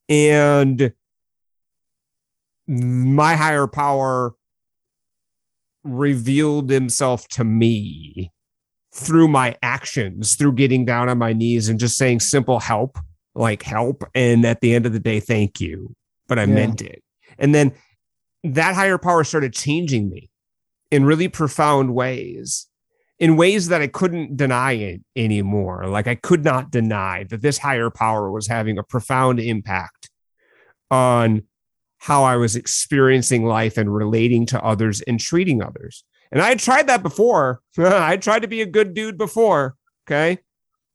And 0.09 0.93
my 2.67 3.37
higher 3.37 3.67
power 3.67 4.35
revealed 5.85 6.71
himself 6.71 7.27
to 7.29 7.45
me 7.45 8.33
through 8.93 9.29
my 9.29 9.57
actions 9.63 10.35
through 10.35 10.53
getting 10.53 10.85
down 10.85 11.09
on 11.09 11.17
my 11.17 11.33
knees 11.33 11.69
and 11.69 11.79
just 11.79 11.97
saying 11.97 12.21
simple 12.21 12.59
help 12.59 12.99
like 13.35 13.63
help 13.63 14.03
and 14.15 14.45
at 14.45 14.61
the 14.61 14.75
end 14.75 14.85
of 14.85 14.93
the 14.93 14.99
day 14.99 15.21
thank 15.21 15.61
you 15.61 15.95
but 16.27 16.39
i 16.39 16.43
yeah. 16.43 16.55
meant 16.55 16.83
it. 16.83 17.03
And 17.39 17.55
then 17.55 17.73
that 18.43 18.75
higher 18.75 18.99
power 18.99 19.23
started 19.25 19.53
changing 19.53 20.11
me 20.11 20.30
in 20.91 21.05
really 21.05 21.29
profound 21.29 21.95
ways, 21.95 22.67
in 23.19 23.37
ways 23.37 23.69
that 23.69 23.83
I 23.83 23.87
couldn't 23.87 24.37
deny 24.37 24.73
it 24.73 25.03
anymore. 25.15 25.87
Like 25.87 26.07
I 26.07 26.15
could 26.15 26.45
not 26.45 26.71
deny 26.71 27.25
that 27.25 27.43
this 27.43 27.59
higher 27.59 27.91
power 27.91 28.31
was 28.31 28.47
having 28.47 28.79
a 28.79 28.83
profound 28.83 29.41
impact 29.41 30.11
on 30.91 31.43
how 31.99 32.25
I 32.25 32.37
was 32.37 32.57
experiencing 32.57 33.45
life 33.45 33.77
and 33.77 33.95
relating 33.95 34.47
to 34.47 34.65
others 34.65 35.01
and 35.03 35.21
treating 35.21 35.63
others. 35.63 36.03
And 36.33 36.41
I 36.41 36.49
had 36.49 36.59
tried 36.59 36.87
that 36.89 37.03
before. 37.03 37.61
I 37.79 38.17
tried 38.17 38.43
to 38.43 38.49
be 38.49 38.63
a 38.63 38.67
good 38.67 38.95
dude 38.95 39.19
before. 39.19 39.77
Okay. 40.07 40.39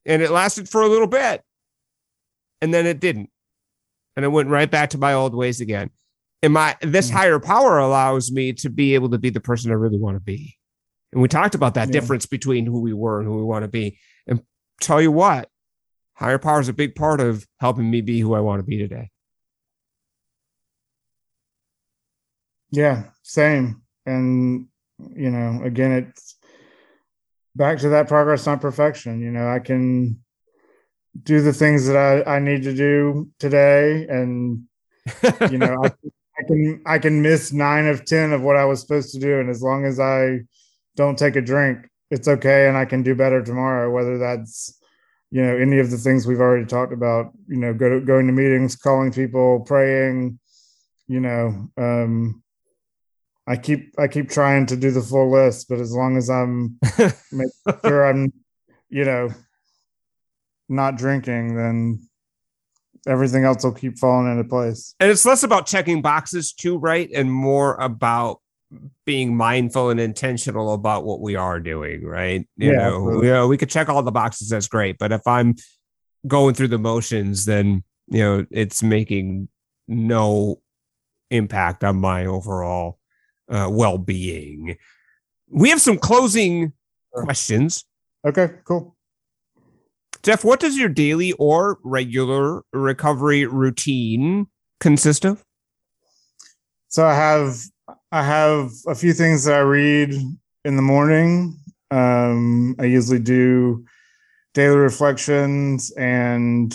And 0.06 0.22
it 0.22 0.32
lasted 0.32 0.68
for 0.68 0.82
a 0.82 0.88
little 0.88 1.08
bit. 1.08 1.42
And 2.62 2.74
then 2.74 2.86
it 2.86 3.00
didn't. 3.00 3.30
And 4.16 4.26
it 4.26 4.30
went 4.30 4.50
right 4.50 4.70
back 4.70 4.92
to 4.92 4.98
my 4.98 5.14
old 5.14 5.36
ways 5.36 5.62
again 5.62 5.92
and 6.46 6.54
my 6.54 6.78
this 6.82 7.10
hmm. 7.10 7.16
higher 7.16 7.40
power 7.40 7.80
allows 7.80 8.32
me 8.32 8.54
to 8.54 8.70
be 8.70 8.94
able 8.94 9.10
to 9.10 9.18
be 9.18 9.32
the 9.32 9.40
person 9.42 9.72
I 9.72 9.74
really 9.74 9.98
want 9.98 10.16
to 10.16 10.22
be. 10.22 10.56
And 11.12 11.22
we 11.22 11.28
talked 11.28 11.56
about 11.56 11.74
that 11.74 11.88
yeah. 11.88 11.94
difference 11.94 12.28
between 12.28 12.68
who 12.68 12.82
we 12.82 12.94
were 12.94 13.20
and 13.20 13.28
who 13.28 13.38
we 13.38 13.44
want 13.44 13.64
to 13.64 13.68
be. 13.68 13.98
And 14.28 14.42
tell 14.80 15.02
you 15.02 15.12
what, 15.12 15.50
higher 16.14 16.38
power 16.38 16.60
is 16.60 16.70
a 16.70 16.74
big 16.74 16.94
part 16.94 17.20
of 17.20 17.48
helping 17.60 17.90
me 17.90 18.02
be 18.02 18.20
who 18.20 18.36
I 18.36 18.42
want 18.42 18.60
to 18.60 18.66
be 18.66 18.78
today. 18.78 19.10
Yeah, 22.70 23.06
same. 23.24 23.82
And 24.06 24.68
you 25.00 25.32
know, 25.32 25.64
again, 25.64 25.92
it's 25.94 26.36
back 27.56 27.80
to 27.80 27.90
that 27.90 28.08
progress, 28.08 28.46
not 28.46 28.62
perfection. 28.62 29.20
You 29.20 29.32
know, 29.32 29.48
I 29.50 29.60
can 29.60 30.20
do 31.24 31.42
the 31.42 31.54
things 31.54 31.88
that 31.88 31.98
I, 31.98 32.36
I 32.36 32.40
need 32.40 32.62
to 32.64 32.76
do 32.76 33.32
today, 33.40 34.06
and 34.08 34.66
you 35.50 35.58
know, 35.58 35.76
I, 35.84 35.92
I 36.38 36.44
can 36.44 36.82
I 36.86 37.00
can 37.00 37.22
miss 37.22 37.54
nine 37.54 37.88
of 37.88 38.06
ten 38.06 38.34
of 38.34 38.42
what 38.42 38.58
I 38.58 38.66
was 38.66 38.82
supposed 38.82 39.14
to 39.14 39.20
do, 39.20 39.40
and 39.40 39.50
as 39.50 39.62
long 39.62 39.86
as 39.86 40.00
I 40.00 40.40
don't 40.96 41.18
take 41.18 41.36
a 41.36 41.42
drink, 41.42 41.88
it's 42.12 42.28
okay, 42.28 42.68
and 42.68 42.78
I 42.78 42.86
can 42.86 43.04
do 43.04 43.16
better 43.16 43.42
tomorrow. 43.42 43.92
Whether 43.92 44.18
that's 44.18 44.78
you 45.32 45.42
know 45.42 45.56
any 45.56 45.80
of 45.80 45.92
the 45.92 45.98
things 45.98 46.28
we've 46.28 46.42
already 46.42 46.66
talked 46.66 46.94
about, 46.94 47.32
you 47.48 47.58
know, 47.58 47.74
go 47.74 47.90
to, 47.90 48.06
going 48.06 48.28
to 48.28 48.34
meetings, 48.34 48.76
calling 48.76 49.12
people, 49.12 49.62
praying, 49.62 50.40
you 51.08 51.20
know, 51.20 51.70
um, 51.78 52.44
I 53.48 53.58
keep 53.58 53.94
I 54.00 54.08
keep 54.08 54.30
trying 54.30 54.66
to 54.68 54.76
do 54.76 54.92
the 54.92 55.02
full 55.02 55.32
list, 55.32 55.68
but 55.70 55.80
as 55.80 55.94
long 55.94 56.18
as 56.18 56.30
I'm 56.30 56.80
making 57.32 57.80
sure 57.86 58.06
I'm, 58.06 58.34
you 58.90 59.06
know, 59.06 59.30
not 60.68 60.98
drinking, 60.98 61.56
then 61.56 62.08
everything 63.08 63.44
else 63.44 63.64
will 63.64 63.74
keep 63.74 63.98
falling 63.98 64.32
into 64.32 64.44
place. 64.44 64.96
And 65.00 65.12
it's 65.12 65.26
less 65.26 65.44
about 65.44 65.68
checking 65.68 66.02
boxes 66.02 66.54
too, 66.54 66.78
right? 66.78 67.10
And 67.14 67.32
more 67.32 67.76
about 67.76 68.42
being 69.06 69.36
mindful 69.36 69.90
and 69.90 70.00
intentional 70.00 70.74
about 70.74 71.06
what 71.06 71.22
we 71.22 71.36
are 71.36 71.60
doing, 71.60 72.04
right? 72.04 72.48
You 72.58 72.72
yeah, 72.72 72.78
know, 72.78 73.22
you 73.22 73.30
know, 73.30 73.48
we 73.48 73.58
could 73.58 73.70
check 73.70 73.90
all 73.90 74.02
the 74.04 74.12
boxes, 74.12 74.50
that's 74.50 74.68
great. 74.68 74.98
But 74.98 75.12
if 75.12 75.26
I'm 75.28 75.56
going 76.28 76.56
through 76.56 76.70
the 76.70 76.80
motions, 76.80 77.46
then 77.46 77.84
you 78.08 78.20
know, 78.20 78.46
it's 78.52 78.84
making 78.84 79.48
no 79.88 80.62
impact 81.30 81.84
on 81.84 81.98
my 81.98 82.26
overall 82.26 83.00
uh, 83.50 83.68
well-being. 83.72 84.78
We 85.50 85.70
have 85.70 85.82
some 85.82 85.98
closing 85.98 86.74
questions. 87.12 87.86
Okay, 88.28 88.50
cool. 88.64 88.95
Jeff, 90.24 90.44
what 90.44 90.60
does 90.60 90.78
your 90.78 90.90
daily 90.90 91.34
or 91.34 91.78
regular 91.84 92.64
recovery 92.74 93.46
routine 93.46 94.48
consist 94.80 95.26
of? 95.26 95.44
So 96.88 97.06
I 97.06 97.14
have 97.14 97.58
I 98.12 98.24
have 98.24 98.72
a 98.88 98.96
few 98.96 99.14
things 99.14 99.44
that 99.44 99.56
I 99.56 99.60
read 99.60 100.14
in 100.64 100.76
the 100.76 100.82
morning. 100.82 101.58
Um, 101.92 102.76
I 102.80 102.86
usually 102.86 103.20
do 103.20 103.86
daily 104.54 104.78
reflections 104.78 105.92
and 105.92 106.74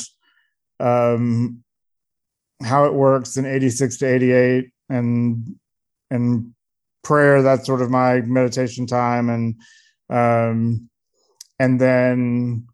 um, 0.79 1.63
how 2.63 2.85
it 2.85 2.95
works 2.95 3.37
in 3.37 3.47
86 3.47 3.97
to 3.99 4.07
88 4.07 4.71
and 4.89 5.57
and 6.11 6.53
prayer 7.03 7.43
that's 7.43 7.67
sort 7.67 7.81
of 7.81 7.91
my 7.91 8.21
meditation 8.21 8.87
time 8.87 9.31
and 9.31 9.55
um 10.11 10.91
and 11.59 11.81
then 11.81 12.67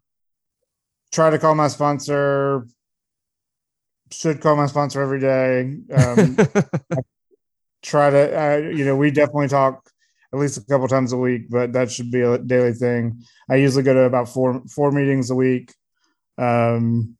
try 1.11 1.29
to 1.29 1.39
call 1.39 1.55
my 1.55 1.67
sponsor. 1.67 2.67
Should 4.11 4.41
call 4.41 4.55
my 4.55 4.67
sponsor 4.67 5.01
every 5.01 5.19
day. 5.19 5.77
Um 5.93 6.37
try 7.83 8.09
to 8.09 8.39
uh, 8.39 8.57
you 8.57 8.85
know 8.85 8.95
we 8.95 9.11
definitely 9.11 9.47
talk 9.47 9.89
at 10.33 10.39
least 10.39 10.57
a 10.57 10.65
couple 10.65 10.87
times 10.87 11.13
a 11.13 11.17
week 11.17 11.43
but 11.49 11.71
that 11.73 11.91
should 11.91 12.11
be 12.11 12.21
a 12.21 12.37
daily 12.37 12.73
thing. 12.73 13.21
I 13.49 13.55
usually 13.55 13.83
go 13.83 13.93
to 13.93 14.01
about 14.01 14.29
four 14.29 14.61
four 14.67 14.91
meetings 14.91 15.29
a 15.29 15.35
week. 15.35 15.73
Um 16.37 17.17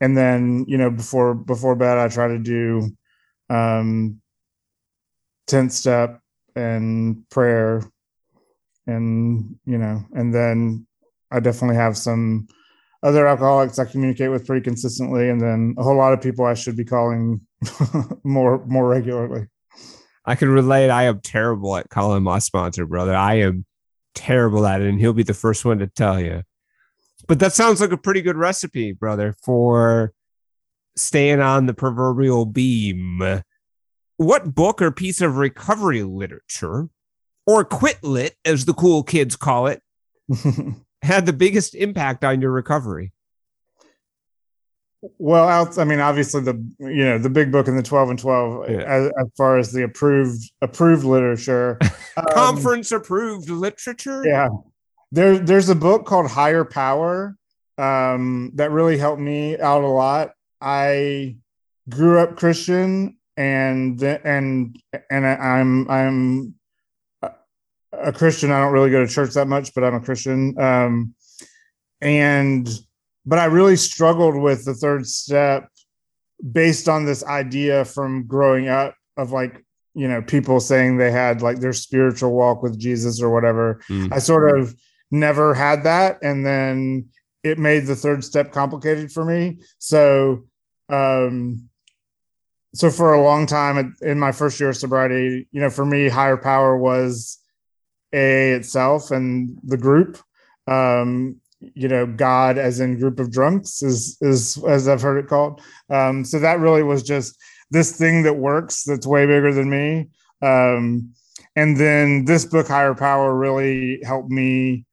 and 0.00 0.16
then 0.16 0.64
you 0.68 0.76
know 0.78 0.90
before 0.90 1.34
before 1.34 1.74
bed 1.74 1.98
i 1.98 2.08
try 2.08 2.28
to 2.28 2.38
do 2.38 2.90
um 3.50 4.20
10th 5.48 5.72
step 5.72 6.20
and 6.54 7.28
prayer 7.30 7.82
and 8.86 9.56
you 9.64 9.78
know 9.78 10.04
and 10.12 10.34
then 10.34 10.86
i 11.30 11.40
definitely 11.40 11.76
have 11.76 11.96
some 11.96 12.46
other 13.02 13.26
alcoholics 13.26 13.78
i 13.78 13.84
communicate 13.84 14.30
with 14.30 14.46
pretty 14.46 14.62
consistently 14.62 15.28
and 15.28 15.40
then 15.40 15.74
a 15.78 15.82
whole 15.82 15.96
lot 15.96 16.12
of 16.12 16.20
people 16.20 16.44
i 16.44 16.54
should 16.54 16.76
be 16.76 16.84
calling 16.84 17.40
more 18.24 18.64
more 18.66 18.88
regularly. 18.88 19.46
I 20.24 20.34
can 20.34 20.50
relate. 20.50 20.90
I 20.90 21.04
am 21.04 21.20
terrible 21.22 21.74
at 21.76 21.88
calling 21.88 22.22
my 22.22 22.38
sponsor 22.38 22.84
brother. 22.84 23.14
I 23.14 23.36
am 23.36 23.64
terrible 24.14 24.66
at 24.66 24.82
it 24.82 24.88
and 24.88 25.00
he'll 25.00 25.14
be 25.14 25.22
the 25.22 25.32
first 25.32 25.64
one 25.64 25.78
to 25.78 25.86
tell 25.86 26.20
you 26.20 26.42
but 27.28 27.38
that 27.40 27.52
sounds 27.52 27.80
like 27.80 27.92
a 27.92 27.96
pretty 27.96 28.22
good 28.22 28.36
recipe 28.36 28.92
brother 28.92 29.34
for 29.44 30.12
staying 30.96 31.40
on 31.40 31.66
the 31.66 31.74
proverbial 31.74 32.46
beam. 32.46 33.42
What 34.16 34.54
book 34.54 34.82
or 34.82 34.90
piece 34.90 35.20
of 35.20 35.36
recovery 35.36 36.02
literature, 36.02 36.88
or 37.46 37.64
quit 37.64 38.02
lit 38.02 38.34
as 38.44 38.64
the 38.64 38.74
cool 38.74 39.02
kids 39.02 39.36
call 39.36 39.68
it, 39.68 39.82
had 41.02 41.26
the 41.26 41.32
biggest 41.32 41.74
impact 41.74 42.24
on 42.24 42.40
your 42.40 42.50
recovery? 42.50 43.12
Well, 45.18 45.72
I 45.78 45.84
mean, 45.84 46.00
obviously 46.00 46.42
the 46.42 46.54
you 46.80 47.04
know 47.04 47.18
the 47.18 47.30
big 47.30 47.52
book 47.52 47.68
in 47.68 47.76
the 47.76 47.82
twelve 47.82 48.10
and 48.10 48.18
twelve, 48.18 48.68
yeah. 48.68 48.78
as, 48.78 49.06
as, 49.06 49.26
far 49.36 49.56
as 49.56 49.70
the 49.70 49.84
approved 49.84 50.50
approved 50.60 51.04
literature, 51.04 51.78
conference 52.30 52.90
um, 52.90 53.00
approved 53.00 53.48
literature. 53.48 54.24
Yeah, 54.26 54.48
there 55.12 55.38
there's 55.38 55.68
a 55.68 55.76
book 55.76 56.04
called 56.04 56.28
Higher 56.28 56.64
Power 56.64 57.36
um, 57.78 58.50
that 58.56 58.72
really 58.72 58.98
helped 58.98 59.20
me 59.20 59.56
out 59.58 59.84
a 59.84 59.88
lot. 59.88 60.32
I 60.60 61.36
grew 61.88 62.18
up 62.18 62.36
Christian 62.36 63.18
and 63.36 64.02
and 64.02 64.76
and 65.10 65.26
I'm 65.26 65.88
I'm 65.88 66.54
a 67.92 68.12
Christian. 68.12 68.50
I 68.50 68.60
don't 68.60 68.72
really 68.72 68.90
go 68.90 69.04
to 69.04 69.12
church 69.12 69.34
that 69.34 69.48
much, 69.48 69.74
but 69.74 69.84
I'm 69.84 69.94
a 69.94 70.00
Christian. 70.00 70.58
Um, 70.60 71.14
and 72.00 72.68
but 73.26 73.38
I 73.38 73.46
really 73.46 73.76
struggled 73.76 74.36
with 74.36 74.64
the 74.64 74.74
third 74.74 75.06
step 75.06 75.68
based 76.52 76.88
on 76.88 77.04
this 77.04 77.24
idea 77.24 77.84
from 77.84 78.26
growing 78.26 78.68
up 78.68 78.94
of 79.16 79.32
like 79.32 79.64
you 79.94 80.06
know 80.08 80.22
people 80.22 80.60
saying 80.60 80.96
they 80.96 81.10
had 81.10 81.42
like 81.42 81.58
their 81.58 81.72
spiritual 81.72 82.32
walk 82.32 82.62
with 82.62 82.78
Jesus 82.78 83.20
or 83.20 83.30
whatever. 83.30 83.80
Mm. 83.90 84.12
I 84.12 84.18
sort 84.18 84.58
of 84.58 84.74
never 85.10 85.54
had 85.54 85.84
that, 85.84 86.18
and 86.22 86.46
then 86.46 87.08
it 87.42 87.58
made 87.58 87.86
the 87.86 87.96
third 87.96 88.24
step 88.24 88.52
complicated 88.52 89.12
for 89.12 89.24
me. 89.24 89.58
So 89.78 90.44
um 90.88 91.68
so 92.74 92.90
for 92.90 93.12
a 93.12 93.22
long 93.22 93.46
time 93.46 93.96
in 94.02 94.18
my 94.18 94.32
first 94.32 94.60
year 94.60 94.68
of 94.70 94.76
sobriety, 94.76 95.48
you 95.50 95.60
know, 95.60 95.70
for 95.70 95.84
me, 95.84 96.08
higher 96.08 96.36
power 96.36 96.76
was 96.76 97.38
AA 98.12 98.56
itself 98.56 99.10
and 99.10 99.58
the 99.62 99.76
group. 99.76 100.18
Um, 100.66 101.40
you 101.60 101.88
know, 101.88 102.06
God 102.06 102.56
as 102.56 102.78
in 102.80 102.98
group 102.98 103.18
of 103.18 103.32
drunks 103.32 103.82
is 103.82 104.16
is 104.20 104.62
as 104.68 104.86
I've 104.88 105.02
heard 105.02 105.18
it 105.18 105.28
called. 105.28 105.60
Um, 105.90 106.24
so 106.24 106.38
that 106.38 106.60
really 106.60 106.82
was 106.82 107.02
just 107.02 107.36
this 107.70 107.96
thing 107.96 108.22
that 108.22 108.34
works 108.34 108.84
that's 108.84 109.06
way 109.06 109.26
bigger 109.26 109.52
than 109.52 109.68
me. 109.68 110.08
Um, 110.40 111.12
and 111.56 111.76
then 111.76 112.24
this 112.24 112.44
book, 112.44 112.68
Higher 112.68 112.94
Power, 112.94 113.36
really 113.36 114.00
helped 114.04 114.30
me 114.30 114.86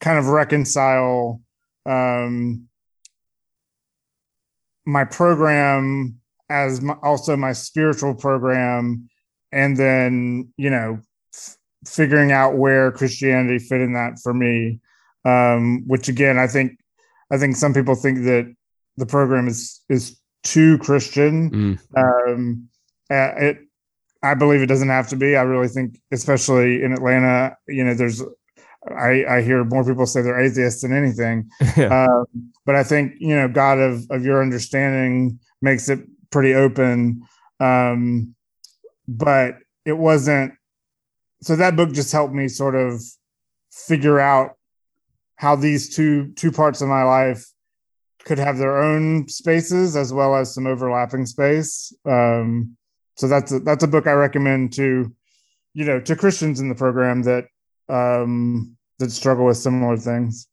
kind 0.00 0.18
of 0.18 0.28
reconcile 0.28 1.40
um, 1.86 2.68
my 4.84 5.04
program 5.04 6.20
as 6.48 6.80
my, 6.80 6.94
also 7.02 7.36
my 7.36 7.52
spiritual 7.52 8.14
program 8.14 9.08
and 9.52 9.76
then 9.76 10.52
you 10.56 10.70
know 10.70 11.00
figuring 11.86 12.32
out 12.32 12.56
where 12.56 12.92
christianity 12.92 13.58
fit 13.58 13.80
in 13.80 13.92
that 13.92 14.18
for 14.22 14.34
me 14.34 14.80
um, 15.24 15.82
which 15.86 16.08
again 16.08 16.38
i 16.38 16.46
think 16.46 16.78
i 17.30 17.38
think 17.38 17.56
some 17.56 17.74
people 17.74 17.94
think 17.94 18.18
that 18.24 18.52
the 18.96 19.06
program 19.06 19.48
is 19.48 19.80
is 19.88 20.18
too 20.42 20.78
christian 20.78 21.50
mm. 21.50 22.28
um, 22.30 22.68
it 23.10 23.58
i 24.22 24.34
believe 24.34 24.60
it 24.60 24.66
doesn't 24.66 24.88
have 24.88 25.08
to 25.08 25.16
be 25.16 25.36
i 25.36 25.42
really 25.42 25.68
think 25.68 26.00
especially 26.12 26.82
in 26.82 26.92
atlanta 26.92 27.56
you 27.68 27.84
know 27.84 27.94
there's 27.94 28.22
I, 28.90 29.24
I 29.28 29.42
hear 29.42 29.64
more 29.64 29.84
people 29.84 30.06
say 30.06 30.22
they're 30.22 30.40
atheists 30.40 30.82
than 30.82 30.92
anything, 30.92 31.50
yeah. 31.76 32.04
um, 32.04 32.52
but 32.64 32.74
I 32.74 32.82
think 32.82 33.14
you 33.18 33.34
know 33.34 33.48
God 33.48 33.78
of 33.78 34.08
of 34.10 34.24
your 34.24 34.42
understanding 34.42 35.38
makes 35.60 35.88
it 35.88 36.00
pretty 36.30 36.54
open. 36.54 37.22
Um, 37.60 38.34
but 39.08 39.56
it 39.84 39.94
wasn't. 39.94 40.54
So 41.42 41.56
that 41.56 41.76
book 41.76 41.92
just 41.92 42.12
helped 42.12 42.34
me 42.34 42.48
sort 42.48 42.74
of 42.74 43.02
figure 43.70 44.18
out 44.18 44.52
how 45.36 45.54
these 45.54 45.94
two 45.94 46.32
two 46.32 46.50
parts 46.50 46.80
of 46.80 46.88
my 46.88 47.02
life 47.02 47.46
could 48.24 48.38
have 48.38 48.58
their 48.58 48.82
own 48.82 49.28
spaces 49.28 49.96
as 49.96 50.12
well 50.12 50.34
as 50.34 50.54
some 50.54 50.66
overlapping 50.66 51.26
space. 51.26 51.92
Um, 52.04 52.76
so 53.16 53.28
that's 53.28 53.52
a, 53.52 53.60
that's 53.60 53.84
a 53.84 53.88
book 53.88 54.06
I 54.06 54.12
recommend 54.12 54.72
to 54.74 55.14
you 55.74 55.84
know 55.84 56.00
to 56.00 56.16
Christians 56.16 56.60
in 56.60 56.68
the 56.68 56.74
program 56.74 57.22
that 57.22 57.44
um, 57.88 58.76
that 58.98 59.10
struggle 59.10 59.46
with 59.46 59.58
similar 59.58 59.96
things. 59.96 60.48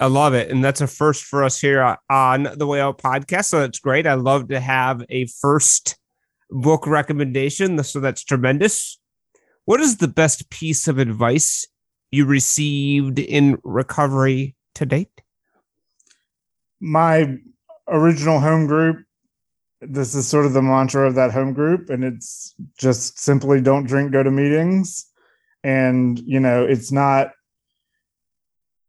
I 0.00 0.06
love 0.06 0.34
it. 0.34 0.50
And 0.50 0.64
that's 0.64 0.80
a 0.80 0.86
first 0.86 1.24
for 1.24 1.44
us 1.44 1.60
here 1.60 1.96
on 2.10 2.48
the 2.56 2.66
Way 2.66 2.80
Out 2.80 2.98
podcast. 2.98 3.46
So 3.46 3.60
that's 3.60 3.78
great. 3.78 4.06
I 4.06 4.14
love 4.14 4.48
to 4.48 4.58
have 4.58 5.04
a 5.08 5.26
first 5.26 5.96
book 6.50 6.86
recommendation. 6.86 7.82
So 7.84 8.00
that's 8.00 8.24
tremendous. 8.24 8.98
What 9.64 9.80
is 9.80 9.96
the 9.96 10.08
best 10.08 10.50
piece 10.50 10.88
of 10.88 10.98
advice 10.98 11.66
you 12.10 12.26
received 12.26 13.18
in 13.18 13.58
recovery 13.64 14.56
to 14.74 14.86
date? 14.86 15.22
My 16.80 17.36
original 17.88 18.40
home 18.40 18.66
group, 18.66 19.04
this 19.80 20.14
is 20.14 20.26
sort 20.26 20.46
of 20.46 20.52
the 20.52 20.62
mantra 20.62 21.06
of 21.06 21.14
that 21.14 21.32
home 21.32 21.54
group, 21.54 21.88
and 21.88 22.04
it's 22.04 22.54
just 22.78 23.18
simply 23.18 23.60
don't 23.60 23.86
drink, 23.86 24.12
go 24.12 24.22
to 24.22 24.30
meetings. 24.30 25.06
And, 25.62 26.18
you 26.20 26.40
know, 26.40 26.64
it's 26.64 26.92
not 26.92 27.30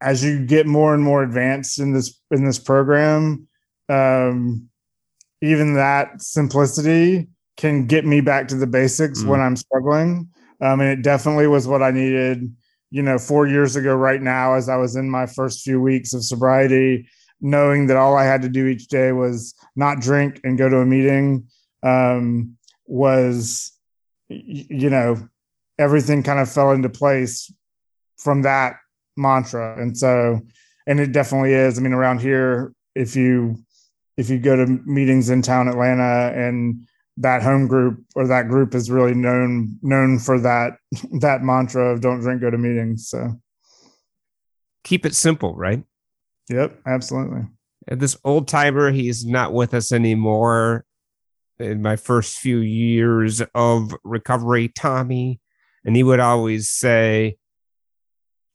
as 0.02 0.24
you 0.24 0.46
get 0.46 0.68
more 0.68 0.94
and 0.94 1.04
more 1.04 1.24
advanced 1.24 1.80
in 1.80 1.94
this 1.94 2.20
in 2.32 2.46
this 2.46 2.60
program, 2.60 3.48
um, 3.90 4.70
even 5.42 5.74
that 5.76 6.22
simplicity 6.22 7.28
can 7.58 7.88
get 7.88 8.06
me 8.06 8.22
back 8.22 8.48
to 8.50 8.56
the 8.56 8.68
basics 8.68 9.24
mm. 9.24 9.28
when 9.28 9.40
I'm 9.40 9.56
struggling. 9.56 10.30
Um, 10.62 10.80
and 10.82 10.90
it 10.90 11.02
definitely 11.02 11.48
was 11.48 11.68
what 11.68 11.84
I 11.84 11.92
needed, 11.92 12.54
you 12.92 13.02
know, 13.02 13.18
four 13.18 13.48
years 13.48 13.76
ago, 13.76 13.94
right 13.94 14.22
now, 14.22 14.54
as 14.54 14.70
I 14.70 14.78
was 14.78 14.96
in 14.96 15.10
my 15.10 15.26
first 15.26 15.62
few 15.62 15.82
weeks 15.82 16.14
of 16.14 16.24
sobriety, 16.24 17.08
knowing 17.42 17.88
that 17.88 17.98
all 17.98 18.16
I 18.16 18.24
had 18.24 18.42
to 18.44 18.50
do 18.50 18.68
each 18.68 18.88
day 18.88 19.12
was 19.12 19.54
not 19.76 20.00
drink 20.00 20.40
and 20.44 20.58
go 20.58 20.70
to 20.70 20.78
a 20.78 20.86
meeting 20.86 21.48
um, 21.84 22.58
was, 22.88 23.74
you 24.30 24.90
know, 24.90 25.28
everything 25.78 26.24
kind 26.24 26.40
of 26.40 26.50
fell 26.50 26.72
into 26.72 26.90
place 26.90 27.54
from 28.18 28.44
that 28.44 28.78
mantra. 29.18 29.80
And 29.80 29.98
so, 29.98 30.42
and 30.88 31.00
it 31.00 31.12
definitely 31.12 31.54
is. 31.54 31.78
I 31.78 31.82
mean, 31.82 31.94
around 31.94 32.22
here, 32.22 32.74
if 32.96 33.16
you 33.16 33.58
if 34.18 34.30
you 34.30 34.40
go 34.40 34.56
to 34.56 34.66
meetings 34.86 35.30
in 35.30 35.42
town 35.42 35.68
Atlanta 35.68 36.32
and 36.34 36.88
that 37.18 37.42
home 37.44 37.68
group 37.68 38.04
or 38.16 38.28
that 38.28 38.48
group 38.48 38.76
is 38.76 38.92
really 38.92 39.14
known 39.14 39.78
known 39.82 40.20
for 40.20 40.40
that 40.40 40.74
that 41.22 41.42
mantra 41.42 41.94
of 41.94 42.02
don't 42.02 42.20
drink 42.20 42.42
go 42.42 42.50
to 42.50 42.58
meetings 42.58 43.10
so. 43.10 43.40
Keep 44.84 45.06
it 45.06 45.16
simple 45.16 45.56
right? 45.56 45.84
Yep 46.50 46.82
absolutely. 46.86 47.44
And 47.88 48.00
this 48.00 48.18
old 48.24 48.48
timer 48.48 48.92
he's 48.92 49.26
not 49.26 49.54
with 49.54 49.74
us 49.74 49.92
anymore. 49.92 50.86
In 51.58 51.82
my 51.82 51.96
first 51.96 52.40
few 52.40 52.58
years 52.58 53.42
of 53.54 53.96
recovery 54.04 54.68
tommy 54.68 55.40
and 55.86 55.96
he 55.96 56.04
would 56.04 56.20
always 56.20 56.70
say 56.70 57.38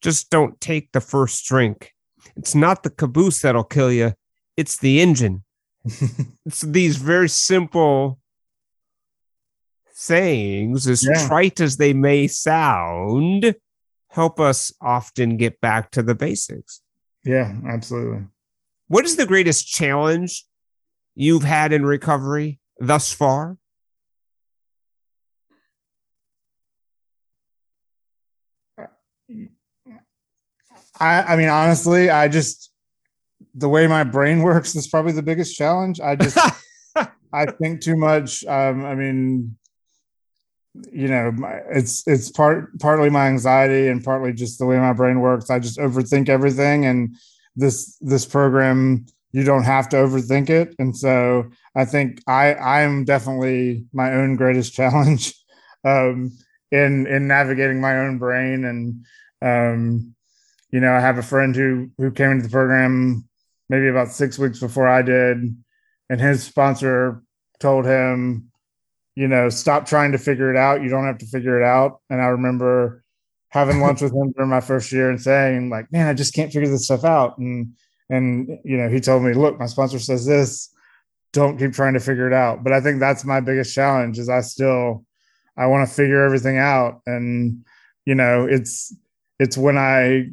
just 0.02 0.30
don't 0.30 0.60
take 0.60 0.92
the 0.92 1.00
first 1.00 1.44
drink. 1.46 1.92
It's 2.36 2.54
not 2.54 2.82
the 2.82 2.90
caboose 2.90 3.40
that'll 3.40 3.64
kill 3.64 3.90
you 3.90 4.12
it's 4.60 4.76
the 4.76 5.00
engine. 5.00 5.44
It's 6.44 6.60
these 6.60 6.96
very 6.96 7.28
simple 7.28 8.18
sayings, 10.00 10.88
as 10.88 11.04
yeah. 11.04 11.26
trite 11.28 11.60
as 11.60 11.76
they 11.76 11.92
may 11.92 12.26
sound, 12.26 13.54
help 14.08 14.40
us 14.40 14.72
often 14.80 15.36
get 15.36 15.60
back 15.60 15.90
to 15.90 16.02
the 16.02 16.14
basics. 16.14 16.80
Yeah, 17.24 17.54
absolutely. 17.68 18.24
What 18.88 19.04
is 19.04 19.16
the 19.16 19.26
greatest 19.26 19.68
challenge 19.68 20.46
you've 21.14 21.44
had 21.44 21.72
in 21.72 21.84
recovery 21.84 22.60
thus 22.78 23.12
far? 23.12 23.58
I, 30.98 31.22
I 31.22 31.36
mean, 31.36 31.48
honestly, 31.48 32.10
I 32.10 32.28
just 32.28 32.72
the 33.54 33.68
way 33.68 33.86
my 33.86 34.04
brain 34.04 34.40
works 34.42 34.74
is 34.74 34.88
probably 34.88 35.12
the 35.12 35.22
biggest 35.22 35.56
challenge. 35.56 36.00
I 36.00 36.16
just 36.16 36.38
I 37.32 37.46
think 37.46 37.80
too 37.80 37.96
much. 37.96 38.44
Um, 38.44 38.84
I 38.84 38.94
mean, 38.94 39.56
you 40.92 41.08
know 41.08 41.32
it's 41.70 42.06
it's 42.06 42.30
part 42.30 42.78
partly 42.78 43.10
my 43.10 43.26
anxiety 43.26 43.88
and 43.88 44.04
partly 44.04 44.32
just 44.32 44.58
the 44.58 44.66
way 44.66 44.78
my 44.78 44.92
brain 44.92 45.20
works. 45.20 45.50
I 45.50 45.58
just 45.58 45.78
overthink 45.78 46.28
everything 46.28 46.86
and 46.86 47.16
this 47.56 47.96
this 48.00 48.24
program 48.24 49.06
you 49.32 49.44
don't 49.44 49.64
have 49.64 49.88
to 49.90 49.96
overthink 49.96 50.50
it. 50.50 50.74
And 50.78 50.96
so 50.96 51.50
i 51.76 51.84
think 51.84 52.22
i 52.26 52.54
i 52.54 52.80
am 52.82 53.04
definitely 53.04 53.86
my 53.92 54.12
own 54.14 54.36
greatest 54.36 54.72
challenge 54.78 55.34
um 55.84 56.36
in 56.70 57.06
in 57.06 57.26
navigating 57.26 57.80
my 57.80 57.98
own 57.98 58.18
brain. 58.18 58.64
And 58.64 59.04
um 59.42 60.14
you 60.70 60.80
know 60.80 60.92
i 60.92 61.00
have 61.00 61.18
a 61.18 61.22
friend 61.22 61.54
who 61.54 61.90
who 61.98 62.10
came 62.10 62.30
into 62.30 62.44
the 62.44 62.52
program 62.52 63.28
maybe 63.68 63.88
about 63.88 64.08
six 64.08 64.38
weeks 64.38 64.60
before 64.60 64.88
i 64.88 65.02
did 65.02 65.38
and 66.08 66.20
his 66.20 66.42
sponsor 66.42 67.22
told 67.58 67.84
him 67.84 68.49
you 69.14 69.28
know, 69.28 69.48
stop 69.48 69.86
trying 69.86 70.12
to 70.12 70.18
figure 70.18 70.50
it 70.50 70.56
out. 70.56 70.82
You 70.82 70.88
don't 70.88 71.04
have 71.04 71.18
to 71.18 71.26
figure 71.26 71.60
it 71.60 71.64
out. 71.64 72.00
And 72.10 72.20
I 72.20 72.26
remember 72.26 73.04
having 73.48 73.80
lunch 73.82 74.00
with 74.00 74.12
him 74.12 74.32
during 74.32 74.50
my 74.50 74.60
first 74.60 74.92
year 74.92 75.10
and 75.10 75.20
saying, 75.20 75.70
like, 75.70 75.90
man, 75.92 76.06
I 76.06 76.14
just 76.14 76.34
can't 76.34 76.52
figure 76.52 76.68
this 76.68 76.84
stuff 76.84 77.04
out. 77.04 77.38
And 77.38 77.74
and 78.08 78.58
you 78.64 78.76
know, 78.76 78.88
he 78.88 79.00
told 79.00 79.22
me, 79.22 79.32
look, 79.34 79.58
my 79.58 79.66
sponsor 79.66 79.98
says 79.98 80.26
this. 80.26 80.74
Don't 81.32 81.58
keep 81.58 81.72
trying 81.72 81.94
to 81.94 82.00
figure 82.00 82.26
it 82.26 82.32
out. 82.32 82.64
But 82.64 82.72
I 82.72 82.80
think 82.80 82.98
that's 82.98 83.24
my 83.24 83.40
biggest 83.40 83.72
challenge 83.72 84.18
is 84.18 84.28
I 84.28 84.40
still 84.40 85.04
I 85.56 85.66
want 85.66 85.88
to 85.88 85.94
figure 85.94 86.24
everything 86.24 86.58
out. 86.58 87.02
And 87.06 87.64
you 88.04 88.14
know, 88.14 88.46
it's 88.46 88.94
it's 89.38 89.56
when 89.56 89.78
I 89.78 90.30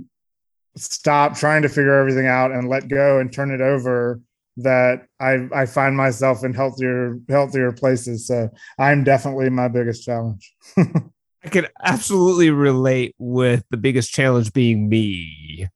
stop 0.75 1.35
trying 1.35 1.63
to 1.63 1.69
figure 1.69 1.99
everything 1.99 2.27
out 2.27 2.51
and 2.51 2.69
let 2.69 2.87
go 2.87 3.19
and 3.19 3.31
turn 3.31 3.51
it 3.51 3.61
over 3.61 4.21
that 4.57 5.07
I 5.19 5.47
I 5.53 5.65
find 5.65 5.95
myself 5.95 6.43
in 6.43 6.53
healthier 6.53 7.17
healthier 7.29 7.71
places. 7.71 8.27
So 8.27 8.49
I'm 8.79 9.03
definitely 9.03 9.49
my 9.49 9.67
biggest 9.67 10.03
challenge. 10.03 10.53
I 10.77 11.49
can 11.49 11.67
absolutely 11.83 12.49
relate 12.49 13.15
with 13.19 13.63
the 13.69 13.77
biggest 13.77 14.11
challenge 14.11 14.51
being 14.53 14.89
me. 14.89 15.67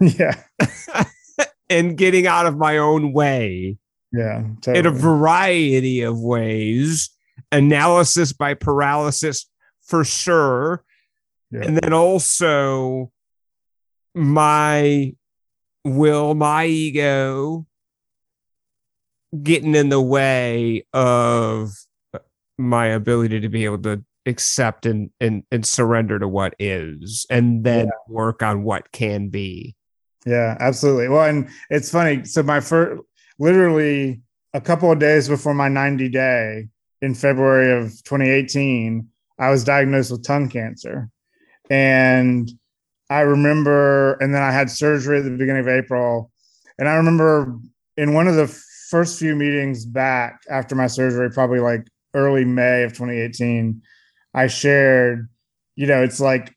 Yeah. 0.00 0.42
and 1.70 1.96
getting 1.96 2.26
out 2.26 2.46
of 2.46 2.56
my 2.56 2.78
own 2.78 3.12
way. 3.12 3.78
Yeah. 4.12 4.42
Totally. 4.60 4.78
In 4.78 4.86
a 4.86 4.90
variety 4.90 6.02
of 6.02 6.18
ways. 6.18 7.10
Analysis 7.52 8.32
by 8.32 8.54
paralysis 8.54 9.46
for 9.82 10.04
sure. 10.04 10.84
Yeah. 11.50 11.62
And 11.64 11.76
then 11.76 11.92
also 11.92 13.12
my 14.14 15.14
will, 15.84 16.34
my 16.34 16.66
ego, 16.66 17.66
getting 19.42 19.74
in 19.74 19.88
the 19.88 20.00
way 20.00 20.84
of 20.92 21.70
my 22.58 22.86
ability 22.86 23.40
to 23.40 23.48
be 23.48 23.64
able 23.64 23.78
to 23.78 24.02
accept 24.26 24.86
and 24.86 25.10
and, 25.20 25.44
and 25.50 25.66
surrender 25.66 26.18
to 26.18 26.28
what 26.28 26.54
is 26.58 27.26
and 27.30 27.64
then 27.64 27.86
yeah. 27.86 27.92
work 28.08 28.42
on 28.42 28.62
what 28.62 28.92
can 28.92 29.28
be. 29.28 29.74
Yeah 30.26 30.56
absolutely. 30.60 31.08
Well 31.08 31.24
and 31.24 31.48
it's 31.70 31.90
funny 31.90 32.24
so 32.24 32.42
my 32.42 32.60
first 32.60 33.02
literally 33.38 34.20
a 34.52 34.60
couple 34.60 34.92
of 34.92 34.98
days 34.98 35.28
before 35.28 35.54
my 35.54 35.68
90 35.68 36.08
day 36.10 36.68
in 37.00 37.14
february 37.14 37.72
of 37.80 37.90
2018 38.04 39.08
i 39.38 39.48
was 39.48 39.64
diagnosed 39.64 40.10
with 40.10 40.24
tongue 40.24 40.48
cancer. 40.48 41.08
And 41.70 42.50
i 43.08 43.20
remember 43.20 44.14
and 44.14 44.34
then 44.34 44.42
i 44.42 44.50
had 44.50 44.70
surgery 44.70 45.18
at 45.18 45.24
the 45.24 45.30
beginning 45.30 45.60
of 45.60 45.68
april. 45.68 46.30
And 46.78 46.88
i 46.88 46.94
remember 46.94 47.58
in 47.96 48.12
one 48.12 48.28
of 48.28 48.34
the 48.34 48.46
first 48.90 49.18
few 49.18 49.36
meetings 49.36 49.84
back 49.84 50.42
after 50.50 50.74
my 50.74 50.88
surgery, 50.88 51.30
probably 51.30 51.60
like 51.60 51.86
early 52.14 52.44
May 52.44 52.82
of 52.82 52.90
2018, 52.90 53.80
I 54.34 54.48
shared, 54.48 55.28
you 55.76 55.86
know, 55.86 56.02
it's 56.02 56.20
like 56.20 56.54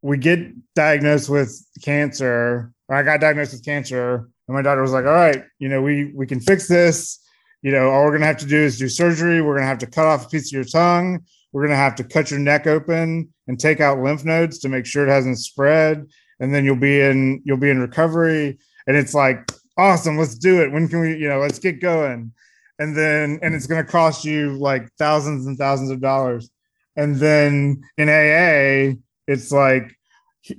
we 0.00 0.16
get 0.16 0.40
diagnosed 0.74 1.28
with 1.28 1.52
cancer, 1.82 2.72
I 2.88 3.02
got 3.02 3.20
diagnosed 3.20 3.52
with 3.52 3.64
cancer, 3.64 4.28
and 4.46 4.54
my 4.54 4.62
doctor 4.62 4.82
was 4.82 4.92
like, 4.92 5.06
"All 5.06 5.12
right, 5.12 5.42
you 5.58 5.68
know, 5.68 5.82
we 5.82 6.12
we 6.14 6.26
can 6.26 6.40
fix 6.40 6.68
this. 6.68 7.20
You 7.62 7.72
know, 7.72 7.88
all 7.88 8.04
we're 8.04 8.12
gonna 8.12 8.26
have 8.26 8.36
to 8.38 8.46
do 8.46 8.58
is 8.58 8.78
do 8.78 8.88
surgery. 8.88 9.40
We're 9.40 9.54
gonna 9.54 9.66
have 9.66 9.78
to 9.78 9.86
cut 9.86 10.06
off 10.06 10.26
a 10.26 10.28
piece 10.28 10.48
of 10.48 10.52
your 10.52 10.64
tongue. 10.64 11.20
We're 11.52 11.62
gonna 11.62 11.76
have 11.76 11.94
to 11.96 12.04
cut 12.04 12.30
your 12.30 12.40
neck 12.40 12.66
open 12.66 13.32
and 13.48 13.58
take 13.58 13.80
out 13.80 14.00
lymph 14.00 14.24
nodes 14.24 14.58
to 14.60 14.68
make 14.68 14.84
sure 14.84 15.06
it 15.06 15.10
hasn't 15.10 15.38
spread, 15.38 16.06
and 16.40 16.54
then 16.54 16.64
you'll 16.64 16.76
be 16.76 17.00
in 17.00 17.40
you'll 17.44 17.56
be 17.56 17.70
in 17.70 17.80
recovery." 17.80 18.58
And 18.86 18.96
it's 18.96 19.14
like 19.14 19.50
awesome 19.76 20.16
let's 20.16 20.34
do 20.34 20.62
it. 20.62 20.72
When 20.72 20.88
can 20.88 21.00
we 21.00 21.16
you 21.16 21.28
know 21.28 21.38
let's 21.38 21.58
get 21.58 21.80
going. 21.80 22.32
And 22.78 22.96
then 22.96 23.38
and 23.42 23.54
it's 23.54 23.66
going 23.66 23.84
to 23.84 23.90
cost 23.90 24.24
you 24.24 24.58
like 24.58 24.90
thousands 24.98 25.46
and 25.46 25.56
thousands 25.56 25.90
of 25.90 26.00
dollars. 26.00 26.50
And 26.96 27.16
then 27.16 27.82
in 27.98 28.08
aa 28.08 28.98
it's 29.26 29.52
like 29.52 29.96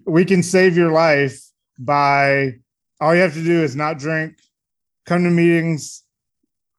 we 0.06 0.26
can 0.26 0.42
save 0.42 0.76
your 0.76 0.92
life 0.92 1.40
by 1.78 2.54
all 3.00 3.14
you 3.14 3.22
have 3.22 3.34
to 3.34 3.44
do 3.44 3.64
is 3.64 3.76
not 3.76 4.00
drink 4.00 4.38
come 5.06 5.24
to 5.24 5.30
meetings 5.30 6.04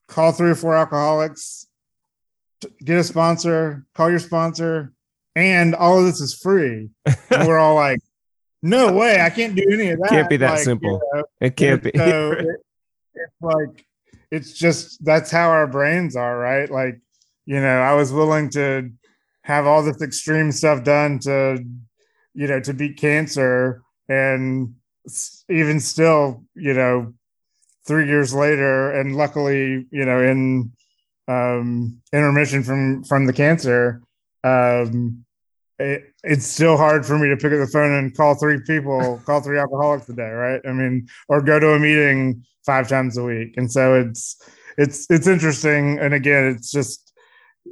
call 0.09 0.33
three 0.33 0.51
or 0.51 0.55
four 0.55 0.75
alcoholics 0.75 1.67
get 2.83 2.99
a 2.99 3.05
sponsor 3.05 3.85
call 3.95 4.11
your 4.11 4.19
sponsor 4.19 4.93
and 5.37 5.75
all 5.75 5.99
of 5.99 6.07
this 6.07 6.21
is 6.21 6.35
free. 6.35 6.89
And 7.31 7.47
we're 7.47 7.59
all 7.59 7.75
like 7.75 8.01
no 8.62 8.93
way, 8.93 9.20
I 9.20 9.31
can't 9.31 9.55
do 9.55 9.65
any 9.70 9.91
of 9.91 9.99
that. 10.03 10.09
Can't 10.09 10.28
be 10.28 10.37
that 10.39 10.53
like, 10.53 10.61
simple. 10.61 11.01
You 11.12 11.19
know, 11.20 11.24
it 11.41 11.57
can't 11.57 11.83
be. 11.83 11.93
So 11.95 12.33
it, 12.33 12.47
it's 13.15 13.33
like 13.41 13.87
it's 14.31 14.53
just 14.53 15.05
that's 15.05 15.31
how 15.31 15.49
our 15.49 15.66
brains 15.66 16.16
are, 16.16 16.37
right? 16.39 16.70
Like, 16.70 17.01
you 17.45 17.61
know, 17.61 17.81
I 17.81 17.95
was 17.95 18.12
willing 18.12 18.51
to 18.51 18.91
have 19.43 19.66
all 19.66 19.83
this 19.83 20.03
extreme 20.03 20.51
stuff 20.51 20.83
done 20.83 21.20
to, 21.20 21.65
you 22.35 22.47
know, 22.47 22.61
to 22.61 22.74
beat 22.74 22.97
cancer. 22.99 23.83
And 24.09 24.74
even 25.49 25.81
still, 25.81 26.45
you 26.55 26.74
know, 26.74 27.15
three 27.87 28.07
years 28.07 28.35
later, 28.35 28.91
and 28.93 29.16
luckily, 29.16 29.87
you 29.91 30.05
know, 30.05 30.20
in 30.20 30.73
um, 31.28 32.01
intermission 32.12 32.62
from 32.62 33.05
from 33.05 33.27
the 33.27 33.33
cancer, 33.33 34.03
um, 34.45 35.24
it, 35.78 36.12
it's 36.27 36.47
still 36.47 36.77
hard 36.77 37.07
for 37.07 37.19
me 37.19 37.28
to 37.28 37.36
pick 37.36 37.53
up 37.53 37.61
the 37.61 37.70
phone 37.73 37.93
and 37.93 38.15
call 38.16 38.35
three 38.35 38.61
people, 38.66 39.23
call 39.24 39.40
three 39.40 39.59
alcoholics 39.59 40.09
a 40.09 40.12
day, 40.12 40.28
right? 40.28 40.61
I 40.66 40.73
mean, 40.73 41.09
or 41.28 41.40
go 41.40 41.61
to 41.61 41.74
a 41.74 41.78
meeting 41.78 42.44
five 42.65 42.89
times 42.89 43.16
a 43.16 43.23
week, 43.23 43.55
and 43.57 43.70
so 43.70 43.94
it's 43.94 44.36
it's 44.77 45.07
it's 45.09 45.28
interesting. 45.28 45.98
And 46.01 46.12
again, 46.12 46.47
it's 46.47 46.73
just 46.73 47.12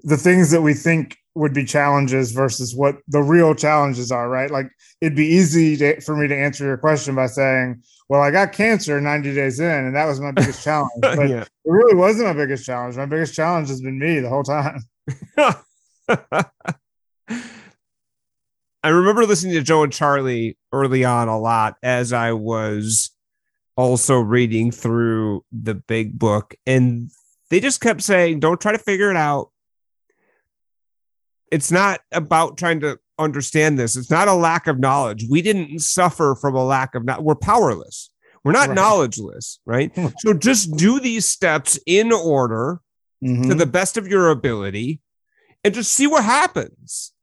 the 0.05 0.16
things 0.16 0.52
that 0.52 0.62
we 0.62 0.72
think 0.72 1.18
would 1.35 1.52
be 1.52 1.64
challenges 1.64 2.31
versus 2.31 2.76
what 2.76 2.98
the 3.09 3.20
real 3.20 3.56
challenges 3.56 4.12
are, 4.12 4.28
right? 4.28 4.51
Like 4.51 4.70
it'd 5.01 5.16
be 5.16 5.26
easy 5.26 5.76
to, 5.78 6.01
for 6.01 6.16
me 6.16 6.28
to 6.28 6.36
answer 6.36 6.64
your 6.64 6.76
question 6.76 7.16
by 7.16 7.26
saying, 7.26 7.82
well, 8.09 8.22
I 8.22 8.31
got 8.31 8.52
cancer 8.52 9.01
90 9.01 9.35
days 9.35 9.59
in, 9.59 9.66
and 9.66 9.97
that 9.97 10.06
was 10.06 10.20
my 10.20 10.31
biggest 10.31 10.62
challenge. 10.62 10.93
But 11.01 11.28
yeah. 11.28 11.43
it 11.43 11.48
really 11.64 11.97
wasn't 11.97 12.28
my 12.28 12.35
biggest 12.35 12.64
challenge. 12.64 12.97
My 12.97 13.06
biggest 13.06 13.35
challenge 13.35 13.68
has 13.68 13.81
been 13.81 13.98
me 13.98 14.20
the 14.20 14.28
whole 14.28 14.44
time. 14.44 14.81
I 18.85 18.90
remember 18.90 19.24
listening 19.24 19.55
to 19.55 19.62
Joe 19.62 19.82
and 19.82 19.93
Charlie 19.93 20.59
early 20.70 21.06
on 21.06 21.27
a 21.27 21.39
lot 21.39 21.77
as 21.82 22.12
I 22.12 22.32
was 22.32 23.12
also 23.78 24.20
reading 24.20 24.70
through 24.70 25.43
the 25.51 25.74
big 25.74 26.19
book. 26.19 26.55
And 26.66 27.11
they 27.48 27.61
just 27.61 27.81
kept 27.81 28.02
saying, 28.02 28.40
don't 28.40 28.61
try 28.61 28.73
to 28.73 28.78
figure 28.78 29.11
it 29.11 29.16
out. 29.16 29.51
It's 31.51 31.73
not 31.73 32.02
about 32.12 32.59
trying 32.59 32.81
to 32.81 32.98
understand 33.19 33.78
this. 33.78 33.97
It's 33.97 34.11
not 34.11 34.28
a 34.28 34.35
lack 34.35 34.66
of 34.66 34.78
knowledge. 34.78 35.24
We 35.31 35.40
didn't 35.40 35.78
suffer 35.78 36.36
from 36.39 36.55
a 36.55 36.62
lack 36.62 36.94
of 36.94 37.06
knowledge. 37.06 37.24
We're 37.24 37.36
powerless. 37.36 38.11
We're 38.44 38.52
not 38.52 38.69
right. 38.69 38.74
knowledgeless, 38.74 39.61
right? 39.65 39.94
Hmm. 39.94 40.09
so 40.19 40.35
just 40.35 40.77
do 40.77 41.01
these 41.01 41.27
steps 41.27 41.78
in 41.86 42.12
order 42.12 42.81
mm-hmm. 43.24 43.48
to 43.48 43.55
the 43.55 43.65
best 43.65 43.97
of 43.97 44.09
your 44.09 44.28
ability 44.28 45.01
and 45.65 45.73
just 45.73 45.93
see 45.93 46.06
what 46.06 46.23
happens. 46.23 47.14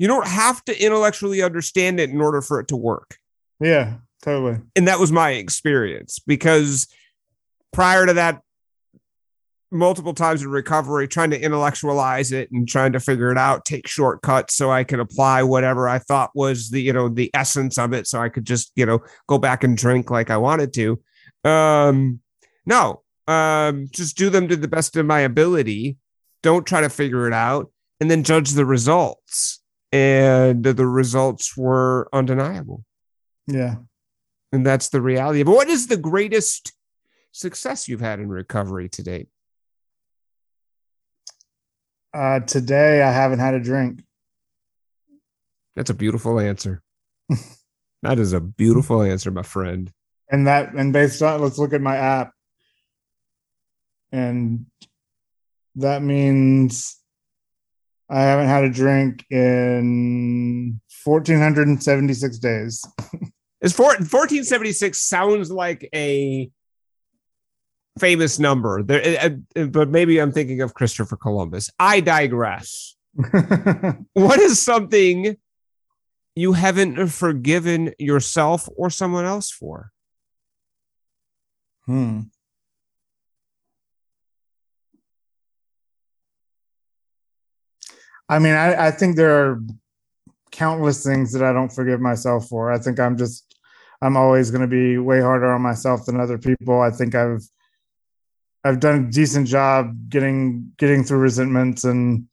You 0.00 0.06
don't 0.06 0.26
have 0.26 0.64
to 0.64 0.82
intellectually 0.82 1.42
understand 1.42 2.00
it 2.00 2.08
in 2.08 2.22
order 2.22 2.40
for 2.40 2.58
it 2.58 2.68
to 2.68 2.76
work. 2.76 3.18
Yeah, 3.60 3.98
totally. 4.22 4.58
And 4.74 4.88
that 4.88 4.98
was 4.98 5.12
my 5.12 5.32
experience 5.32 6.18
because 6.26 6.86
prior 7.70 8.06
to 8.06 8.14
that, 8.14 8.40
multiple 9.70 10.14
times 10.14 10.42
in 10.42 10.48
recovery, 10.48 11.06
trying 11.06 11.32
to 11.32 11.38
intellectualize 11.38 12.32
it 12.32 12.50
and 12.50 12.66
trying 12.66 12.92
to 12.92 12.98
figure 12.98 13.30
it 13.30 13.36
out, 13.36 13.66
take 13.66 13.86
shortcuts 13.86 14.54
so 14.54 14.70
I 14.70 14.84
could 14.84 15.00
apply 15.00 15.42
whatever 15.42 15.86
I 15.86 15.98
thought 15.98 16.30
was 16.34 16.70
the, 16.70 16.80
you 16.80 16.94
know, 16.94 17.10
the 17.10 17.30
essence 17.34 17.76
of 17.76 17.92
it. 17.92 18.06
So 18.06 18.22
I 18.22 18.30
could 18.30 18.46
just, 18.46 18.72
you 18.76 18.86
know, 18.86 19.00
go 19.26 19.36
back 19.36 19.64
and 19.64 19.76
drink 19.76 20.10
like 20.10 20.30
I 20.30 20.38
wanted 20.38 20.72
to. 20.72 20.98
Um, 21.44 22.20
no, 22.64 23.02
um, 23.28 23.88
just 23.90 24.16
do 24.16 24.30
them 24.30 24.48
to 24.48 24.56
the 24.56 24.66
best 24.66 24.96
of 24.96 25.04
my 25.04 25.20
ability. 25.20 25.98
Don't 26.42 26.66
try 26.66 26.80
to 26.80 26.88
figure 26.88 27.26
it 27.26 27.34
out 27.34 27.70
and 28.00 28.10
then 28.10 28.24
judge 28.24 28.52
the 28.52 28.64
results. 28.64 29.59
And 29.92 30.62
the 30.62 30.86
results 30.86 31.56
were 31.56 32.08
undeniable. 32.12 32.84
Yeah. 33.46 33.76
And 34.52 34.64
that's 34.64 34.88
the 34.88 35.00
reality. 35.00 35.42
But 35.42 35.54
what 35.54 35.68
is 35.68 35.86
the 35.86 35.96
greatest 35.96 36.72
success 37.32 37.88
you've 37.88 38.00
had 38.00 38.20
in 38.20 38.28
recovery 38.28 38.88
to 38.90 39.02
date? 39.02 39.28
Uh, 42.12 42.40
today, 42.40 43.02
I 43.02 43.12
haven't 43.12 43.38
had 43.38 43.54
a 43.54 43.60
drink. 43.60 44.02
That's 45.76 45.90
a 45.90 45.94
beautiful 45.94 46.40
answer. 46.40 46.82
that 48.02 48.18
is 48.18 48.32
a 48.32 48.40
beautiful 48.40 49.02
answer, 49.02 49.30
my 49.30 49.42
friend. 49.42 49.92
And 50.28 50.46
that, 50.46 50.74
and 50.74 50.92
based 50.92 51.22
on, 51.22 51.40
let's 51.40 51.58
look 51.58 51.72
at 51.72 51.80
my 51.80 51.96
app. 51.96 52.32
And 54.12 54.66
that 55.76 56.02
means 56.02 56.99
I 58.10 58.22
haven't 58.22 58.48
had 58.48 58.64
a 58.64 58.70
drink 58.70 59.24
in 59.30 60.80
1476 61.04 62.38
days. 62.38 62.84
Is 63.60 63.78
1476 63.78 65.00
sounds 65.00 65.52
like 65.52 65.88
a 65.94 66.50
famous 67.98 68.38
number. 68.38 68.82
There, 68.82 69.36
uh, 69.56 69.64
but 69.66 69.90
maybe 69.90 70.18
I'm 70.18 70.32
thinking 70.32 70.60
of 70.62 70.74
Christopher 70.74 71.16
Columbus. 71.16 71.70
I 71.78 72.00
digress. 72.00 72.96
what 73.14 74.40
is 74.40 74.60
something 74.60 75.36
you 76.34 76.52
haven't 76.54 77.08
forgiven 77.08 77.92
yourself 77.98 78.68
or 78.76 78.90
someone 78.90 79.24
else 79.24 79.50
for? 79.50 79.92
Hmm. 81.86 82.20
I 88.30 88.38
mean, 88.38 88.54
I, 88.54 88.86
I 88.86 88.90
think 88.92 89.16
there 89.16 89.44
are 89.44 89.60
countless 90.52 91.04
things 91.04 91.32
that 91.32 91.42
I 91.42 91.52
don't 91.52 91.72
forgive 91.72 92.00
myself 92.00 92.48
for. 92.48 92.70
I 92.70 92.78
think 92.78 93.00
I'm 93.00 93.18
just, 93.18 93.56
I'm 94.00 94.16
always 94.16 94.52
going 94.52 94.60
to 94.60 94.68
be 94.68 94.98
way 94.98 95.20
harder 95.20 95.52
on 95.52 95.62
myself 95.62 96.06
than 96.06 96.20
other 96.20 96.38
people. 96.38 96.80
I 96.80 96.92
think 96.92 97.16
I've, 97.16 97.42
I've 98.62 98.78
done 98.78 99.04
a 99.04 99.10
decent 99.10 99.48
job 99.48 99.94
getting 100.08 100.72
getting 100.78 101.02
through 101.02 101.18
resentments 101.18 101.84
and 101.84 102.26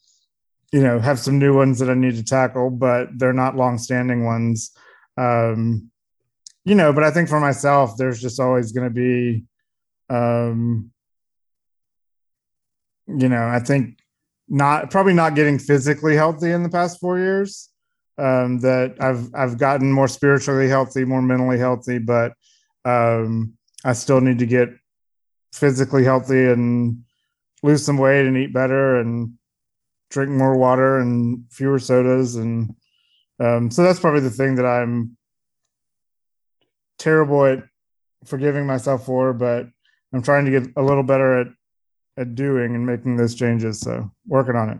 you 0.74 0.82
know 0.82 1.00
have 1.00 1.20
some 1.20 1.40
new 1.40 1.56
ones 1.56 1.80
that 1.80 1.90
I 1.90 1.94
need 1.94 2.16
to 2.16 2.24
tackle, 2.24 2.70
but 2.70 3.08
they're 3.18 3.34
not 3.34 3.56
long-standing 3.56 4.26
ones. 4.26 4.72
Um, 5.18 5.90
you 6.66 6.76
know, 6.76 6.92
but 6.92 7.04
I 7.06 7.12
think 7.12 7.30
for 7.30 7.40
myself, 7.40 7.96
there's 7.98 8.22
just 8.22 8.42
always 8.42 8.74
going 8.74 8.88
to 8.88 8.94
be, 8.94 9.46
um, 10.10 10.92
you 13.08 13.30
know, 13.30 13.48
I 13.48 13.60
think 13.60 13.98
not 14.50 14.90
probably 14.92 15.14
not 15.14 15.36
getting 15.36 15.60
physically 15.60 16.16
healthy 16.16 16.52
in 16.52 16.64
the 16.64 16.70
past 16.70 17.00
four 17.00 17.20
years. 17.20 17.70
Um, 18.20 18.60
that 18.62 18.96
I've 19.00 19.30
I've 19.36 19.58
gotten 19.60 19.92
more 19.92 20.08
spiritually 20.08 20.68
healthy, 20.68 21.06
more 21.06 21.22
mentally 21.22 21.60
healthy, 21.60 22.00
but 22.00 22.34
um, 22.84 23.54
I 23.86 23.94
still 23.94 24.22
need 24.22 24.40
to 24.40 24.48
get 24.48 24.70
physically 25.54 26.04
healthy 26.04 26.48
and 26.48 27.04
lose 27.62 27.86
some 27.86 27.98
weight 27.98 28.26
and 28.26 28.38
eat 28.38 28.54
better 28.54 29.00
and 29.00 29.34
drink 30.10 30.32
more 30.32 30.58
water 30.58 30.98
and 30.98 31.44
fewer 31.52 31.78
sodas 31.78 32.36
and 32.38 32.74
um, 33.40 33.70
so 33.70 33.84
that's 33.84 34.00
probably 34.00 34.22
the 34.22 34.30
thing 34.30 34.56
that 34.56 34.66
I'm 34.66 35.18
terrible 36.98 37.46
at 37.46 37.64
forgiving 38.26 38.66
myself 38.66 39.06
for, 39.06 39.34
but 39.34 39.68
I'm 40.14 40.24
trying 40.24 40.46
to 40.46 40.52
get 40.52 40.74
a 40.76 40.82
little 40.82 41.04
better 41.04 41.42
at 41.42 41.48
at 42.18 42.36
doing 42.36 42.76
and 42.76 42.86
making 42.86 43.18
those 43.18 43.36
changes. 43.36 43.80
So 43.80 44.12
working 44.26 44.56
on 44.56 44.70
it. 44.70 44.80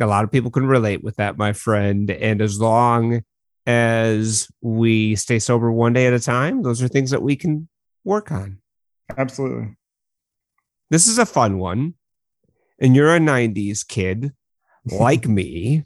A 0.00 0.06
lot 0.06 0.24
of 0.24 0.32
people 0.32 0.50
can 0.50 0.66
relate 0.66 1.02
with 1.02 1.16
that, 1.16 1.38
my 1.38 1.52
friend. 1.52 2.10
And 2.10 2.42
as 2.42 2.60
long 2.60 3.22
as 3.66 4.48
we 4.60 5.16
stay 5.16 5.38
sober 5.38 5.70
one 5.70 5.92
day 5.92 6.06
at 6.06 6.12
a 6.12 6.20
time, 6.20 6.62
those 6.62 6.82
are 6.82 6.88
things 6.88 7.10
that 7.10 7.22
we 7.22 7.36
can 7.36 7.68
work 8.04 8.30
on. 8.30 8.58
Absolutely. 9.16 9.76
This 10.90 11.08
is 11.08 11.18
a 11.18 11.26
fun 11.26 11.58
one. 11.58 11.94
And 12.78 12.94
you're 12.94 13.14
a 13.14 13.18
90s 13.18 13.86
kid 13.86 14.32
like 14.84 15.26
me. 15.26 15.84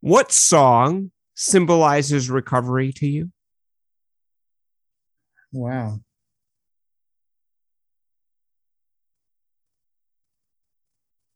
What 0.00 0.32
song 0.32 1.12
symbolizes 1.34 2.30
recovery 2.30 2.92
to 2.94 3.06
you? 3.06 3.30
Wow. 5.52 6.00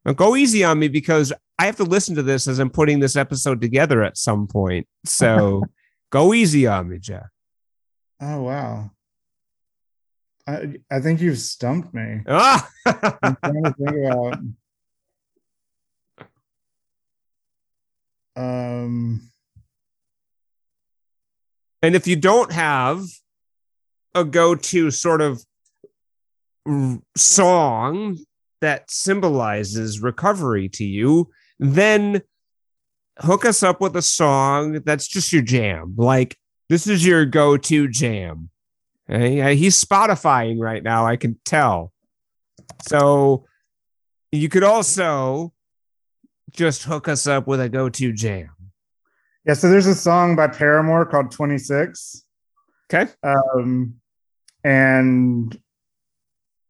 Now 0.04 0.12
go 0.12 0.36
easy 0.36 0.64
on 0.64 0.78
me 0.78 0.88
because 0.88 1.32
I 1.58 1.66
have 1.66 1.76
to 1.76 1.84
listen 1.84 2.14
to 2.16 2.22
this 2.22 2.46
as 2.46 2.58
I'm 2.58 2.70
putting 2.70 3.00
this 3.00 3.16
episode 3.16 3.60
together 3.60 4.02
at 4.02 4.18
some 4.18 4.46
point. 4.46 4.86
So 5.04 5.62
go 6.10 6.34
easy 6.34 6.66
on 6.66 6.88
me, 6.88 6.98
Jeff. 6.98 7.26
Oh 8.20 8.42
wow. 8.42 8.90
I 10.46 10.74
I 10.90 11.00
think 11.00 11.20
you've 11.20 11.38
stumped 11.38 11.94
me. 11.94 12.20
Ah! 12.28 12.68
I'm 12.86 13.36
trying 13.36 13.64
to 13.64 13.72
think 13.72 13.96
about 13.96 14.38
um 18.36 19.30
and 21.82 21.94
if 21.94 22.08
you 22.08 22.16
don't 22.16 22.50
have 22.50 23.04
a 24.14 24.24
go-to 24.24 24.90
sort 24.90 25.20
of 25.20 25.44
song 27.16 28.18
that 28.64 28.90
symbolizes 28.90 30.00
recovery 30.00 30.70
to 30.70 30.84
you, 30.84 31.30
then 31.58 32.22
hook 33.18 33.44
us 33.44 33.62
up 33.62 33.78
with 33.80 33.94
a 33.94 34.02
song 34.02 34.80
that's 34.84 35.06
just 35.06 35.32
your 35.32 35.42
jam. 35.42 35.94
Like 35.98 36.36
this 36.70 36.86
is 36.86 37.06
your 37.06 37.26
go-to 37.26 37.88
jam. 37.88 38.48
He's 39.06 39.82
Spotifying 39.84 40.58
right 40.58 40.82
now, 40.82 41.06
I 41.06 41.16
can 41.16 41.38
tell. 41.44 41.92
So 42.88 43.44
you 44.32 44.48
could 44.48 44.64
also 44.64 45.52
just 46.50 46.84
hook 46.84 47.06
us 47.06 47.26
up 47.26 47.46
with 47.46 47.60
a 47.60 47.68
go-to 47.68 48.14
jam. 48.14 48.48
Yeah, 49.44 49.52
so 49.52 49.68
there's 49.68 49.86
a 49.86 49.94
song 49.94 50.36
by 50.36 50.48
Paramore 50.48 51.04
called 51.04 51.30
26. 51.30 52.24
Okay. 52.90 53.12
Um, 53.22 53.96
and 54.64 55.60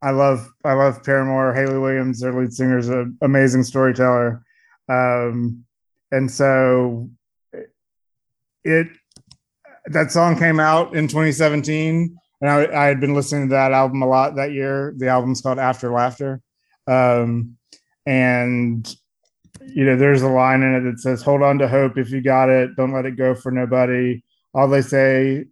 I 0.04 0.10
love 0.10 0.46
I 0.64 0.74
love 0.74 1.02
Paramore. 1.02 1.54
Hayley 1.54 1.78
Williams, 1.78 2.20
their 2.20 2.32
lead 2.32 2.52
singer, 2.52 2.76
is 2.76 2.90
an 2.90 3.16
amazing 3.22 3.62
storyteller. 3.62 4.44
Um, 4.86 5.64
and 6.12 6.30
so 6.30 7.08
it 8.64 8.88
that 9.86 10.12
song 10.12 10.38
came 10.38 10.60
out 10.60 10.94
in 10.94 11.08
2017, 11.08 12.16
and 12.42 12.50
I, 12.50 12.84
I 12.84 12.86
had 12.86 13.00
been 13.00 13.14
listening 13.14 13.48
to 13.48 13.54
that 13.54 13.72
album 13.72 14.02
a 14.02 14.06
lot 14.06 14.36
that 14.36 14.52
year. 14.52 14.92
The 14.98 15.08
album's 15.08 15.40
called 15.40 15.58
After 15.58 15.90
Laughter, 15.90 16.42
um, 16.86 17.56
and 18.04 18.86
you 19.66 19.86
know, 19.86 19.96
there's 19.96 20.20
a 20.20 20.28
line 20.28 20.62
in 20.62 20.74
it 20.74 20.80
that 20.82 21.00
says, 21.00 21.22
"Hold 21.22 21.42
on 21.42 21.58
to 21.60 21.68
hope 21.68 21.96
if 21.96 22.10
you 22.10 22.20
got 22.20 22.50
it. 22.50 22.76
Don't 22.76 22.92
let 22.92 23.06
it 23.06 23.16
go 23.16 23.34
for 23.34 23.50
nobody." 23.50 24.22
All 24.52 24.68
they 24.68 24.82
say, 24.82 25.46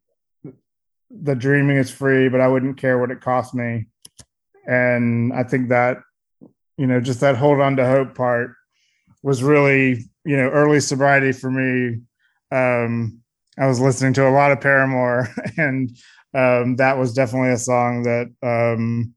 the 1.10 1.34
dreaming 1.34 1.78
is 1.78 1.90
free, 1.90 2.28
but 2.28 2.40
I 2.40 2.48
wouldn't 2.48 2.76
care 2.76 2.98
what 2.98 3.10
it 3.10 3.22
cost 3.22 3.54
me. 3.54 3.86
And 4.66 5.32
I 5.32 5.42
think 5.42 5.68
that, 5.68 5.98
you 6.76 6.86
know, 6.86 7.00
just 7.00 7.20
that 7.20 7.36
hold 7.36 7.60
on 7.60 7.76
to 7.76 7.86
hope 7.86 8.14
part 8.14 8.52
was 9.22 9.42
really, 9.42 10.04
you 10.24 10.36
know, 10.36 10.48
early 10.48 10.80
sobriety 10.80 11.32
for 11.32 11.50
me. 11.50 12.00
Um, 12.50 13.20
I 13.58 13.66
was 13.66 13.80
listening 13.80 14.14
to 14.14 14.28
a 14.28 14.30
lot 14.30 14.52
of 14.52 14.60
Paramore, 14.60 15.28
and 15.56 15.90
um, 16.34 16.76
that 16.76 16.98
was 16.98 17.12
definitely 17.12 17.50
a 17.50 17.58
song 17.58 18.02
that 18.04 18.32
um, 18.42 19.14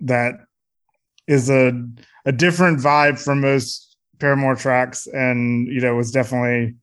that 0.00 0.34
is 1.26 1.50
a 1.50 1.72
a 2.24 2.32
different 2.32 2.78
vibe 2.78 3.18
from 3.22 3.40
most 3.40 3.96
Paramore 4.18 4.54
tracks, 4.54 5.06
and 5.06 5.66
you 5.66 5.80
know 5.80 5.96
was 5.96 6.12
definitely 6.12 6.76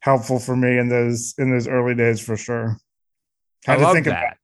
helpful 0.00 0.40
for 0.40 0.56
me 0.56 0.78
in 0.78 0.88
those 0.88 1.34
in 1.38 1.50
those 1.50 1.68
early 1.68 1.94
days 1.94 2.20
for 2.20 2.36
sure. 2.36 2.76
Had 3.64 3.78
I 3.78 3.82
love 3.82 4.04
that. 4.04 4.38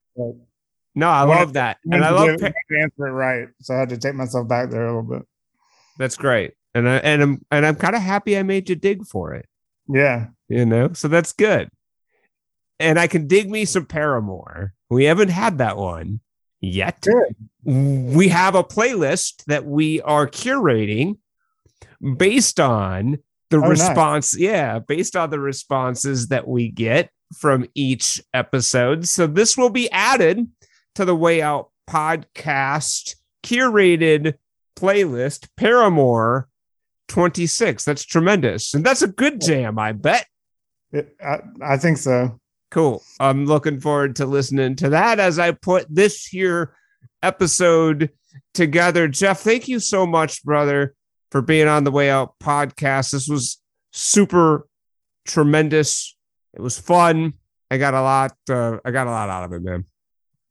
No, 0.98 1.08
I 1.08 1.22
love 1.22 1.54
that, 1.54 1.78
and 1.90 2.04
I 2.04 2.10
love 2.10 2.38
pa- 2.40 2.52
answer 2.80 3.06
it 3.06 3.12
right, 3.12 3.48
so 3.60 3.74
I 3.74 3.78
had 3.78 3.88
to 3.90 3.98
take 3.98 4.14
myself 4.14 4.48
back 4.48 4.70
there 4.70 4.86
a 4.86 4.86
little 4.86 5.18
bit. 5.18 5.26
That's 5.98 6.16
great, 6.16 6.54
and 6.74 6.88
I 6.88 6.96
and 6.96 7.22
I'm 7.22 7.46
and 7.50 7.66
I'm 7.66 7.76
kind 7.76 7.96
of 7.96 8.02
happy 8.02 8.36
I 8.36 8.42
made 8.42 8.68
you 8.68 8.76
dig 8.76 9.06
for 9.06 9.34
it. 9.34 9.46
Yeah, 9.88 10.28
you 10.48 10.66
know, 10.66 10.92
so 10.92 11.08
that's 11.08 11.32
good. 11.32 11.70
And 12.80 12.98
I 12.98 13.06
can 13.06 13.26
dig 13.26 13.50
me 13.50 13.64
some 13.64 13.86
Paramore. 13.86 14.72
We 14.88 15.04
haven't 15.04 15.30
had 15.30 15.58
that 15.58 15.76
one 15.76 16.20
yet. 16.60 17.00
Good 17.00 17.34
we 17.68 18.28
have 18.28 18.54
a 18.54 18.64
playlist 18.64 19.44
that 19.44 19.66
we 19.66 20.00
are 20.00 20.26
curating 20.26 21.18
based 22.16 22.58
on 22.58 23.18
the 23.50 23.58
oh, 23.58 23.68
response. 23.68 24.34
Nice. 24.34 24.40
Yeah, 24.40 24.78
based 24.78 25.16
on 25.16 25.28
the 25.28 25.38
responses 25.38 26.28
that 26.28 26.48
we 26.48 26.70
get 26.70 27.10
from 27.36 27.66
each 27.74 28.22
episode. 28.32 29.06
So 29.06 29.26
this 29.26 29.54
will 29.54 29.68
be 29.68 29.90
added 29.90 30.48
to 30.98 31.04
the 31.04 31.14
Way 31.14 31.40
Out 31.40 31.70
podcast 31.88 33.14
curated 33.44 34.34
playlist, 34.76 35.46
Paramore 35.56 36.48
26. 37.06 37.84
That's 37.84 38.04
tremendous. 38.04 38.74
And 38.74 38.84
that's 38.84 39.02
a 39.02 39.06
good 39.06 39.40
jam, 39.40 39.78
I 39.78 39.92
bet. 39.92 40.26
It, 40.90 41.14
I, 41.24 41.38
I 41.62 41.76
think 41.76 41.98
so. 41.98 42.40
Cool. 42.72 43.04
I'm 43.20 43.46
looking 43.46 43.78
forward 43.78 44.16
to 44.16 44.26
listening 44.26 44.74
to 44.74 44.88
that 44.88 45.20
as 45.20 45.38
I 45.38 45.52
put 45.52 45.86
this 45.88 46.26
here 46.26 46.74
episode 47.22 48.10
together. 48.52 49.06
Jeff, 49.06 49.38
thank 49.38 49.68
you 49.68 49.78
so 49.78 50.04
much, 50.04 50.42
brother, 50.42 50.96
for 51.30 51.40
being 51.40 51.68
on 51.68 51.84
the 51.84 51.92
Way 51.92 52.10
Out 52.10 52.34
podcast. 52.42 53.12
This 53.12 53.28
was 53.28 53.62
super 53.92 54.66
tremendous. 55.28 56.16
It 56.54 56.60
was 56.60 56.76
fun. 56.76 57.34
I 57.70 57.78
got 57.78 57.94
a 57.94 58.02
lot. 58.02 58.32
Uh, 58.50 58.78
I 58.84 58.90
got 58.90 59.06
a 59.06 59.10
lot 59.10 59.28
out 59.28 59.44
of 59.44 59.52
it, 59.52 59.62
man. 59.62 59.84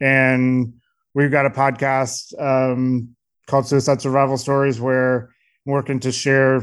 and 0.00 0.74
we've 1.14 1.30
got 1.30 1.46
a 1.46 1.50
podcast 1.50 2.40
um, 2.40 3.14
called 3.46 3.66
Suicide 3.66 4.00
Survival 4.00 4.36
Stories 4.36 4.80
where 4.80 5.30
I'm 5.66 5.72
working 5.72 6.00
to 6.00 6.12
share 6.12 6.62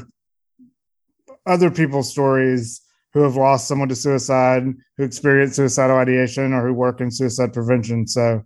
other 1.45 1.72
people's 1.72 2.10
stories 2.10 2.82
who 3.13 3.21
have 3.21 3.35
lost 3.35 3.67
someone 3.67 3.89
to 3.89 3.95
suicide, 3.95 4.63
who 4.97 5.03
experience 5.03 5.55
suicidal 5.55 5.97
ideation, 5.97 6.53
or 6.53 6.67
who 6.67 6.73
work 6.73 7.01
in 7.01 7.11
suicide 7.11 7.53
prevention. 7.53 8.07
So 8.07 8.43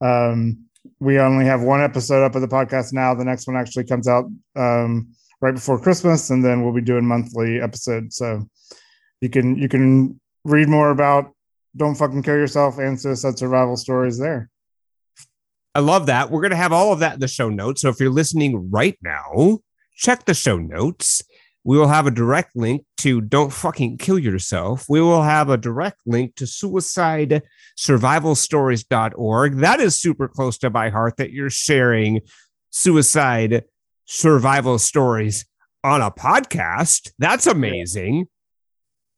um, 0.00 0.64
we 1.00 1.18
only 1.18 1.44
have 1.44 1.62
one 1.62 1.82
episode 1.82 2.24
up 2.24 2.34
of 2.34 2.40
the 2.40 2.48
podcast 2.48 2.92
now. 2.92 3.14
The 3.14 3.24
next 3.24 3.46
one 3.46 3.56
actually 3.56 3.84
comes 3.84 4.08
out 4.08 4.24
um, 4.56 5.12
right 5.40 5.54
before 5.54 5.80
Christmas, 5.80 6.30
and 6.30 6.44
then 6.44 6.62
we'll 6.62 6.74
be 6.74 6.80
doing 6.80 7.06
monthly 7.06 7.60
episodes. 7.60 8.16
So 8.16 8.48
you 9.20 9.28
can 9.28 9.56
you 9.56 9.68
can 9.68 10.20
read 10.44 10.68
more 10.68 10.90
about 10.90 11.32
don't 11.76 11.94
fucking 11.94 12.22
kill 12.22 12.36
yourself 12.36 12.78
and 12.78 13.00
suicide 13.00 13.38
survival 13.38 13.76
stories 13.76 14.18
there. 14.18 14.50
I 15.74 15.80
love 15.80 16.06
that. 16.06 16.30
We're 16.30 16.40
going 16.40 16.50
to 16.50 16.56
have 16.56 16.72
all 16.72 16.92
of 16.92 17.00
that 17.00 17.14
in 17.14 17.20
the 17.20 17.28
show 17.28 17.50
notes. 17.50 17.82
So 17.82 17.88
if 17.88 18.00
you're 18.00 18.10
listening 18.10 18.70
right 18.70 18.98
now, 19.02 19.58
check 19.94 20.24
the 20.24 20.34
show 20.34 20.58
notes. 20.58 21.22
We 21.64 21.76
will 21.76 21.88
have 21.88 22.06
a 22.06 22.10
direct 22.10 22.56
link 22.56 22.84
to 22.98 23.20
Don't 23.20 23.52
Fucking 23.52 23.98
Kill 23.98 24.18
Yourself. 24.18 24.86
We 24.88 25.00
will 25.00 25.22
have 25.22 25.50
a 25.50 25.56
direct 25.56 25.98
link 26.06 26.34
to 26.36 26.46
suicide 26.46 27.42
survivalstories.org. 27.78 29.56
That 29.56 29.80
is 29.80 30.00
super 30.00 30.28
close 30.28 30.58
to 30.58 30.70
my 30.70 30.88
heart 30.88 31.16
that 31.18 31.32
you're 31.32 31.50
sharing 31.50 32.20
suicide 32.70 33.64
survival 34.04 34.78
stories 34.78 35.46
on 35.84 36.00
a 36.00 36.10
podcast. 36.10 37.10
That's 37.18 37.46
amazing. 37.46 38.26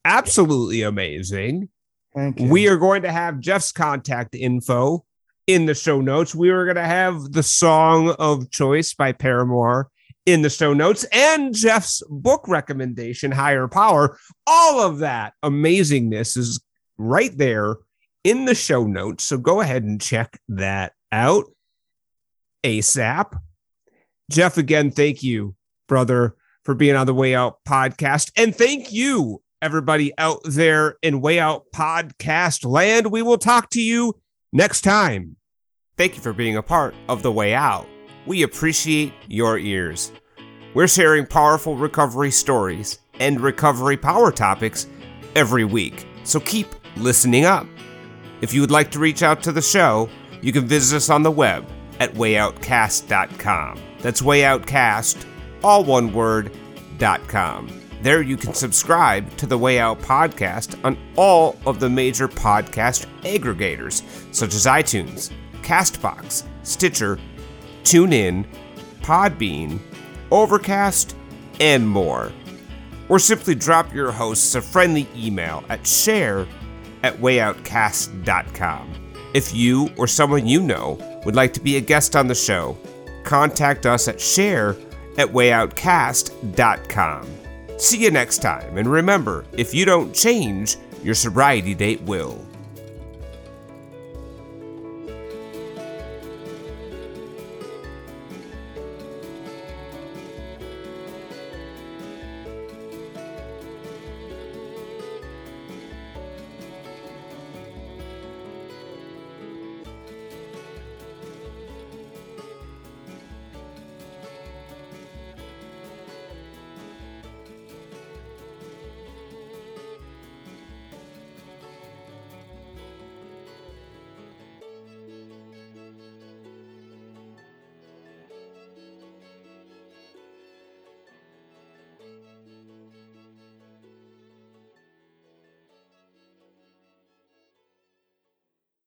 Absolutely 0.05 0.83
amazing. 0.83 1.69
Thank 2.15 2.41
you. 2.41 2.49
We 2.49 2.69
are 2.69 2.77
going 2.77 3.03
to 3.03 3.13
have 3.13 3.41
Jeff's 3.41 3.71
contact 3.71 4.35
info 4.35 5.05
in 5.47 5.67
the 5.67 5.75
show 5.75 6.01
notes. 6.01 6.35
We 6.35 6.51
were 6.51 6.65
going 6.65 6.77
to 6.77 6.85
have 6.85 7.33
the 7.33 7.43
song 7.43 8.15
of 8.19 8.51
choice 8.51 8.95
by 8.95 9.13
Paramore 9.13 9.89
in 10.27 10.43
the 10.43 10.51
show 10.51 10.73
notes 10.73 11.05
and 11.13 11.55
Jeff's 11.55 12.03
book 12.09 12.47
recommendation, 12.47 13.33
Higher 13.33 13.69
Power. 13.69 14.19
All 14.47 14.81
of 14.81 14.99
that 14.99 15.35
amazingness 15.43 16.37
is 16.37 16.61
right 16.99 17.37
there 17.37 17.77
in 18.25 18.45
the 18.45 18.55
show 18.55 18.87
notes. 18.87 19.25
So 19.25 19.39
go 19.39 19.61
ahead 19.61 19.83
and 19.83 20.01
check 20.01 20.39
that 20.49 20.93
out 21.11 21.47
ASAP. 22.63 23.39
Jeff, 24.31 24.59
again, 24.59 24.91
thank 24.91 25.23
you, 25.23 25.55
brother, 25.89 26.37
for 26.65 26.75
being 26.75 26.95
on 26.95 27.07
the 27.07 27.15
Way 27.15 27.35
Out 27.35 27.59
podcast. 27.67 28.31
And 28.37 28.55
thank 28.55 28.93
you, 28.93 29.43
everybody 29.61 30.13
out 30.19 30.41
there 30.45 30.97
in 31.03 31.21
Way 31.21 31.41
Out 31.41 31.65
podcast 31.75 32.65
land. 32.65 33.11
We 33.11 33.23
will 33.23 33.39
talk 33.39 33.71
to 33.71 33.83
you 33.83 34.21
next 34.53 34.83
time. 34.83 35.37
Thank 35.97 36.15
you 36.15 36.23
for 36.23 36.33
being 36.33 36.57
a 36.57 36.63
part 36.63 36.95
of 37.09 37.23
The 37.23 37.33
Way 37.33 37.55
Out. 37.55 37.87
We 38.27 38.43
appreciate 38.43 39.13
your 39.29 39.59
ears. 39.59 40.13
We're 40.75 40.89
sharing 40.89 41.27
powerful 41.27 41.77
recovery 41.77 42.31
stories 42.31 42.99
and 43.19 43.41
recovery 43.41 43.97
power 43.97 44.31
topics 44.31 44.87
every 45.35 45.65
week, 45.65 46.07
so 46.25 46.41
keep 46.41 46.69
listening 46.97 47.45
up. 47.45 47.67
If 48.41 48.55
you 48.55 48.61
would 48.61 48.71
like 48.71 48.91
to 48.93 48.99
reach 48.99 49.23
out 49.23 49.43
to 49.43 49.53
the 49.53 49.63
show, 49.63 50.09
you 50.41 50.53
can 50.53 50.67
visit 50.67 50.97
us 50.97 51.11
on 51.11 51.23
the 51.23 51.31
web 51.31 51.67
at 51.99 52.15
wayoutcast.com. 52.15 53.81
That's 54.01 54.23
wayoutcast, 54.23 55.25
all 55.63 55.85
one 55.85 56.13
word, 56.13 56.53
.com. 57.29 57.81
There 58.03 58.23
you 58.23 58.37
can 58.37 58.55
subscribe 58.55 59.37
to 59.37 59.47
the 59.47 59.59
Way 59.59 59.79
Out 59.79 60.01
podcast 60.01 60.83
on 60.85 60.97
all 61.17 61.57
of 61.67 61.81
the 61.81 61.91
major 61.91 62.29
podcast 62.29 63.07
aggregators, 63.23 64.03
such 64.35 64.55
as 64.55 64.65
iTunes, 64.65 65.31
Castbox, 65.63 66.45
Stitcher, 66.63 67.19
TuneIn, 67.85 68.47
Podbean, 69.03 69.79
Overcast, 70.31 71.17
and 71.61 71.89
more. 71.89 72.33
Or 73.09 73.19
simply 73.19 73.55
drop 73.55 73.93
your 73.93 74.13
hosts 74.13 74.55
a 74.55 74.63
friendly 74.63 75.09
email 75.17 75.65
at 75.69 75.87
share 75.87 76.47
at 77.03 77.17
wayoutcast.com. 77.17 78.95
If 79.35 79.55
you 79.55 79.91
or 79.97 80.07
someone 80.07 80.47
you 80.47 80.63
know 80.63 80.99
would 81.25 81.37
like 81.37 81.53
to 81.55 81.61
be 81.61 81.77
a 81.77 81.81
guest 81.81 82.17
on 82.17 82.27
the 82.27 82.35
show, 82.35 82.77
contact 83.25 83.87
us 83.87 84.09
at 84.09 84.21
share 84.21 84.71
at 85.19 85.29
wayoutcast.com. 85.29 87.27
See 87.79 88.03
you 88.03 88.11
next 88.11 88.39
time, 88.39 88.77
and 88.77 88.87
remember 88.87 89.45
if 89.53 89.73
you 89.73 89.85
don't 89.85 90.15
change, 90.15 90.77
your 91.03 91.15
sobriety 91.15 91.75
date 91.75 92.03
will. 92.03 92.45